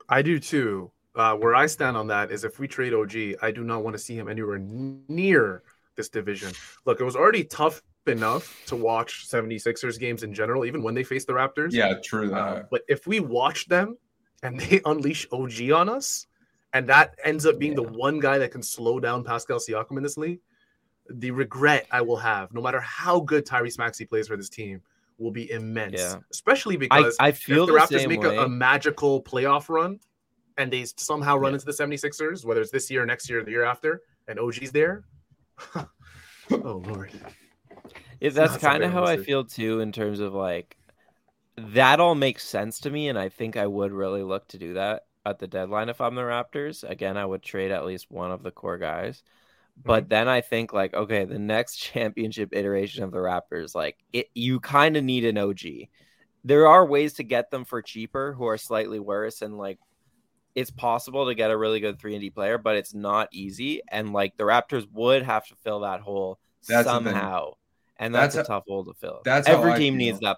I 0.07 0.21
do 0.21 0.39
too. 0.39 0.91
Uh, 1.15 1.35
where 1.35 1.55
I 1.55 1.65
stand 1.65 1.97
on 1.97 2.07
that 2.07 2.31
is 2.31 2.43
if 2.43 2.59
we 2.59 2.67
trade 2.67 2.93
OG, 2.93 3.41
I 3.41 3.51
do 3.51 3.63
not 3.63 3.83
want 3.83 3.95
to 3.95 3.99
see 3.99 4.15
him 4.15 4.29
anywhere 4.29 4.59
near 4.59 5.63
this 5.95 6.09
division. 6.09 6.51
Look, 6.85 7.01
it 7.01 7.03
was 7.03 7.15
already 7.15 7.43
tough 7.43 7.81
enough 8.07 8.61
to 8.67 8.75
watch 8.75 9.27
76ers 9.29 9.99
games 9.99 10.23
in 10.23 10.33
general, 10.33 10.65
even 10.65 10.81
when 10.81 10.93
they 10.93 11.03
face 11.03 11.25
the 11.25 11.33
Raptors. 11.33 11.71
Yeah, 11.71 11.95
true 12.03 12.29
that. 12.29 12.35
Uh, 12.35 12.63
but 12.71 12.81
if 12.87 13.07
we 13.07 13.19
watch 13.19 13.67
them 13.67 13.97
and 14.43 14.59
they 14.59 14.81
unleash 14.85 15.27
OG 15.31 15.71
on 15.71 15.89
us, 15.89 16.27
and 16.73 16.87
that 16.87 17.15
ends 17.23 17.45
up 17.45 17.57
being 17.57 17.75
the 17.75 17.83
one 17.83 18.19
guy 18.19 18.37
that 18.37 18.51
can 18.51 18.61
slow 18.61 18.99
down 18.99 19.23
Pascal 19.23 19.57
Siakam 19.57 19.97
in 19.97 20.03
this 20.03 20.17
league, 20.17 20.39
the 21.09 21.31
regret 21.31 21.87
I 21.91 22.01
will 22.01 22.17
have, 22.17 22.53
no 22.53 22.61
matter 22.61 22.79
how 22.79 23.19
good 23.19 23.45
Tyrese 23.45 23.79
Maxey 23.79 24.05
plays 24.05 24.27
for 24.27 24.37
this 24.37 24.49
team, 24.49 24.81
will 25.17 25.31
be 25.31 25.51
immense. 25.51 25.95
Yeah. 25.97 26.15
Especially 26.31 26.77
because 26.77 27.15
I 27.19 27.31
feel 27.31 27.63
if 27.63 27.67
the 27.67 27.97
the, 27.97 27.97
Raptors 27.97 28.07
make 28.07 28.23
a, 28.23 28.43
a 28.43 28.49
magical 28.49 29.21
playoff 29.21 29.67
run 29.69 29.99
and 30.57 30.71
they 30.71 30.85
somehow 30.97 31.37
run 31.37 31.51
Yeah. 31.51 31.55
into 31.55 31.65
the 31.65 31.71
76ers, 31.71 32.45
whether 32.45 32.61
it's 32.61 32.71
this 32.71 32.89
year, 32.91 33.05
next 33.05 33.29
year, 33.29 33.39
or 33.39 33.43
the 33.43 33.51
year 33.51 33.63
after, 33.63 34.03
and 34.27 34.39
OG's 34.39 34.71
there. 34.71 35.03
oh 35.75 35.87
Lord. 36.51 37.11
Yeah, 38.19 38.29
that's 38.31 38.57
kind 38.57 38.83
of 38.83 38.91
how 38.91 39.05
wanna 39.05 39.07
I 39.07 39.17
feel 39.17 39.45
too, 39.45 39.79
in 39.79 39.91
terms 39.91 40.19
of 40.19 40.33
like 40.33 40.77
that 41.57 41.99
all 41.99 42.15
makes 42.15 42.47
sense 42.47 42.79
to 42.81 42.91
me, 42.91 43.09
and 43.09 43.19
I 43.19 43.29
think 43.29 43.57
I 43.57 43.67
would 43.67 43.91
really 43.93 44.23
look 44.23 44.47
to 44.49 44.59
do 44.59 44.75
that 44.75 45.03
at 45.25 45.39
the 45.39 45.47
deadline 45.47 45.89
if 45.89 46.01
I'm 46.01 46.15
the 46.15 46.23
Raptors. 46.23 46.89
Again, 46.89 47.17
I 47.17 47.25
would 47.25 47.43
trade 47.43 47.71
at 47.71 47.85
least 47.85 48.11
one 48.11 48.31
of 48.31 48.43
the 48.43 48.51
core 48.51 48.77
guys. 48.79 49.23
But 49.85 50.07
Mm-hmm. 50.07 50.09
then 50.09 50.27
I 50.29 50.41
think 50.41 50.73
like, 50.73 50.93
okay, 50.95 51.25
the 51.25 51.39
next 51.39 51.77
championship 51.79 52.49
iteration 52.53 53.03
of 53.03 53.11
the 53.11 53.19
Raptors, 53.19 53.75
like 53.75 53.97
it, 54.13 54.27
you 54.35 54.59
kind 54.61 54.97
of 54.97 55.03
need 55.05 55.25
an 55.25 55.37
OG. 55.39 55.89
There 56.45 56.67
are 56.67 56.85
ways 56.85 57.13
to 57.15 57.23
get 57.25 57.51
them 57.51 57.65
for 57.65 57.81
cheaper 57.83 58.33
who 58.33 58.45
are 58.47 58.57
slightly 58.59 58.99
worse, 58.99 59.41
and 59.43 59.57
like 59.57 59.79
it's 60.55 60.71
possible 60.71 61.27
to 61.27 61.35
get 61.35 61.51
a 61.51 61.57
really 61.57 61.79
good 61.79 61.99
three 61.99 62.15
and 62.15 62.21
D 62.21 62.29
player, 62.29 62.57
but 62.57 62.75
it's 62.75 62.93
not 62.93 63.29
easy. 63.31 63.81
And 63.89 64.13
like 64.13 64.35
the 64.37 64.43
Raptors 64.43 64.87
would 64.91 65.23
have 65.23 65.45
to 65.47 65.55
fill 65.63 65.81
that 65.81 66.01
hole 66.01 66.39
That's 66.67 66.93
somehow, 66.93 67.53
and 67.99 68.13
that's, 68.15 68.35
That's 68.35 68.47
a 68.47 68.51
tough 68.51 68.63
hole 68.67 68.83
to 68.85 68.93
fill. 68.93 69.21
that's 69.23 69.47
every 69.47 69.75
team 69.75 69.93
feel. 69.93 69.97
needs 70.07 70.19
that. 70.21 70.37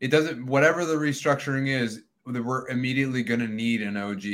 it 0.00 0.08
doesn't. 0.08 0.44
Whatever 0.46 0.84
the 0.84 0.94
restructuring 0.96 1.68
is, 1.68 2.02
we're 2.26 2.68
immediately 2.68 3.22
going 3.22 3.40
to 3.40 3.48
need 3.48 3.82
an 3.82 3.96
OG. 3.96 4.24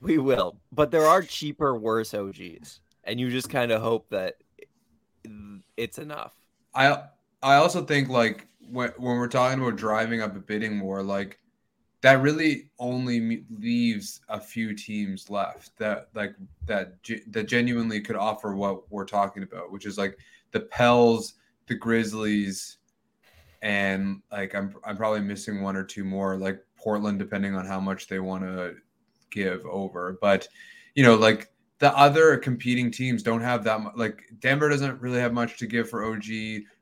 We 0.00 0.18
will, 0.18 0.58
but 0.72 0.90
there 0.90 1.06
are 1.06 1.22
cheaper, 1.22 1.76
worse 1.76 2.12
OGs, 2.14 2.80
and 3.04 3.18
you 3.20 3.30
just 3.30 3.48
kind 3.50 3.72
of 3.72 3.80
hope 3.80 4.08
that 4.10 4.34
it's 5.76 5.98
enough. 5.98 6.34
I 6.74 7.04
I 7.42 7.56
also 7.56 7.82
think 7.84 8.08
like 8.08 8.46
when 8.70 8.90
when 8.98 9.16
we're 9.16 9.28
talking 9.28 9.60
about 9.60 9.76
driving 9.76 10.20
up 10.20 10.36
a 10.36 10.40
bidding 10.40 10.80
war, 10.80 11.02
like 11.02 11.38
that 12.02 12.20
really 12.20 12.68
only 12.78 13.44
leaves 13.58 14.20
a 14.28 14.38
few 14.38 14.74
teams 14.74 15.30
left 15.30 15.76
that 15.78 16.08
like 16.14 16.34
that 16.66 16.94
that 17.28 17.48
genuinely 17.48 18.00
could 18.00 18.16
offer 18.16 18.54
what 18.54 18.90
we're 18.92 19.06
talking 19.06 19.42
about, 19.42 19.72
which 19.72 19.86
is 19.86 19.96
like 19.96 20.18
the 20.52 20.60
Pels, 20.60 21.34
the 21.66 21.74
Grizzlies, 21.74 22.78
and 23.62 24.22
like 24.30 24.54
I'm 24.54 24.74
I'm 24.84 24.96
probably 24.96 25.20
missing 25.20 25.62
one 25.62 25.76
or 25.76 25.84
two 25.84 26.04
more, 26.04 26.36
like 26.36 26.60
Portland, 26.76 27.18
depending 27.18 27.54
on 27.54 27.66
how 27.66 27.80
much 27.80 28.08
they 28.08 28.18
want 28.20 28.44
to 28.44 28.76
give 29.30 29.64
over. 29.66 30.18
But 30.20 30.48
you 30.94 31.02
know, 31.02 31.14
like 31.16 31.50
the 31.78 31.96
other 31.96 32.36
competing 32.38 32.90
teams 32.90 33.22
don't 33.22 33.42
have 33.42 33.64
that 33.64 33.80
much. 33.80 33.94
Like 33.96 34.22
Denver 34.40 34.68
doesn't 34.68 35.00
really 35.00 35.20
have 35.20 35.32
much 35.32 35.58
to 35.58 35.66
give 35.66 35.88
for 35.90 36.04
OG. 36.04 36.24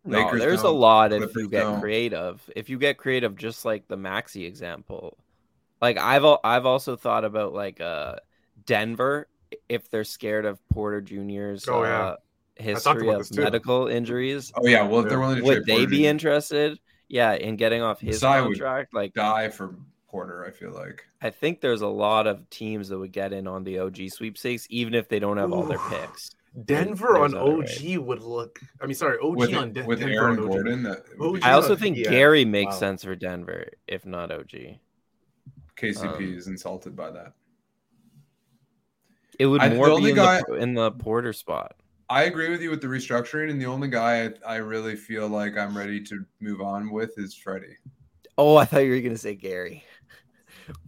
No, 0.04 0.26
Lakers 0.26 0.40
there's 0.40 0.64
a 0.64 0.64
don't. 0.64 0.78
lot 0.78 1.12
if 1.12 1.34
you 1.34 1.48
get 1.48 1.68
don't. 1.68 1.80
creative. 1.80 2.48
If 2.54 2.68
you 2.68 2.78
get 2.78 2.98
creative, 2.98 3.36
just 3.36 3.64
like 3.64 3.88
the 3.88 3.96
Maxey 3.96 4.44
example, 4.44 5.18
like 5.80 5.98
I've 5.98 6.24
I've 6.44 6.66
also 6.66 6.96
thought 6.96 7.24
about 7.24 7.52
like 7.54 7.80
uh 7.80 8.16
Denver 8.66 9.28
if 9.68 9.88
they're 9.90 10.04
scared 10.04 10.44
of 10.46 10.66
Porter 10.68 11.00
Junior's 11.00 11.68
Oh, 11.68 11.84
yeah. 11.84 12.02
uh, 12.02 12.16
talked 12.16 12.33
history 12.56 13.08
of 13.10 13.30
medical 13.36 13.88
injuries. 13.88 14.52
Oh 14.56 14.66
yeah, 14.66 14.82
well 14.86 15.00
if 15.00 15.08
they're 15.08 15.20
willing 15.20 15.36
to 15.38 15.42
Would 15.44 15.54
trade 15.64 15.66
they 15.66 15.74
Porter 15.76 15.90
be 15.90 16.06
interested? 16.06 16.78
Yeah, 17.08 17.32
in 17.34 17.56
getting 17.56 17.82
off 17.82 18.00
his 18.00 18.22
Masai 18.22 18.40
would 18.42 18.58
contract. 18.58 18.94
Like 18.94 19.14
die 19.14 19.48
for 19.50 19.74
Porter, 20.08 20.44
I 20.46 20.50
feel 20.50 20.70
like. 20.72 21.04
I 21.20 21.30
think 21.30 21.60
there's 21.60 21.82
a 21.82 21.86
lot 21.88 22.26
of 22.26 22.48
teams 22.50 22.88
that 22.88 22.98
would 22.98 23.12
get 23.12 23.32
in 23.32 23.46
on 23.46 23.64
the 23.64 23.78
OG 23.80 24.10
sweepstakes, 24.10 24.66
even 24.70 24.94
if 24.94 25.08
they 25.08 25.18
don't 25.18 25.36
have 25.38 25.52
all 25.52 25.64
their 25.64 25.78
picks. 25.90 26.30
Denver 26.66 27.18
on 27.18 27.32
There's 27.32 27.42
other 27.42 27.96
OG 27.96 27.96
would 28.06 28.22
look. 28.22 28.60
I 28.80 28.86
mean, 28.86 28.94
sorry, 28.94 29.18
OG 29.20 29.36
With, 29.36 29.54
on 29.54 29.72
De- 29.72 29.84
with 29.84 29.98
Denver 29.98 30.14
Aaron 30.14 30.38
on 30.38 30.44
OG. 30.44 30.50
Gordon, 30.50 30.82
that 30.84 31.04
OG 31.20 31.40
I 31.42 31.52
also 31.52 31.70
Yeah, 31.70 31.74
think 31.80 31.96
yeah. 31.96 32.10
Gary 32.10 32.44
makes 32.44 32.74
Wow. 32.74 32.78
sense 32.78 33.02
for 33.04 33.16
Denver, 33.16 33.66
if 33.88 34.06
not 34.06 34.30
OG. 34.30 34.78
KCP 35.76 36.04
um, 36.16 36.22
is 36.38 36.46
insulted 36.46 36.94
by 36.94 37.10
that. 37.10 37.32
It 39.38 39.46
would 39.46 39.60
I- 39.62 39.70
more 39.74 39.88
only 39.90 40.04
be 40.04 40.10
in, 40.10 40.16
guy- 40.16 40.42
the, 40.46 40.54
in 40.54 40.74
the 40.74 40.92
Porter 40.92 41.32
spot. 41.32 41.74
I 42.08 42.24
agree 42.24 42.50
with 42.50 42.60
you 42.60 42.70
with 42.70 42.80
the 42.80 42.86
restructuring, 42.86 43.50
and 43.50 43.60
the 43.60 43.66
only 43.66 43.88
guy 43.88 44.24
I, 44.24 44.30
I 44.46 44.56
really 44.56 44.96
feel 44.96 45.28
like 45.28 45.56
I'm 45.56 45.76
ready 45.76 46.02
to 46.04 46.24
move 46.40 46.60
on 46.60 46.90
with 46.90 47.18
is 47.18 47.34
Freddie. 47.34 47.76
Oh, 48.36 48.56
I 48.56 48.64
thought 48.64 48.80
you 48.80 48.90
were 48.90 49.00
gonna 49.00 49.16
say 49.16 49.34
Gary. 49.34 49.84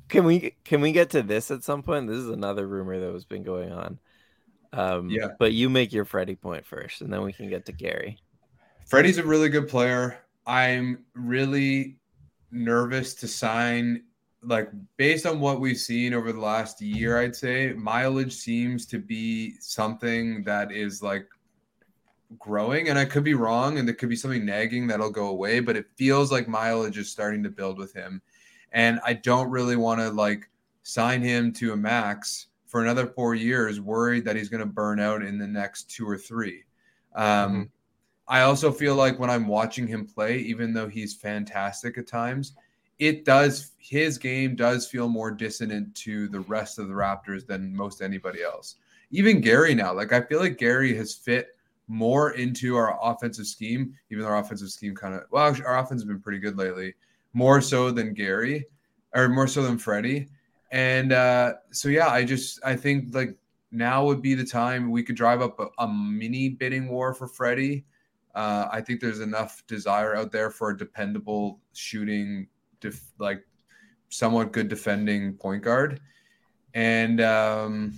Can 0.08 0.24
we 0.24 0.54
can 0.64 0.80
we 0.80 0.92
get 0.92 1.10
to 1.10 1.22
this 1.22 1.50
at 1.50 1.64
some 1.64 1.82
point? 1.82 2.06
This 2.06 2.18
is 2.18 2.28
another 2.30 2.66
rumor 2.66 2.98
that 2.98 3.12
has 3.12 3.24
been 3.24 3.42
going 3.42 3.72
on. 3.72 3.98
Um, 4.72 5.10
Yeah. 5.10 5.28
but 5.38 5.52
you 5.52 5.68
make 5.68 5.92
your 5.92 6.04
Freddie 6.04 6.36
point 6.36 6.66
first, 6.66 7.00
and 7.00 7.12
then 7.12 7.22
we 7.22 7.32
can 7.32 7.48
get 7.48 7.66
to 7.66 7.72
Gary. 7.72 8.18
Freddie's 8.86 9.18
a 9.18 9.24
really 9.24 9.48
good 9.48 9.68
player. 9.68 10.18
I'm 10.46 11.04
really 11.14 11.96
nervous 12.52 13.14
to 13.16 13.28
sign. 13.28 14.04
Like 14.42 14.70
based 14.96 15.26
on 15.26 15.40
what 15.40 15.60
we've 15.60 15.78
seen 15.78 16.14
over 16.14 16.32
the 16.32 16.40
last 16.40 16.80
year, 16.80 17.18
I'd 17.18 17.34
say 17.34 17.72
mileage 17.72 18.34
seems 18.34 18.86
to 18.86 18.98
be 18.98 19.56
something 19.60 20.44
that 20.44 20.70
is 20.70 21.02
like 21.02 21.26
growing, 22.38 22.88
and 22.88 22.98
I 22.98 23.04
could 23.04 23.24
be 23.24 23.34
wrong, 23.34 23.78
and 23.78 23.88
there 23.88 23.94
could 23.94 24.08
be 24.08 24.16
something 24.16 24.44
nagging 24.44 24.86
that'll 24.86 25.10
go 25.10 25.28
away. 25.28 25.60
But 25.60 25.76
it 25.76 25.86
feels 25.96 26.30
like 26.30 26.48
mileage 26.48 26.98
is 26.98 27.10
starting 27.10 27.42
to 27.42 27.50
build 27.50 27.78
with 27.78 27.92
him, 27.92 28.22
and 28.72 29.00
I 29.04 29.14
don't 29.14 29.50
really 29.50 29.76
want 29.76 30.00
to 30.00 30.10
like 30.10 30.48
sign 30.82 31.22
him 31.22 31.52
to 31.54 31.72
a 31.72 31.76
max 31.76 32.48
for 32.66 32.82
another 32.82 33.06
four 33.06 33.34
years, 33.34 33.80
worried 33.80 34.24
that 34.24 34.36
he's 34.36 34.48
going 34.48 34.60
to 34.60 34.66
burn 34.66 35.00
out 35.00 35.22
in 35.22 35.38
the 35.38 35.46
next 35.46 35.90
two 35.90 36.08
or 36.08 36.18
three. 36.18 36.64
Um, 37.14 37.70
I 38.28 38.40
also 38.42 38.72
feel 38.72 38.96
like 38.96 39.18
when 39.18 39.30
I'm 39.30 39.46
watching 39.46 39.86
him 39.86 40.06
play, 40.06 40.38
even 40.38 40.74
though 40.74 40.88
he's 40.88 41.14
fantastic 41.14 41.96
at 41.96 42.08
times, 42.08 42.54
it 42.98 43.24
does 43.24 43.72
his 43.78 44.18
game 44.18 44.56
does 44.56 44.88
feel 44.88 45.08
more 45.08 45.30
dissonant 45.30 45.94
to 45.94 46.28
the 46.28 46.40
rest 46.40 46.78
of 46.78 46.88
the 46.88 46.94
Raptors 46.94 47.46
than 47.46 47.74
most 47.74 48.02
anybody 48.02 48.42
else. 48.42 48.76
Even 49.10 49.40
Gary 49.40 49.74
now, 49.74 49.92
like 49.92 50.12
I 50.12 50.20
feel 50.22 50.40
like 50.40 50.58
Gary 50.58 50.94
has 50.96 51.14
fit 51.14 51.56
more 51.88 52.32
into 52.32 52.76
our 52.76 52.98
offensive 53.00 53.46
scheme, 53.46 53.94
even 54.10 54.24
though 54.24 54.30
our 54.30 54.38
offensive 54.38 54.70
scheme 54.70 54.94
kind 54.94 55.14
of 55.14 55.22
well, 55.30 55.54
our 55.64 55.78
offense 55.78 56.00
has 56.00 56.04
been 56.04 56.20
pretty 56.20 56.38
good 56.38 56.58
lately, 56.58 56.94
more 57.32 57.60
so 57.60 57.90
than 57.90 58.14
Gary, 58.14 58.66
or 59.14 59.28
more 59.28 59.46
so 59.46 59.62
than 59.62 59.78
Freddie. 59.78 60.28
And 60.72 61.12
uh, 61.12 61.54
so 61.70 61.88
yeah, 61.88 62.08
I 62.08 62.24
just 62.24 62.58
I 62.64 62.74
think 62.74 63.14
like 63.14 63.36
now 63.70 64.04
would 64.04 64.22
be 64.22 64.34
the 64.34 64.44
time 64.44 64.90
we 64.90 65.02
could 65.02 65.16
drive 65.16 65.42
up 65.42 65.60
a, 65.60 65.68
a 65.78 65.88
mini 65.88 66.48
bidding 66.48 66.88
war 66.88 67.14
for 67.14 67.28
Freddie. 67.28 67.84
Uh, 68.34 68.68
I 68.70 68.80
think 68.80 69.00
there's 69.00 69.20
enough 69.20 69.62
desire 69.66 70.14
out 70.14 70.30
there 70.32 70.50
for 70.50 70.70
a 70.70 70.76
dependable 70.76 71.60
shooting, 71.72 72.48
def- 72.80 73.12
like 73.18 73.44
somewhat 74.08 74.52
good 74.52 74.68
defending 74.68 75.34
point 75.34 75.62
guard. 75.62 76.00
And 76.74 77.20
um, 77.20 77.94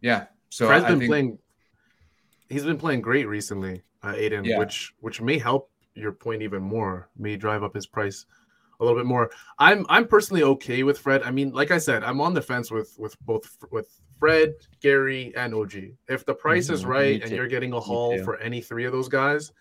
yeah, 0.00 0.26
so 0.48 0.66
Fred's 0.66 0.84
I 0.84 0.88
been 0.88 0.98
think, 0.98 1.10
playing. 1.10 1.38
He's 2.48 2.64
been 2.64 2.78
playing 2.78 3.02
great 3.02 3.28
recently, 3.28 3.82
uh, 4.02 4.12
Aiden, 4.14 4.44
Yeah. 4.46 4.58
which 4.58 4.94
which 5.00 5.20
may 5.20 5.38
help 5.38 5.70
your 5.94 6.12
point 6.12 6.42
even 6.42 6.62
more. 6.62 7.08
May 7.16 7.36
drive 7.36 7.62
up 7.62 7.74
his 7.74 7.86
price 7.86 8.26
a 8.80 8.84
little 8.84 8.98
bit 8.98 9.06
more. 9.06 9.30
I'm 9.58 9.84
I'm 9.88 10.06
personally 10.06 10.42
okay 10.42 10.82
with 10.82 10.98
Fred. 10.98 11.22
I 11.22 11.30
mean, 11.30 11.52
like 11.52 11.70
I 11.70 11.78
said, 11.78 12.02
I'm 12.04 12.20
on 12.20 12.34
the 12.34 12.42
fence 12.42 12.70
with 12.70 12.94
with 12.98 13.18
both 13.20 13.56
with 13.70 13.88
Fred, 14.18 14.54
Gary, 14.80 15.32
and 15.36 15.54
OG. 15.54 15.74
If 16.08 16.24
the 16.24 16.34
price 16.34 16.70
is 16.70 16.84
Mhm, 16.84 16.88
right 16.88 17.22
and 17.22 17.30
you're 17.30 17.46
getting 17.46 17.72
a 17.72 17.80
haul 17.80 18.22
for 18.24 18.36
any 18.38 18.60
three 18.60 18.84
of 18.84 18.92
those 18.92 19.08
guys, 19.08 19.52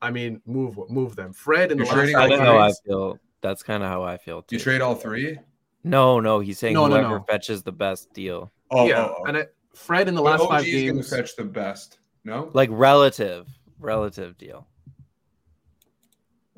I 0.00 0.10
mean, 0.10 0.40
move 0.46 0.78
move 0.88 1.16
them. 1.16 1.32
Fred 1.32 1.72
in 1.72 1.78
the 1.78 1.84
You're 1.84 1.92
last 1.94 1.96
trading 1.96 2.16
five 2.16 2.30
all 2.30 2.36
That's 2.38 2.48
how 2.48 2.58
I 2.58 2.72
feel. 2.86 3.18
That's 3.42 3.62
kind 3.62 3.82
of 3.82 3.88
how 3.88 4.02
I 4.02 4.16
feel 4.18 4.42
too. 4.42 4.56
you 4.56 4.60
trade 4.60 4.80
all 4.80 4.94
three. 4.94 5.38
No, 5.82 6.20
no, 6.20 6.40
he's 6.40 6.58
saying 6.58 6.74
No, 6.74 6.86
no, 6.86 6.96
whoever 6.98 7.18
no. 7.20 7.24
fetches 7.24 7.62
the 7.62 7.72
best 7.72 8.12
deal, 8.12 8.52
Oh, 8.70 8.86
yeah, 8.86 9.08
and 9.26 9.36
it, 9.36 9.54
Fred 9.74 10.08
in 10.08 10.14
the 10.14 10.20
last 10.22 10.46
five 10.46 10.64
is 10.66 10.72
going 10.72 10.86
to 10.88 10.92
games. 10.94 11.10
fetch 11.10 11.36
the 11.36 11.44
best. 11.44 11.98
No, 12.24 12.50
like 12.52 12.68
relative, 12.72 13.48
relative 13.78 14.36
deal. 14.36 14.66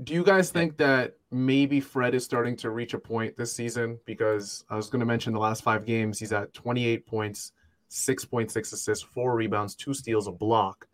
Do 0.02 0.14
you 0.14 0.24
guys 0.24 0.50
think 0.50 0.76
that 0.78 1.14
maybe 1.30 1.80
Fred 1.80 2.14
is 2.14 2.24
starting 2.24 2.56
to 2.56 2.70
reach 2.70 2.94
a 2.94 2.98
point 2.98 3.36
this 3.36 3.52
season? 3.52 3.98
Because 4.04 4.64
I 4.68 4.74
was 4.76 4.90
going 4.90 5.00
to 5.00 5.06
mention 5.06 5.32
the 5.32 5.38
last 5.38 5.62
five 5.62 5.86
games, 5.86 6.18
he's 6.18 6.32
at 6.32 6.52
28 6.54 7.06
points, 7.06 7.52
6.6 7.90 8.56
assists, 8.72 9.04
four 9.04 9.36
rebounds, 9.36 9.76
two 9.76 9.94
steals, 9.94 10.26
a 10.26 10.32
block. 10.32 10.88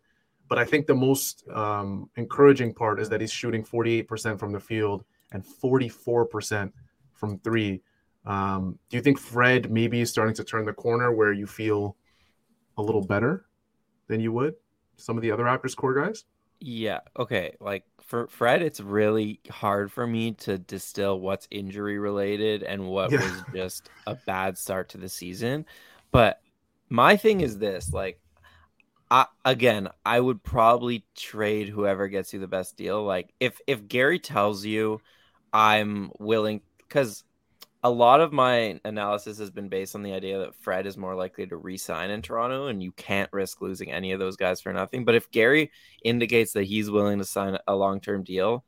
But 0.47 0.59
I 0.59 0.65
think 0.65 0.85
the 0.85 0.93
most 0.95 1.43
um, 1.49 2.09
encouraging 2.17 2.73
part 2.73 2.99
is 2.99 3.09
that 3.09 3.21
he's 3.21 3.31
shooting 3.31 3.63
48% 3.63 4.37
from 4.37 4.51
the 4.51 4.59
field 4.59 5.03
and 5.31 5.43
44% 5.45 6.71
from 7.13 7.39
three. 7.39 7.81
Um, 8.25 8.77
do 8.89 8.97
you 8.97 9.03
think 9.03 9.19
Fred 9.19 9.71
maybe 9.71 10.01
is 10.01 10.09
starting 10.09 10.35
to 10.35 10.43
turn 10.43 10.65
the 10.65 10.73
corner 10.73 11.11
where 11.13 11.33
you 11.33 11.47
feel 11.47 11.95
a 12.77 12.81
little 12.81 13.01
better 13.01 13.45
than 14.07 14.19
you 14.19 14.31
would 14.33 14.55
some 14.97 15.17
of 15.17 15.21
the 15.23 15.31
other 15.31 15.43
Raptors 15.45 15.75
core 15.75 15.93
guys? 15.93 16.25
Yeah. 16.59 16.99
Okay. 17.17 17.55
Like 17.59 17.85
for 18.01 18.27
Fred, 18.27 18.61
it's 18.61 18.81
really 18.81 19.39
hard 19.49 19.91
for 19.91 20.05
me 20.05 20.33
to 20.33 20.57
distill 20.57 21.19
what's 21.19 21.47
injury 21.51 21.97
related 21.99 22.63
and 22.63 22.87
what 22.87 23.11
Yeah. 23.11 23.19
was 23.19 23.45
just 23.53 23.89
a 24.05 24.15
bad 24.15 24.57
start 24.57 24.89
to 24.89 24.97
the 24.97 25.09
season. 25.09 25.65
But 26.11 26.41
my 26.89 27.15
thing 27.17 27.41
is 27.41 27.57
this 27.57 27.93
like, 27.93 28.19
I, 29.11 29.27
again, 29.45 29.89
I 30.05 30.19
would 30.19 30.43
probably 30.43 31.05
trade 31.15 31.69
whoever 31.69 32.07
gets 32.07 32.33
you 32.33 32.39
the 32.39 32.47
best 32.47 32.77
deal. 32.77 33.03
Like 33.03 33.33
if 33.39 33.59
if 33.67 33.87
Gary 33.87 34.19
tells 34.19 34.65
you 34.65 35.01
I'm 35.53 36.11
willing 36.19 36.61
because 36.79 37.23
a 37.83 37.89
lot 37.89 38.19
of 38.19 38.33
my 38.33 38.79
analysis 38.83 39.37
has 39.39 39.49
been 39.51 39.69
based 39.69 39.95
on 39.95 40.03
the 40.03 40.11
idea 40.11 40.39
that 40.39 40.55
Fred 40.55 40.85
is 40.85 40.97
more 40.97 41.15
likely 41.15 41.47
to 41.47 41.55
re-sign 41.55 42.09
in 42.09 42.21
Toronto 42.21 42.67
and 42.67 42.83
you 42.83 42.91
can't 42.91 43.31
risk 43.31 43.61
losing 43.61 43.91
any 43.91 44.11
of 44.11 44.19
those 44.19 44.35
guys 44.35 44.59
for 44.59 44.73
nothing. 44.73 45.05
But 45.05 45.15
if 45.15 45.31
Gary 45.31 45.71
indicates 46.03 46.51
that 46.53 46.63
he's 46.63 46.91
willing 46.91 47.19
to 47.19 47.25
sign 47.25 47.57
a 47.67 47.75
long-term 47.75 48.23
deal, 48.23 48.65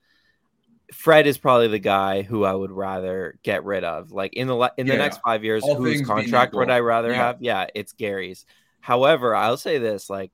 Fred 0.93 1.27
is 1.27 1.37
probably 1.37 1.67
the 1.67 1.79
guy 1.79 2.21
who 2.21 2.45
I 2.45 2.53
would 2.53 2.71
rather 2.71 3.37
get 3.43 3.65
rid 3.65 3.83
of. 3.83 4.11
Like 4.11 4.33
in 4.33 4.47
the 4.47 4.73
in 4.77 4.87
the 4.87 4.93
Yeah. 4.93 4.99
next 4.99 5.19
5 5.25 5.43
years 5.43 5.63
All 5.63 5.75
whose 5.75 6.01
contract 6.01 6.53
would. 6.53 6.69
I 6.69 6.79
rather 6.79 7.11
Yeah. 7.11 7.15
have? 7.17 7.41
Yeah, 7.41 7.67
it's 7.75 7.93
Gary's. 7.93 8.45
However, 8.79 9.35
I'll 9.35 9.57
say 9.57 9.77
this 9.77 10.09
like 10.09 10.31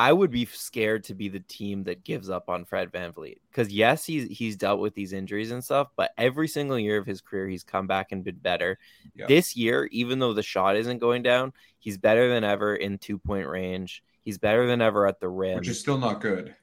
I 0.00 0.12
would 0.14 0.30
be 0.30 0.46
scared 0.46 1.04
to 1.04 1.14
be 1.14 1.28
the 1.28 1.40
team 1.40 1.84
that 1.84 2.04
gives 2.04 2.30
up 2.30 2.48
on 2.48 2.64
Fred 2.64 2.90
VanVleet 2.90 3.36
because 3.50 3.70
yes, 3.70 4.04
he's 4.06 4.28
he's 4.38 4.56
dealt 4.56 4.80
with 4.80 4.94
these 4.94 5.12
injuries 5.12 5.50
and 5.50 5.62
stuff, 5.62 5.88
but 5.94 6.12
every 6.16 6.48
single 6.48 6.78
year 6.78 6.96
of 6.96 7.04
his 7.06 7.20
career, 7.20 7.48
he's 7.48 7.64
come 7.64 7.86
back 7.86 8.10
and 8.12 8.24
been 8.24 8.36
better. 8.36 8.78
Yeah. 9.14 9.26
This 9.26 9.56
year, 9.56 9.88
even 9.92 10.18
though 10.18 10.32
the 10.32 10.42
shot 10.42 10.76
isn't 10.76 10.98
going 11.00 11.22
down, 11.22 11.52
he's 11.78 11.98
better 11.98 12.28
than 12.32 12.44
ever 12.44 12.76
in 12.76 12.96
two 12.96 13.18
point 13.18 13.46
range. 13.46 14.02
He's 14.22 14.38
better 14.38 14.66
than 14.66 14.80
ever 14.80 15.06
at 15.06 15.20
the 15.20 15.28
rim, 15.28 15.58
which 15.58 15.68
is 15.68 15.78
still 15.80 15.98
not 15.98 16.20
good. 16.22 16.54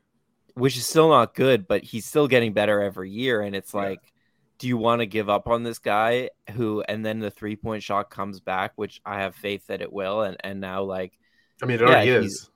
which 0.56 0.76
is 0.76 0.88
still 0.88 1.10
not 1.10 1.36
good, 1.36 1.68
but 1.68 1.84
he's 1.84 2.06
still 2.06 2.28
getting 2.28 2.54
better 2.54 2.82
every 2.82 3.12
year. 3.12 3.42
And 3.42 3.56
it's 3.56 3.74
Yeah. 3.76 3.82
like, 3.82 4.14
do 4.58 4.68
you 4.68 4.78
want 4.78 5.02
to 5.02 5.06
give 5.06 5.30
up 5.30 5.48
on 5.48 5.62
this 5.62 5.78
guy 5.78 6.32
who, 6.54 6.82
and 6.90 7.06
then 7.06 7.20
the 7.20 7.30
three 7.30 7.56
point 7.56 7.84
shot 7.84 8.10
comes 8.10 8.40
back, 8.40 8.72
which 8.78 9.00
I 9.06 9.20
have 9.20 9.36
faith 9.36 9.68
that 9.68 9.82
it 9.84 9.94
will, 9.94 10.24
and 10.24 10.38
and 10.44 10.60
now 10.60 10.82
like 10.82 11.14
I 11.62 11.66
mean, 11.68 11.76
it 11.76 11.82
Yeah, 11.82 11.88
already 11.88 12.12
he's- 12.12 12.24
is. 12.26 12.50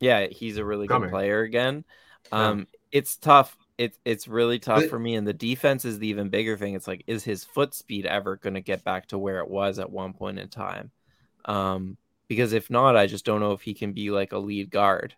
Yeah, 0.00 0.26
he's 0.26 0.56
a 0.56 0.64
really 0.64 0.88
Coming. 0.88 1.08
good 1.08 1.12
player 1.14 1.40
again. 1.42 1.84
Yeah. 2.32 2.48
Um, 2.48 2.66
it's 2.92 3.16
tough. 3.16 3.56
It's 3.78 3.98
it's 4.04 4.28
really 4.28 4.58
tough 4.58 4.80
But- 4.82 4.90
for 4.90 4.98
me, 4.98 5.14
and 5.14 5.26
the 5.26 5.32
defense 5.32 5.84
is 5.84 5.98
the 5.98 6.08
even 6.08 6.28
bigger 6.28 6.56
thing. 6.56 6.74
It's 6.74 6.88
like, 6.88 7.04
is 7.06 7.24
his 7.24 7.44
foot 7.44 7.72
speed 7.74 8.04
ever 8.06 8.36
going 8.36 8.54
to 8.54 8.60
get 8.60 8.84
back 8.84 9.06
to 9.08 9.18
where 9.18 9.38
it 9.40 9.48
was 9.48 9.78
at 9.78 9.90
one 9.90 10.12
point 10.12 10.38
in 10.38 10.48
time? 10.48 10.90
Um, 11.46 11.96
because 12.28 12.52
if 12.52 12.68
not, 12.70 12.96
I 12.96 13.06
just 13.06 13.24
don't 13.24 13.40
know 13.40 13.52
if 13.52 13.62
he 13.62 13.72
can 13.74 13.92
be 13.92 14.10
like 14.10 14.32
a 14.32 14.38
lead 14.38 14.70
guard, 14.70 15.14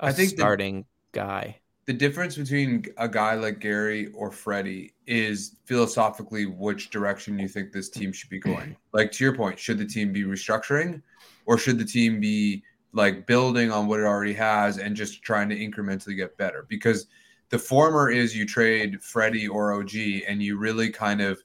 a 0.00 0.06
I 0.06 0.12
think 0.12 0.30
the- 0.30 0.36
starting 0.36 0.84
guy. 1.12 1.58
The 1.86 1.92
difference 1.92 2.36
between 2.36 2.84
a 2.96 3.08
guy 3.08 3.34
like 3.34 3.58
Gary 3.58 4.06
or 4.14 4.30
Freddie 4.30 4.94
is 5.08 5.56
philosophically 5.64 6.46
which 6.46 6.90
direction 6.90 7.36
you 7.40 7.48
think 7.48 7.72
this 7.72 7.88
team 7.90 8.12
should 8.12 8.30
be 8.30 8.38
going. 8.38 8.76
Like 8.92 9.10
to 9.12 9.24
your 9.24 9.34
point, 9.34 9.58
should 9.58 9.78
the 9.78 9.84
team 9.84 10.12
be 10.12 10.22
restructuring 10.22 11.02
or 11.44 11.58
should 11.58 11.80
the 11.80 11.84
team 11.84 12.20
be 12.20 12.62
like 12.92 13.26
building 13.26 13.70
on 13.70 13.86
what 13.86 14.00
it 14.00 14.06
already 14.06 14.34
has 14.34 14.78
and 14.78 14.94
just 14.94 15.22
trying 15.22 15.48
to 15.48 15.56
incrementally 15.56 16.16
get 16.16 16.36
better? 16.36 16.66
Because 16.68 17.06
the 17.48 17.58
former 17.58 18.10
is 18.10 18.36
you 18.36 18.46
trade 18.46 19.02
Freddie 19.02 19.48
or 19.48 19.74
OG 19.74 19.94
and 20.26 20.42
you 20.42 20.56
really 20.56 20.90
kind 20.90 21.20
of 21.20 21.42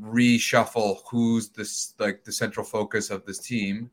reshuffle 0.00 0.98
who's 1.10 1.50
this 1.50 1.94
like 1.98 2.24
the 2.24 2.32
central 2.32 2.64
focus 2.64 3.10
of 3.10 3.24
this 3.26 3.38
team 3.38 3.90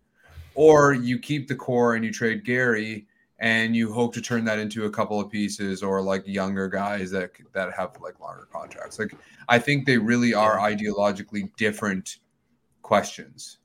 or 0.56 0.94
you 0.94 1.20
keep 1.20 1.48
the 1.48 1.56
core 1.56 1.96
and 1.96 2.06
you 2.06 2.12
trade 2.12 2.46
Gary 2.46 3.06
and 3.40 3.76
you 3.76 3.92
hope 3.94 4.14
to 4.14 4.22
turn 4.22 4.44
that 4.46 4.60
into 4.60 4.86
a 4.86 4.90
couple 4.90 5.20
of 5.20 5.30
pieces 5.30 5.82
or 5.82 6.02
like 6.02 6.28
younger 6.28 6.68
guys 6.68 7.10
that 7.12 7.32
that 7.54 7.74
have 7.74 7.96
like 8.02 8.20
longer 8.20 8.48
contracts. 8.52 9.00
Like 9.00 9.14
I 9.48 9.60
think 9.60 9.86
they 9.86 9.98
really 9.98 10.34
are 10.34 10.58
ideologically 10.58 11.50
different 11.56 12.18
questions. 12.82 13.59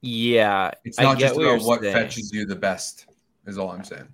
Yeah, 0.00 0.70
It's 0.84 0.98
not 0.98 1.18
just 1.18 1.36
what 1.36 1.44
about 1.44 1.62
what 1.62 1.82
fetches 1.82 2.32
you 2.32 2.46
the 2.46 2.56
best. 2.56 3.06
Is 3.46 3.58
all 3.58 3.70
I'm 3.70 3.84
saying. 3.84 4.08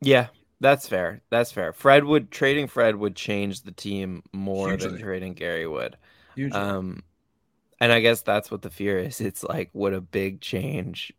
Yeah, 0.00 0.28
that's 0.60 0.88
fair. 0.88 1.22
That's 1.30 1.52
fair. 1.52 1.72
Fred 1.72 2.04
would 2.04 2.30
trading 2.30 2.66
Fred 2.66 2.96
would 2.96 3.16
change 3.16 3.62
the 3.62 3.72
team 3.72 4.22
more 4.32 4.76
than 4.76 4.98
trading 4.98 5.34
Gary 5.34 5.66
would. 5.66 5.96
Usually. 6.34 6.60
Um, 6.60 7.02
and 7.80 7.92
I 7.92 8.00
guess 8.00 8.22
that's 8.22 8.50
what 8.50 8.62
the 8.62 8.70
fear 8.70 8.98
is. 8.98 9.20
It's 9.28 9.42
like, 9.42 9.70
would 9.72 9.94
a 9.94 10.00
big 10.00 10.40
change? 10.40 11.12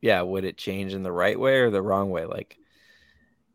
Yeah, 0.00 0.22
would 0.22 0.44
it 0.44 0.56
change 0.56 0.94
in 0.94 1.02
the 1.02 1.12
right 1.12 1.38
way 1.38 1.58
or 1.58 1.70
the 1.70 1.82
wrong 1.82 2.10
way? 2.10 2.24
Like, 2.24 2.56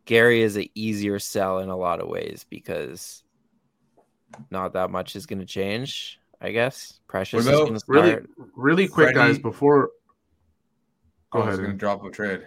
Gary 0.06 0.42
is 0.42 0.56
an 0.56 0.68
easier 0.76 1.20
sell 1.20 1.60
in 1.60 1.70
a 1.70 1.78
lot 1.78 2.00
of 2.00 2.08
ways 2.08 2.46
because 2.50 3.24
not 4.52 4.74
that 4.74 4.92
much 4.92 5.16
is 5.16 5.26
going 5.26 5.40
to 5.40 5.46
change. 5.46 6.20
I 6.42 6.52
guess 6.52 7.00
Precious 7.08 7.46
What 7.46 7.54
is 7.54 7.60
about 7.60 7.68
going 7.68 7.80
to 7.80 7.86
Really, 7.88 8.10
start. 8.12 8.30
really 8.56 8.88
quick, 8.88 9.16
guys. 9.16 9.40
Before, 9.40 9.90
go 11.32 11.40
I 11.42 11.46
was 11.46 11.48
ahead. 11.56 11.60
going 11.66 11.72
to 11.72 11.78
drop 11.78 12.04
a 12.04 12.12
trade. 12.12 12.46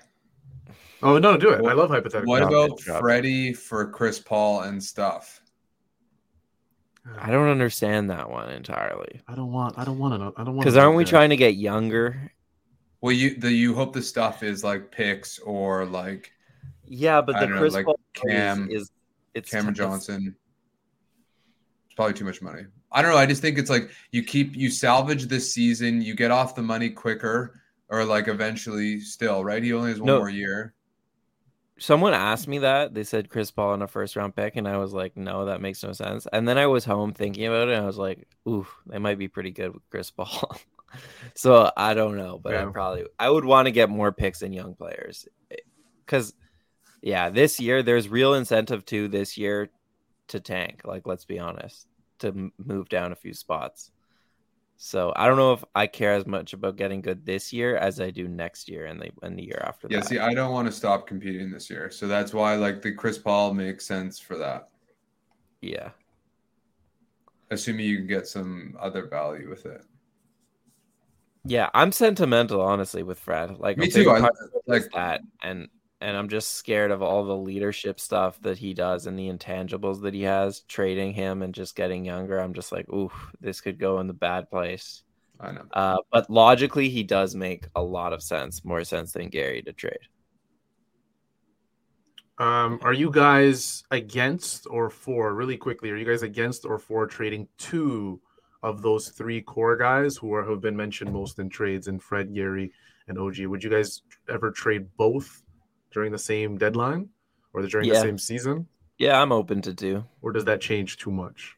oh 1.03 1.18
no, 1.18 1.36
do 1.36 1.51
it. 1.51 1.64
I 1.64 1.72
love 1.72 1.91
hypothetical. 1.91 2.30
What 2.30 2.43
about 2.43 2.70
it. 2.78 2.80
Freddie 3.01 3.53
for 3.53 3.91
Chris 3.91 4.18
Paul 4.18 4.62
and 4.62 4.82
stuff? 4.82 5.41
I 7.18 7.30
don't 7.30 7.49
understand 7.49 8.11
that 8.11 8.28
one 8.28 8.51
entirely 8.51 9.22
I 9.26 9.34
don't 9.34 9.51
want. 9.51 9.78
I 9.78 9.84
don't 9.84 9.99
want 9.99 10.12
to 10.14 10.18
know. 10.18 10.34
I 10.36 10.45
don't 10.45 10.55
want. 10.57 10.64
because 10.64 10.76
aren't 10.76 10.97
we 10.97 11.05
trying 11.07 11.30
to 11.30 11.36
get 11.36 11.55
younger? 11.55 12.30
Well, 13.01 13.12
you 13.12 13.36
the 13.36 13.51
you 13.51 13.74
hope 13.74 13.95
the 13.95 14.03
stuff 14.03 14.43
is 14.43 14.62
like 14.62 14.91
picks 14.93 15.39
or 15.39 15.86
like 15.86 16.30
Yeah, 16.84 17.22
but 17.22 17.36
I 17.36 17.41
the 17.41 17.47
don't 17.47 17.55
know, 17.55 17.61
Chris 17.62 17.74
like 17.74 17.86
Paul 17.86 17.99
Cam- 18.12 18.68
is, 18.70 18.82
is 18.82 18.91
it's 19.34 19.51
Cameron 19.51 19.72
it's- 19.74 19.86
Johnson. 19.89 20.36
It's 21.86 21.95
probably 21.95 22.12
too 22.14 22.24
much 22.26 22.43
money. 22.43 22.64
I 22.93 23.03
don't 23.03 23.11
know. 23.12 23.18
I 23.18 23.26
just 23.26 23.43
think 23.43 23.59
it's 23.59 23.70
like 23.70 23.91
you 24.12 24.22
keep 24.24 24.57
you 24.57 24.70
salvage 24.70 25.26
this 25.26 25.53
season, 25.53 26.03
you 26.03 26.14
get 26.14 26.30
off 26.30 26.55
the 26.55 26.62
money 26.62 26.91
quicker, 26.91 27.61
or 27.89 28.05
like 28.05 28.28
eventually 28.28 29.01
still, 29.01 29.45
right? 29.45 29.62
He 29.62 29.72
only 29.72 29.91
has 29.91 30.01
one 30.01 30.14
No. 30.14 30.16
more 30.16 30.30
year. 30.30 30.74
someone 31.78 32.12
asked 32.14 32.49
me 32.49 32.59
that 32.59 32.93
they 32.95 33.05
said 33.05 33.30
Chris 33.30 33.51
Paul 33.51 33.74
in 33.74 33.82
a 33.82 33.89
first 33.89 34.16
round 34.16 34.34
pick, 34.34 34.57
and 34.57 34.66
I 34.66 34.78
was 34.78 34.93
like, 34.93 35.16
no, 35.16 35.45
that 35.47 35.61
makes 35.61 35.82
no 35.82 35.93
sense. 35.93 36.26
And 36.32 36.49
then 36.49 36.59
I 36.59 36.66
was 36.66 36.84
home 36.84 37.12
thinking 37.12 37.47
about 37.47 37.68
it, 37.68 37.74
and 37.74 37.82
I 37.82 37.86
was 37.86 37.99
like, 37.99 38.26
ooh, 38.49 38.66
they 38.86 38.99
might 38.99 39.18
be 39.18 39.28
pretty 39.28 39.53
good 39.53 39.74
with 39.74 39.89
Chris 39.91 40.11
Paul. 40.11 40.57
so 41.34 41.70
I 41.76 41.95
don't 41.95 42.16
know, 42.16 42.39
but 42.43 42.57
I 42.57 42.64
Yeah. 42.64 42.72
probably 42.72 43.05
I 43.18 43.30
would 43.30 43.45
want 43.45 43.66
to 43.66 43.72
get 43.72 43.91
more 43.91 44.12
picks 44.12 44.43
in 44.43 44.53
young 44.53 44.74
players 44.74 45.26
because 46.07 46.34
yeah, 47.03 47.30
this 47.30 47.61
year 47.61 47.82
there's 47.82 48.09
real 48.09 48.34
incentive 48.34 48.84
to 48.86 49.09
this 49.09 49.39
year 49.39 49.70
to 50.28 50.41
tank. 50.41 50.82
Like, 50.84 51.07
let's 51.07 51.24
be 51.26 51.39
honest, 51.39 51.86
to 52.21 52.51
move 52.59 52.89
down 52.89 53.12
a 53.12 53.16
few 53.16 53.35
spots. 53.35 53.91
So 54.77 55.12
I 55.16 55.27
don't 55.27 55.37
know 55.37 55.53
if 55.55 55.64
I 55.75 55.87
care 55.89 56.14
as 56.14 56.27
much 56.27 56.53
about 56.53 56.77
getting 56.77 57.01
good 57.03 57.27
this 57.27 57.53
year 57.53 57.77
as 57.77 58.01
I 58.01 58.11
do 58.11 58.29
next 58.29 58.69
year 58.69 58.87
and 58.87 59.01
the 59.01 59.11
and 59.23 59.37
the 59.39 59.43
year 59.43 59.61
after 59.66 59.89
Yeah, 59.91 60.01
that. 60.01 60.07
see, 60.07 60.19
I 60.19 60.35
don't 60.35 60.53
want 60.53 60.66
to 60.66 60.73
stop 60.73 61.07
competing 61.07 61.51
this 61.51 61.69
year. 61.69 61.91
So 61.91 62.07
that's 62.07 62.33
why 62.33 62.55
like 62.55 62.81
the 62.83 62.93
Chris 62.93 63.19
Paul 63.19 63.55
makes 63.55 63.85
sense 63.87 64.19
for 64.21 64.39
that. 64.39 64.69
yeah. 65.61 65.91
Assuming 67.51 67.87
you 67.87 67.97
can 67.99 68.07
get 68.07 68.27
some 68.29 68.77
other 68.79 69.07
value 69.07 69.49
with 69.49 69.66
it. 69.66 69.83
Yeah, 71.45 71.71
I'm 71.73 71.93
sentimental, 71.93 72.61
honestly, 72.61 73.03
with 73.03 73.19
Fred. 73.19 73.59
Like, 73.59 73.79
Me 73.79 73.91
too. 73.91 74.11
I 74.11 74.21
part 74.21 74.35
of 74.41 74.51
it 74.55 74.57
is 74.57 74.62
like 74.66 74.93
that, 74.93 75.23
and 75.43 75.69
and 76.01 76.17
I'm 76.17 76.29
just 76.29 76.53
scared 76.53 76.91
of 76.91 77.03
all 77.03 77.25
the 77.25 77.37
leadership 77.37 77.99
stuff 77.99 78.41
that 78.43 78.59
he 78.59 78.73
does 78.73 79.07
and 79.07 79.19
the 79.19 79.29
intangibles 79.29 80.01
that 80.03 80.15
he 80.15 80.23
has. 80.23 80.61
Trading 80.61 81.13
him 81.13 81.43
and 81.43 81.53
just 81.53 81.75
getting 81.75 82.05
younger, 82.05 82.39
I'm 82.39 82.55
just 82.55 82.71
like, 82.71 82.89
ooh, 82.89 83.11
this 83.41 83.61
could 83.61 83.79
go 83.79 83.99
in 84.01 84.07
the 84.07 84.15
bad 84.15 84.49
place. 84.49 85.03
I 85.41 85.53
know. 85.53 85.65
Uh, 85.73 85.97
but 86.13 86.31
logically, 86.31 86.89
he 86.89 87.03
does 87.03 87.35
make 87.35 87.67
a 87.75 87.83
lot 87.83 88.13
of 88.13 88.23
sense, 88.23 88.65
more 88.65 88.85
sense 88.85 89.13
than 89.13 89.29
Gary 89.29 89.63
to 89.63 89.73
trade. 89.73 89.99
Um, 92.39 92.79
are 92.83 92.93
you 92.93 93.11
guys 93.11 93.83
against 93.91 94.67
or 94.71 94.91
for? 94.91 95.35
Really 95.35 95.57
quickly, 95.57 95.91
are 95.91 95.97
you 95.97 96.07
guys 96.07 96.23
against 96.23 96.65
or 96.65 96.79
for 96.79 97.07
trading 97.07 97.49
two 97.59 98.21
of 98.63 98.83
those 98.83 99.09
three 99.09 99.43
core 99.43 99.77
guys 99.77 100.17
who 100.17 100.33
are 100.33 100.45
who 100.45 100.53
have 100.53 100.61
been 100.61 100.77
mentioned 100.77 101.13
most 101.13 101.41
in 101.41 101.49
trades 101.49 101.89
in 101.89 101.99
Fred, 101.99 102.33
Gary, 102.33 102.73
and 103.09 103.19
OG? 103.19 103.41
Would 103.41 103.65
you 103.65 103.71
guys 103.71 104.03
ever 104.29 104.53
trade 104.53 104.87
both 104.97 105.43
during 105.93 106.12
the 106.12 106.18
same 106.18 106.59
deadline 106.59 107.09
or 107.53 107.62
during 107.66 107.89
the 107.89 107.97
same 108.01 108.18
season, 108.18 108.66
Yeah, 108.99 109.20
I'm 109.20 109.32
open 109.32 109.62
to 109.62 109.72
do. 109.72 110.05
or 110.22 110.32
does 110.32 110.45
that 110.47 110.61
change 110.61 110.97
too 110.99 111.11
much? 111.11 111.57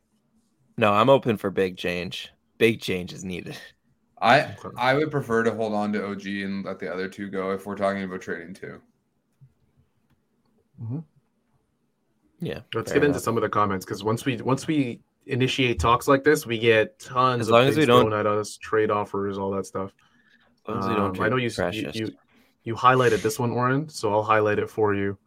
No, 0.76 0.92
I'm 0.92 1.10
open 1.10 1.36
for 1.36 1.50
big 1.50 1.76
change. 1.76 2.32
Big 2.58 2.80
change 2.80 3.12
is 3.12 3.24
needed. 3.24 3.56
I 4.22 4.54
I 4.76 4.94
would 4.94 5.10
prefer 5.10 5.42
to 5.44 5.54
hold 5.54 5.72
on 5.74 5.92
to 5.94 6.04
OG 6.06 6.26
and 6.26 6.64
let 6.64 6.78
the 6.78 6.92
other 6.92 7.08
two 7.08 7.28
go 7.30 7.52
if 7.52 7.66
we're 7.66 7.74
talking 7.76 8.02
about 8.02 8.20
trading 8.20 8.52
too. 8.54 8.80
Yeah. 12.40 12.60
Let's 12.74 12.90
fair 12.90 13.00
get 13.00 13.06
into 13.06 13.20
some 13.20 13.36
of 13.36 13.42
the 13.42 13.48
comments 13.48 13.84
because 13.84 14.02
once 14.02 14.24
we 14.24 14.36
once 14.38 14.66
we 14.66 15.00
initiate 15.26 15.78
talks 15.78 16.08
like 16.08 16.24
this, 16.24 16.46
we 16.46 16.58
get 16.58 16.98
tons 16.98 17.42
As 17.42 17.48
of 17.48 17.52
long 17.52 17.66
as 17.66 17.76
we 17.76 17.84
don't- 17.86 18.08
thrown 18.08 18.18
at 18.18 18.26
us, 18.26 18.56
trade 18.56 18.90
offers, 18.90 19.38
all 19.38 19.50
that 19.52 19.66
stuff. 19.66 19.92
As 20.64 20.68
long 20.68 20.78
as 20.78 20.88
we 20.88 20.94
don't 20.94 21.18
Um, 21.18 21.22
I 21.24 21.28
know 21.28 21.36
you, 21.36 21.50
you 21.72 21.90
you 21.94 22.12
you 22.64 22.74
highlighted 22.74 23.22
this 23.22 23.38
one, 23.38 23.52
Oren, 23.52 23.88
so 23.88 24.12
I'll 24.12 24.22
highlight 24.22 24.58
it 24.58 24.70
for 24.70 24.94
you. 24.94 25.18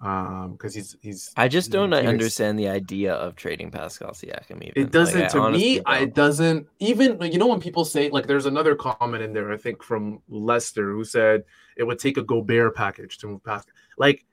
Um, 0.00 0.52
because 0.52 0.74
he's 0.74 0.96
he's 1.00 1.32
I 1.36 1.48
just 1.48 1.70
don't 1.70 1.92
Phoenix- 1.92 2.08
understand 2.08 2.58
the 2.58 2.68
idea 2.68 3.14
of 3.14 3.36
trading 3.36 3.70
Pascal 3.70 4.10
Siakam. 4.10 4.60
Even 4.62 4.72
It 4.76 4.90
doesn't 4.90 5.20
Like, 5.20 5.30
to 5.30 5.50
me. 5.50 5.80
don't. 5.80 6.02
it 6.02 6.14
doesn't 6.14 6.66
even 6.78 7.18
you 7.32 7.38
know 7.38 7.46
when 7.46 7.60
people 7.60 7.86
say 7.86 8.10
like 8.10 8.26
there's 8.26 8.44
another 8.44 8.74
comment 8.74 9.22
in 9.22 9.32
there 9.32 9.50
I 9.50 9.56
think 9.56 9.82
from 9.82 10.20
Lester 10.28 10.92
who 10.92 11.04
said 11.04 11.44
it 11.78 11.84
would 11.84 11.98
take 11.98 12.18
a 12.18 12.22
Gobert 12.22 12.74
package 12.74 13.16
to 13.18 13.28
move 13.28 13.44
Pascal. 13.44 13.72
Like, 13.96 14.26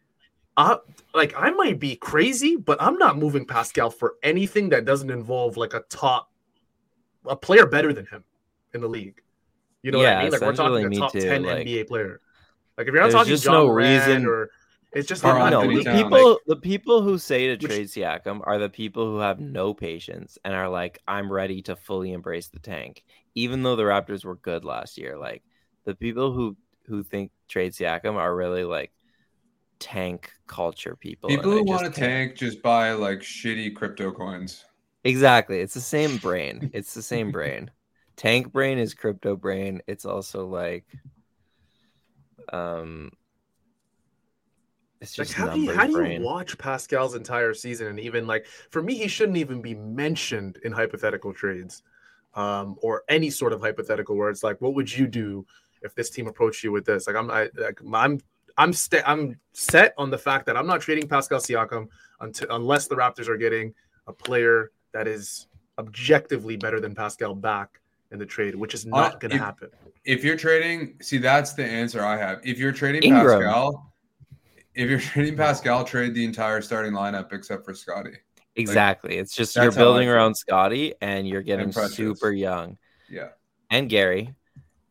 I 0.57 0.77
like 1.13 1.33
I 1.37 1.51
might 1.51 1.79
be 1.79 1.95
crazy, 1.95 2.57
but 2.57 2.81
I'm 2.81 2.97
not 2.97 3.17
moving 3.17 3.45
Pascal 3.45 3.91
for 3.91 4.15
anything 4.23 4.67
that 4.69 4.83
doesn't 4.83 5.09
involve 5.09 5.55
like 5.55 5.73
a 5.73 5.83
top 5.89 6.31
a 7.25 7.35
player 7.35 7.65
better 7.65 7.93
than 7.93 8.07
him 8.07 8.25
in 8.73 8.81
the 8.81 8.89
league. 8.89 9.21
You 9.83 9.91
know 9.91 9.99
what 9.99 10.07
I 10.07 10.23
mean? 10.23 10.31
Like 10.33 10.41
we're 10.41 10.53
talking 10.55 10.85
a 10.85 10.95
top 10.97 11.13
too, 11.13 11.21
ten 11.21 11.43
like, 11.43 11.65
NBA 11.65 11.87
player. 11.87 12.19
Like 12.77 12.87
if 12.87 12.93
you're 12.93 13.01
not 13.01 13.03
there's 13.03 13.13
talking 13.13 13.29
just 13.29 13.43
John 13.43 13.53
no 13.53 13.67
Morant 13.67 14.07
reason- 14.07 14.25
or 14.25 14.49
it's 14.93 15.07
just 15.07 15.21
Carl 15.21 15.39
not 15.39 15.51
no, 15.51 15.61
the 15.77 15.83
Towns. 15.83 16.03
people 16.03 16.39
the 16.47 16.55
people 16.57 17.01
who 17.01 17.17
say 17.17 17.47
to 17.47 17.57
trade 17.57 17.87
Siakam 17.87 18.41
are 18.43 18.57
the 18.57 18.67
people 18.69 19.05
who 19.05 19.19
have 19.19 19.39
no 19.39 19.73
patience 19.73 20.37
and 20.43 20.53
are 20.53 20.67
like, 20.67 20.99
I'm 21.07 21.31
ready 21.31 21.61
to 21.63 21.77
fully 21.77 22.11
embrace 22.11 22.49
the 22.49 22.59
tank. 22.59 23.03
Even 23.33 23.63
though 23.63 23.77
the 23.77 23.83
Raptors 23.83 24.25
were 24.25 24.35
good 24.35 24.65
last 24.65 24.97
year, 24.97 25.17
like 25.17 25.43
the 25.85 25.95
people 25.95 26.33
who 26.33 26.57
who 26.87 27.03
think 27.03 27.31
trade 27.47 27.71
Siakam 27.71 28.15
are 28.15 28.35
really 28.35 28.65
like 28.65 28.91
tank 29.79 30.31
culture 30.47 30.95
people. 30.95 31.29
People 31.29 31.51
who 31.51 31.63
want 31.63 31.85
to 31.85 31.99
tank 31.99 32.35
just 32.35 32.61
buy 32.61 32.91
like 32.91 33.19
shitty 33.19 33.73
crypto 33.73 34.11
coins. 34.11 34.65
Exactly. 35.03 35.59
It's 35.61 35.73
the 35.73 35.81
same 35.81 36.17
brain. 36.17 36.69
It's 36.73 36.93
the 36.93 37.01
same 37.01 37.31
brain. 37.31 37.71
Tank 38.17 38.51
brain 38.51 38.77
is 38.77 38.93
crypto 38.93 39.35
brain. 39.35 39.81
It's 39.87 40.05
also 40.05 40.45
like 40.47 40.85
um 42.53 43.11
it's 45.01 45.17
Like 45.17 45.27
just 45.27 45.37
how 45.37 45.47
do 45.49 45.59
you 45.59 45.73
how 45.73 45.87
do 45.87 45.93
brain. 45.93 46.21
you 46.21 46.25
watch 46.25 46.57
Pascal's 46.57 47.15
entire 47.15 47.53
season 47.53 47.87
and 47.87 47.99
even 47.99 48.27
like 48.27 48.45
for 48.69 48.81
me 48.81 48.95
he 48.95 49.07
shouldn't 49.07 49.37
even 49.37 49.61
be 49.61 49.73
mentioned 49.73 50.59
in 50.63 50.71
hypothetical 50.71 51.33
trades 51.33 51.83
um 52.35 52.75
or 52.81 53.03
any 53.09 53.29
sort 53.29 53.51
of 53.53 53.61
hypothetical 53.61 54.15
where 54.15 54.29
it's 54.29 54.43
like 54.43 54.61
what 54.61 54.73
would 54.75 54.91
you 54.95 55.07
do 55.07 55.45
if 55.81 55.95
this 55.95 56.09
team 56.09 56.27
approached 56.27 56.63
you 56.63 56.71
with 56.71 56.85
this 56.85 57.07
like 57.07 57.15
I'm 57.15 57.31
I, 57.31 57.49
like, 57.55 57.81
I'm 57.93 58.19
I'm 58.57 58.73
sta- 58.73 59.03
I'm 59.07 59.39
set 59.53 59.93
on 59.97 60.09
the 60.11 60.17
fact 60.17 60.45
that 60.45 60.55
I'm 60.57 60.67
not 60.67 60.81
trading 60.81 61.07
Pascal 61.07 61.39
Siakam 61.39 61.87
until 62.19 62.47
unless 62.51 62.87
the 62.87 62.95
Raptors 62.95 63.27
are 63.27 63.37
getting 63.37 63.73
a 64.07 64.13
player 64.13 64.71
that 64.93 65.07
is 65.07 65.47
objectively 65.79 66.57
better 66.57 66.79
than 66.79 66.93
Pascal 66.93 67.33
back 67.33 67.79
in 68.11 68.19
the 68.19 68.25
trade 68.25 68.55
which 68.55 68.73
is 68.73 68.85
not 68.85 69.13
Uh, 69.13 69.17
going 69.19 69.31
to 69.31 69.37
happen 69.37 69.69
If 70.03 70.23
you're 70.23 70.37
trading, 70.37 70.95
see 71.01 71.17
that's 71.17 71.53
the 71.53 71.65
answer 71.65 72.03
I 72.03 72.17
have. 72.17 72.39
If 72.43 72.57
you're 72.57 72.71
trading 72.71 73.03
Ingram. 73.03 73.41
Pascal, 73.41 73.93
if 74.73 74.89
you're 74.89 74.99
trading 75.11 75.37
Pascal, 75.37 75.83
trade 75.83 76.13
the 76.13 76.25
entire 76.25 76.61
starting 76.61 76.93
lineup 76.93 77.31
except 77.33 77.65
for 77.65 77.73
Scottie. 77.73 78.17
Exactly. 78.55 79.17
it's 79.17 79.33
just 79.33 79.55
you're 79.55 79.71
building 79.71 80.09
around 80.09 80.35
Scottie 80.35 80.93
and 81.01 81.25
you're 81.27 81.41
getting 81.41 81.71
super 81.71 82.31
young 82.31 82.77
Yeah. 83.09 83.29
and 83.69 83.89
Gary. 83.89 84.35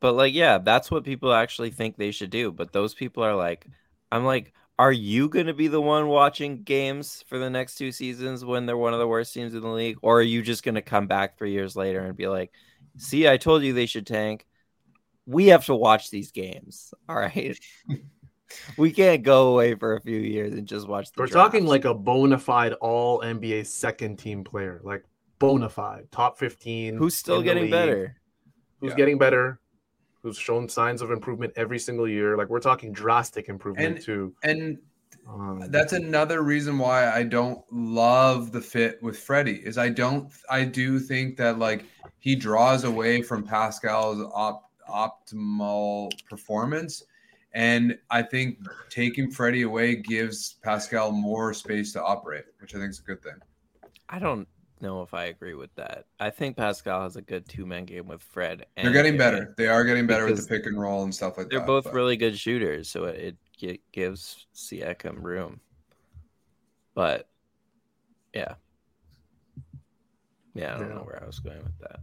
But 0.00 0.14
like, 0.14 0.32
yeah, 0.32 0.56
that's 0.58 0.90
what 0.90 1.04
people 1.04 1.34
actually 1.34 1.70
think 1.70 1.96
they 1.96 2.10
should 2.10 2.30
do. 2.30 2.52
But 2.52 2.72
those 2.72 2.94
people 2.94 3.22
are 3.22 3.34
like, 3.34 3.66
I'm 4.10 4.24
like, 4.24 4.54
are 4.78 4.90
you 4.92 5.28
going 5.28 5.44
to 5.46 5.52
be 5.52 5.68
the 5.68 5.80
one 5.80 6.08
watching 6.08 6.62
games 6.62 7.22
for 7.28 7.38
the 7.38 7.50
next 7.50 7.74
two 7.74 7.92
seasons 7.92 8.46
when 8.46 8.64
they're 8.64 8.78
one 8.78 8.94
of 8.94 8.98
the 8.98 9.06
worst 9.06 9.34
teams 9.34 9.52
in 9.54 9.60
the 9.60 9.68
league? 9.68 9.98
Or 10.00 10.20
are 10.20 10.22
you 10.22 10.40
just 10.40 10.62
going 10.62 10.76
to 10.76 10.80
come 10.82 11.06
back 11.06 11.36
three 11.36 11.52
years 11.52 11.76
later 11.76 12.00
and 12.00 12.16
be 12.16 12.28
like, 12.28 12.50
see, 12.96 13.28
I 13.28 13.36
told 13.36 13.62
you 13.62 13.74
they 13.74 13.84
should 13.84 14.06
tank. 14.06 14.46
We 15.30 15.46
have 15.48 15.64
to 15.66 15.74
watch 15.74 16.10
these 16.10 16.30
games. 16.32 16.92
All 17.08 17.16
right. 17.16 17.58
we 18.76 18.90
can't 18.92 19.22
go 19.22 19.52
away 19.52 19.74
for 19.76 19.96
a 19.96 20.00
few 20.00 20.18
years 20.18 20.54
and 20.54 20.66
just 20.66 20.88
watch 20.88 21.12
the 21.12 21.22
We're 21.22 21.28
talking 21.28 21.66
like 21.66 21.84
a 21.84 21.94
bona 21.94 22.38
fide 22.38 22.72
all 22.74 23.20
NBA 23.20 23.66
second 23.66 24.16
team 24.18 24.42
player, 24.44 24.80
like 24.82 25.04
bona 25.38 25.68
fide, 25.68 26.08
top 26.10 26.38
15. 26.38 26.96
who's 26.96 27.14
still 27.14 27.42
getting 27.42 27.64
league, 27.64 27.70
better. 27.70 28.16
Who's 28.80 28.90
Yeah. 28.90 28.96
getting 28.96 29.18
better, 29.18 29.60
who's 30.22 30.36
shown 30.36 30.68
signs 30.68 31.00
of 31.00 31.10
improvement 31.10 31.52
every 31.56 31.78
single 31.78 32.08
year. 32.08 32.36
Like 32.36 32.48
we're 32.48 32.60
talking 32.60 32.92
drastic 32.92 33.48
improvement 33.48 33.96
And- 33.96 34.04
too. 34.04 34.34
And 34.42 34.78
Um, 35.28 35.62
that's 35.68 35.92
another 35.92 36.42
reason 36.42 36.78
why 36.78 37.10
I 37.10 37.22
don't 37.24 37.62
love 37.70 38.52
the 38.52 38.60
fit 38.60 39.00
with 39.02 39.18
Freddie 39.18 39.60
is 39.64 39.76
I 39.78 39.88
don't 39.90 40.28
I 40.48 40.64
do 40.64 40.98
think 40.98 41.36
that 41.36 41.58
like 41.58 41.84
he 42.18 42.34
draws 42.34 42.84
away 42.84 43.22
from 43.22 43.44
Pascal's 43.44 44.20
op, 44.34 44.69
optimal 44.90 46.10
performance 46.28 47.04
and 47.52 47.98
I 48.10 48.22
think 48.22 48.58
taking 48.90 49.30
Freddie 49.30 49.62
away 49.62 49.96
gives 49.96 50.54
Pascal 50.62 51.10
more 51.10 51.52
space 51.52 51.92
to 51.94 52.02
operate, 52.02 52.44
which 52.60 52.74
I 52.76 52.78
think 52.78 52.90
is 52.90 53.00
a 53.00 53.02
good 53.02 53.22
thing. 53.22 53.34
I 54.08 54.20
don't 54.20 54.46
know 54.80 55.02
if 55.02 55.14
I 55.14 55.24
agree 55.24 55.54
with 55.54 55.74
that. 55.74 56.04
I 56.20 56.30
think 56.30 56.56
Pascal 56.56 57.02
has 57.02 57.16
a 57.16 57.22
good 57.22 57.48
two 57.48 57.66
man 57.66 57.86
game 57.86 58.06
with 58.06 58.22
Fred. 58.22 58.66
And 58.76 58.86
they're 58.86 58.92
getting 58.94 59.18
better. 59.18 59.52
They 59.56 59.66
are 59.66 59.82
getting 59.82 60.06
better 60.06 60.26
with 60.26 60.40
the 60.40 60.46
pick 60.46 60.66
and 60.66 60.80
roll 60.80 61.02
and 61.02 61.12
stuff 61.14 61.38
like 61.38 61.48
that. 61.48 61.56
They're 61.56 61.66
both 61.66 61.84
but- 61.84 61.92
really 61.94 62.16
good 62.16 62.38
shooters, 62.38 62.88
so 62.88 63.04
it, 63.06 63.36
it 63.60 63.80
gives 63.92 64.46
Siakam 64.54 65.20
room. 65.20 65.60
But 66.94 67.28
yeah, 68.32 68.54
yeah, 70.54 70.74
I 70.74 70.78
don't 70.78 70.88
Yeah. 70.88 70.94
know 70.94 71.02
where 71.02 71.20
I 71.22 71.26
was 71.26 71.40
going 71.40 71.62
with 71.62 71.78
that. 71.80 72.00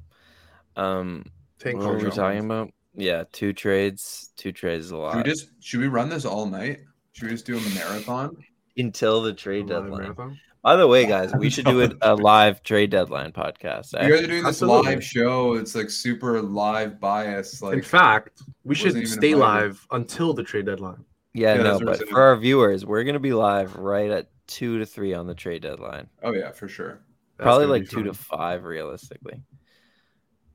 Um, 0.81 1.25
Tank 1.59 1.77
what 1.79 1.87
were 1.87 1.97
we 1.97 2.09
talking 2.11 2.43
about? 2.45 2.71
Yeah, 2.97 3.23
two 3.31 3.53
trades. 3.53 4.31
Two 4.37 4.51
trades 4.51 4.85
is 4.87 4.91
a 4.91 4.95
Should 4.95 4.99
lot 5.01 5.15
we 5.17 5.23
just 5.23 5.49
should 5.63 5.79
we 5.79 5.87
run 5.87 6.09
this 6.09 6.25
all 6.25 6.45
night? 6.45 6.79
Should 7.13 7.25
we 7.25 7.31
just 7.31 7.45
do 7.45 7.57
a 7.57 7.61
marathon? 7.75 8.35
until 8.79 9.21
the 9.23 9.33
trade 9.33 9.67
Live 9.69 9.83
deadline. 9.83 10.01
marathon? 10.01 10.39
By 10.63 10.75
the 10.75 10.87
way, 10.87 11.05
guys, 11.05 11.33
we 11.35 11.49
should 11.51 11.65
do 11.65 11.81
a, 11.83 11.89
a 12.01 12.15
live 12.15 12.61
trade 12.63 12.89
deadline 12.89 13.31
podcast. 13.31 13.93
You 13.93 14.09
guys 14.13 14.23
are 14.23 14.27
doing 14.27 14.43
this 14.43 14.61
Absolutely. 14.61 14.95
live 14.95 15.03
show. 15.03 15.53
It's 15.53 15.73
like 15.75 15.89
super 15.89 16.41
live 16.41 16.99
bias. 16.99 17.61
Like 17.61 17.75
In 17.75 17.81
fact, 17.81 18.41
we 18.63 18.75
should 18.75 19.07
stay 19.07 19.33
live 19.35 19.85
until 19.91 20.33
the 20.33 20.43
trade 20.43 20.65
deadline. 20.65 21.05
Yeah, 21.33 21.53
Yeah, 21.55 21.57
no, 21.57 21.63
that's 21.63 21.83
what 21.85 21.93
I'm 21.93 21.99
but 21.99 22.09
for 22.09 22.21
our 22.21 22.35
viewers, 22.35 22.85
we're 22.85 23.03
gonna 23.03 23.19
be 23.19 23.33
live 23.33 23.75
right 23.77 24.09
at 24.11 24.27
two 24.47 24.79
to 24.79 24.85
three 24.85 25.13
on 25.13 25.27
the 25.27 25.35
trade 25.35 25.61
deadline. 25.61 26.07
oh 26.23 26.33
yeah, 26.33 26.51
for 26.51 26.67
sure. 26.67 27.01
That's 27.37 27.45
Probably 27.45 27.67
like 27.67 27.87
two 27.89 28.03
to 28.03 28.13
five, 28.13 28.63
realistically. 28.63 29.41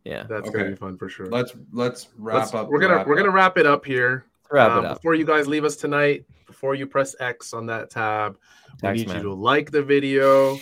Yeah, 0.05 0.25
That's 0.29 0.49
Okay. 0.49 0.59
gonna 0.59 0.71
be 0.71 0.77
fun 0.77 0.97
for 0.99 1.09
sure. 1.09 1.27
Let's 1.27 1.55
let's 1.73 2.09
wrap 2.19 2.37
Let's- 2.39 2.55
up. 2.55 2.69
we're 2.69 2.81
gonna 2.81 2.97
wrap 2.97 3.07
we're 3.07 3.17
gonna 3.17 3.31
wrap 3.31 3.57
it 3.59 3.67
up 3.67 3.85
here. 3.85 4.25
wrap 4.51 4.73
Um, 4.73 4.85
it 4.85 4.89
up. 4.89 4.97
Before 4.99 5.15
you 5.15 5.25
guys 5.25 5.47
leave 5.47 5.65
us 5.65 5.77
tonight, 5.77 6.25
before 6.47 6.75
you 6.75 6.87
press 6.87 7.15
X 7.21 7.55
on 7.55 7.65
that 7.67 7.89
tab, 7.91 8.37
we 8.75 8.79
Tax 8.81 8.99
need 8.99 9.09
man. 9.09 9.17
you 9.19 9.23
to 9.25 9.33
like 9.35 9.71
the 9.71 9.83
video. 9.83 10.59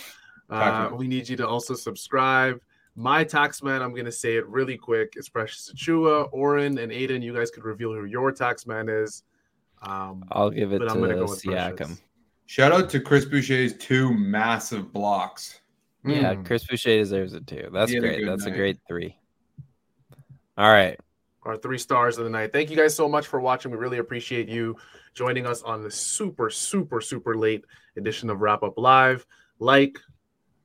Uh, 0.49 0.89
we 0.93 1.07
need 1.07 1.27
you 1.27 1.35
to 1.37 1.47
also 1.47 1.73
subscribe. 1.73 2.59
My 2.95 3.23
tax 3.23 3.63
man, 3.63 3.81
I'm 3.81 3.93
gonna 3.95 4.11
say 4.11 4.35
it 4.37 4.45
really 4.47 4.77
quick. 4.77 5.13
It's 5.15 5.27
Precious 5.29 5.71
Achiuwa, 5.73 6.29
Oren, 6.33 6.77
and 6.77 6.91
Aiden. 6.91 7.21
You 7.23 7.33
guys 7.33 7.49
could 7.49 7.63
reveal 7.65 7.93
who 7.93 8.05
your 8.05 8.31
tax 8.31 8.67
man 8.67 8.89
is. 8.89 9.23
Um, 9.81 10.23
I'll 10.31 10.51
give 10.51 10.71
it 10.73 10.79
but 10.79 10.85
to 10.85 10.91
I'm 10.91 10.99
gonna 11.01 11.15
go 11.15 11.21
with 11.25 11.41
Siakam. 11.41 11.77
Precious. 11.77 12.01
Shout 12.45 12.71
out 12.73 12.89
to 12.89 12.99
Chris 12.99 13.25
Boucher's 13.25 13.73
two 13.77 14.13
massive 14.13 14.91
blocks. 14.93 15.61
Yeah, 16.05 16.33
Mm. 16.35 16.45
Chris 16.45 16.65
Boucher 16.67 16.97
deserves 16.97 17.33
it 17.33 17.47
too. 17.47 17.69
That's 17.71 17.91
He 17.91 17.97
a 17.97 18.01
great. 18.01 18.19
good 18.19 18.29
That's 18.29 18.45
a 18.45 18.51
great 18.51 18.77
three. 18.87 19.15
All 20.61 20.71
right. 20.71 20.99
our 21.41 21.57
three 21.57 21.79
stars 21.79 22.19
of 22.19 22.23
the 22.23 22.29
night. 22.29 22.53
Thank 22.53 22.69
you 22.69 22.77
guys 22.77 22.93
so 22.93 23.09
much 23.09 23.25
for 23.25 23.41
watching. 23.41 23.71
We 23.71 23.77
really 23.77 23.97
appreciate 23.97 24.47
you 24.47 24.77
joining 25.15 25.47
us 25.47 25.63
on 25.63 25.81
the 25.81 25.89
super, 25.89 26.51
super, 26.51 27.01
super 27.01 27.35
late 27.35 27.65
edition 27.97 28.29
of 28.29 28.41
Wrap 28.41 28.61
Up 28.61 28.77
Live. 28.77 29.25
Like, 29.57 29.97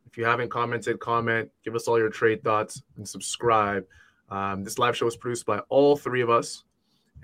if 0.07 0.19
you 0.19 0.27
haven't 0.27 0.51
commented, 0.51 1.01
comment, 1.01 1.51
give 1.65 1.75
us 1.75 1.89
all 1.89 1.99
your 1.99 2.11
trade 2.11 2.45
thoughts, 2.45 2.83
and 2.99 3.09
subscribe. 3.09 3.87
Um, 4.29 4.65
this 4.65 4.79
live 4.79 4.95
show 4.95 5.07
is 5.07 5.17
produced 5.17 5.47
by 5.47 5.61
all 5.71 5.97
three 5.97 6.21
of 6.21 6.29
us. 6.29 6.65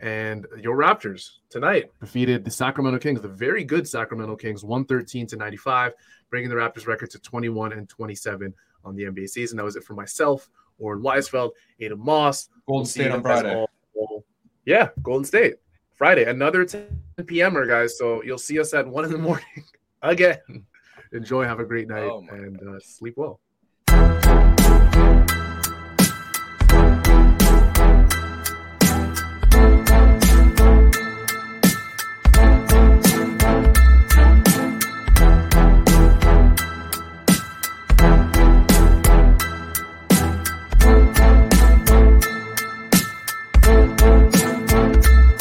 And 0.01 0.47
your 0.59 0.79
Raptors 0.79 1.29
tonight 1.51 1.91
defeated 2.01 2.43
the 2.43 2.51
Sacramento 2.51 3.01
Kings, 3.01 3.21
the 3.21 3.29
very 3.29 3.65
good 3.65 3.87
Sacramento 3.87 4.35
Kings, 4.37 4.65
113 4.65 5.27
to 5.27 5.37
95, 5.37 5.93
bringing 6.31 6.49
the 6.49 6.57
Raptors 6.57 6.87
record 6.87 7.11
to 7.11 7.19
21 7.19 7.75
and 7.75 7.87
27 7.87 8.55
on 8.83 8.97
the 8.97 9.03
NBA 9.03 9.29
season. 9.29 9.59
That 9.59 9.65
was 9.65 9.77
it 9.77 9.85
for 9.85 9.93
myself, 9.93 10.49
Oren 10.83 11.01
Weisfeld, 11.03 11.53
Adam 11.81 12.01
Moss, 12.01 12.49
Golden 12.67 12.87
State 12.87 13.11
on 13.11 13.23
Friday. 13.23 13.55
all- 13.55 13.71
all- 13.95 14.25
yeah, 14.67 14.89
Golden 15.03 15.25
State 15.25 15.55
Friday, 15.95 16.25
another 16.25 16.65
10 16.65 16.87
p.m.er, 17.27 17.67
guys. 17.67 17.97
So 17.97 18.23
you'll 18.23 18.39
see 18.39 18.59
us 18.59 18.75
at 18.75 18.87
one 18.87 19.05
in 19.05 19.13
the 19.13 19.19
morning 19.19 19.45
again. 20.03 20.39
Enjoy, 21.13 21.45
have 21.45 21.61
a 21.61 21.65
great 21.65 21.89
night, 21.89 22.05
Oh 22.11 22.25
and 22.31 22.59
uh, 22.69 22.81
sleep 22.81 23.15
well. 23.17 23.39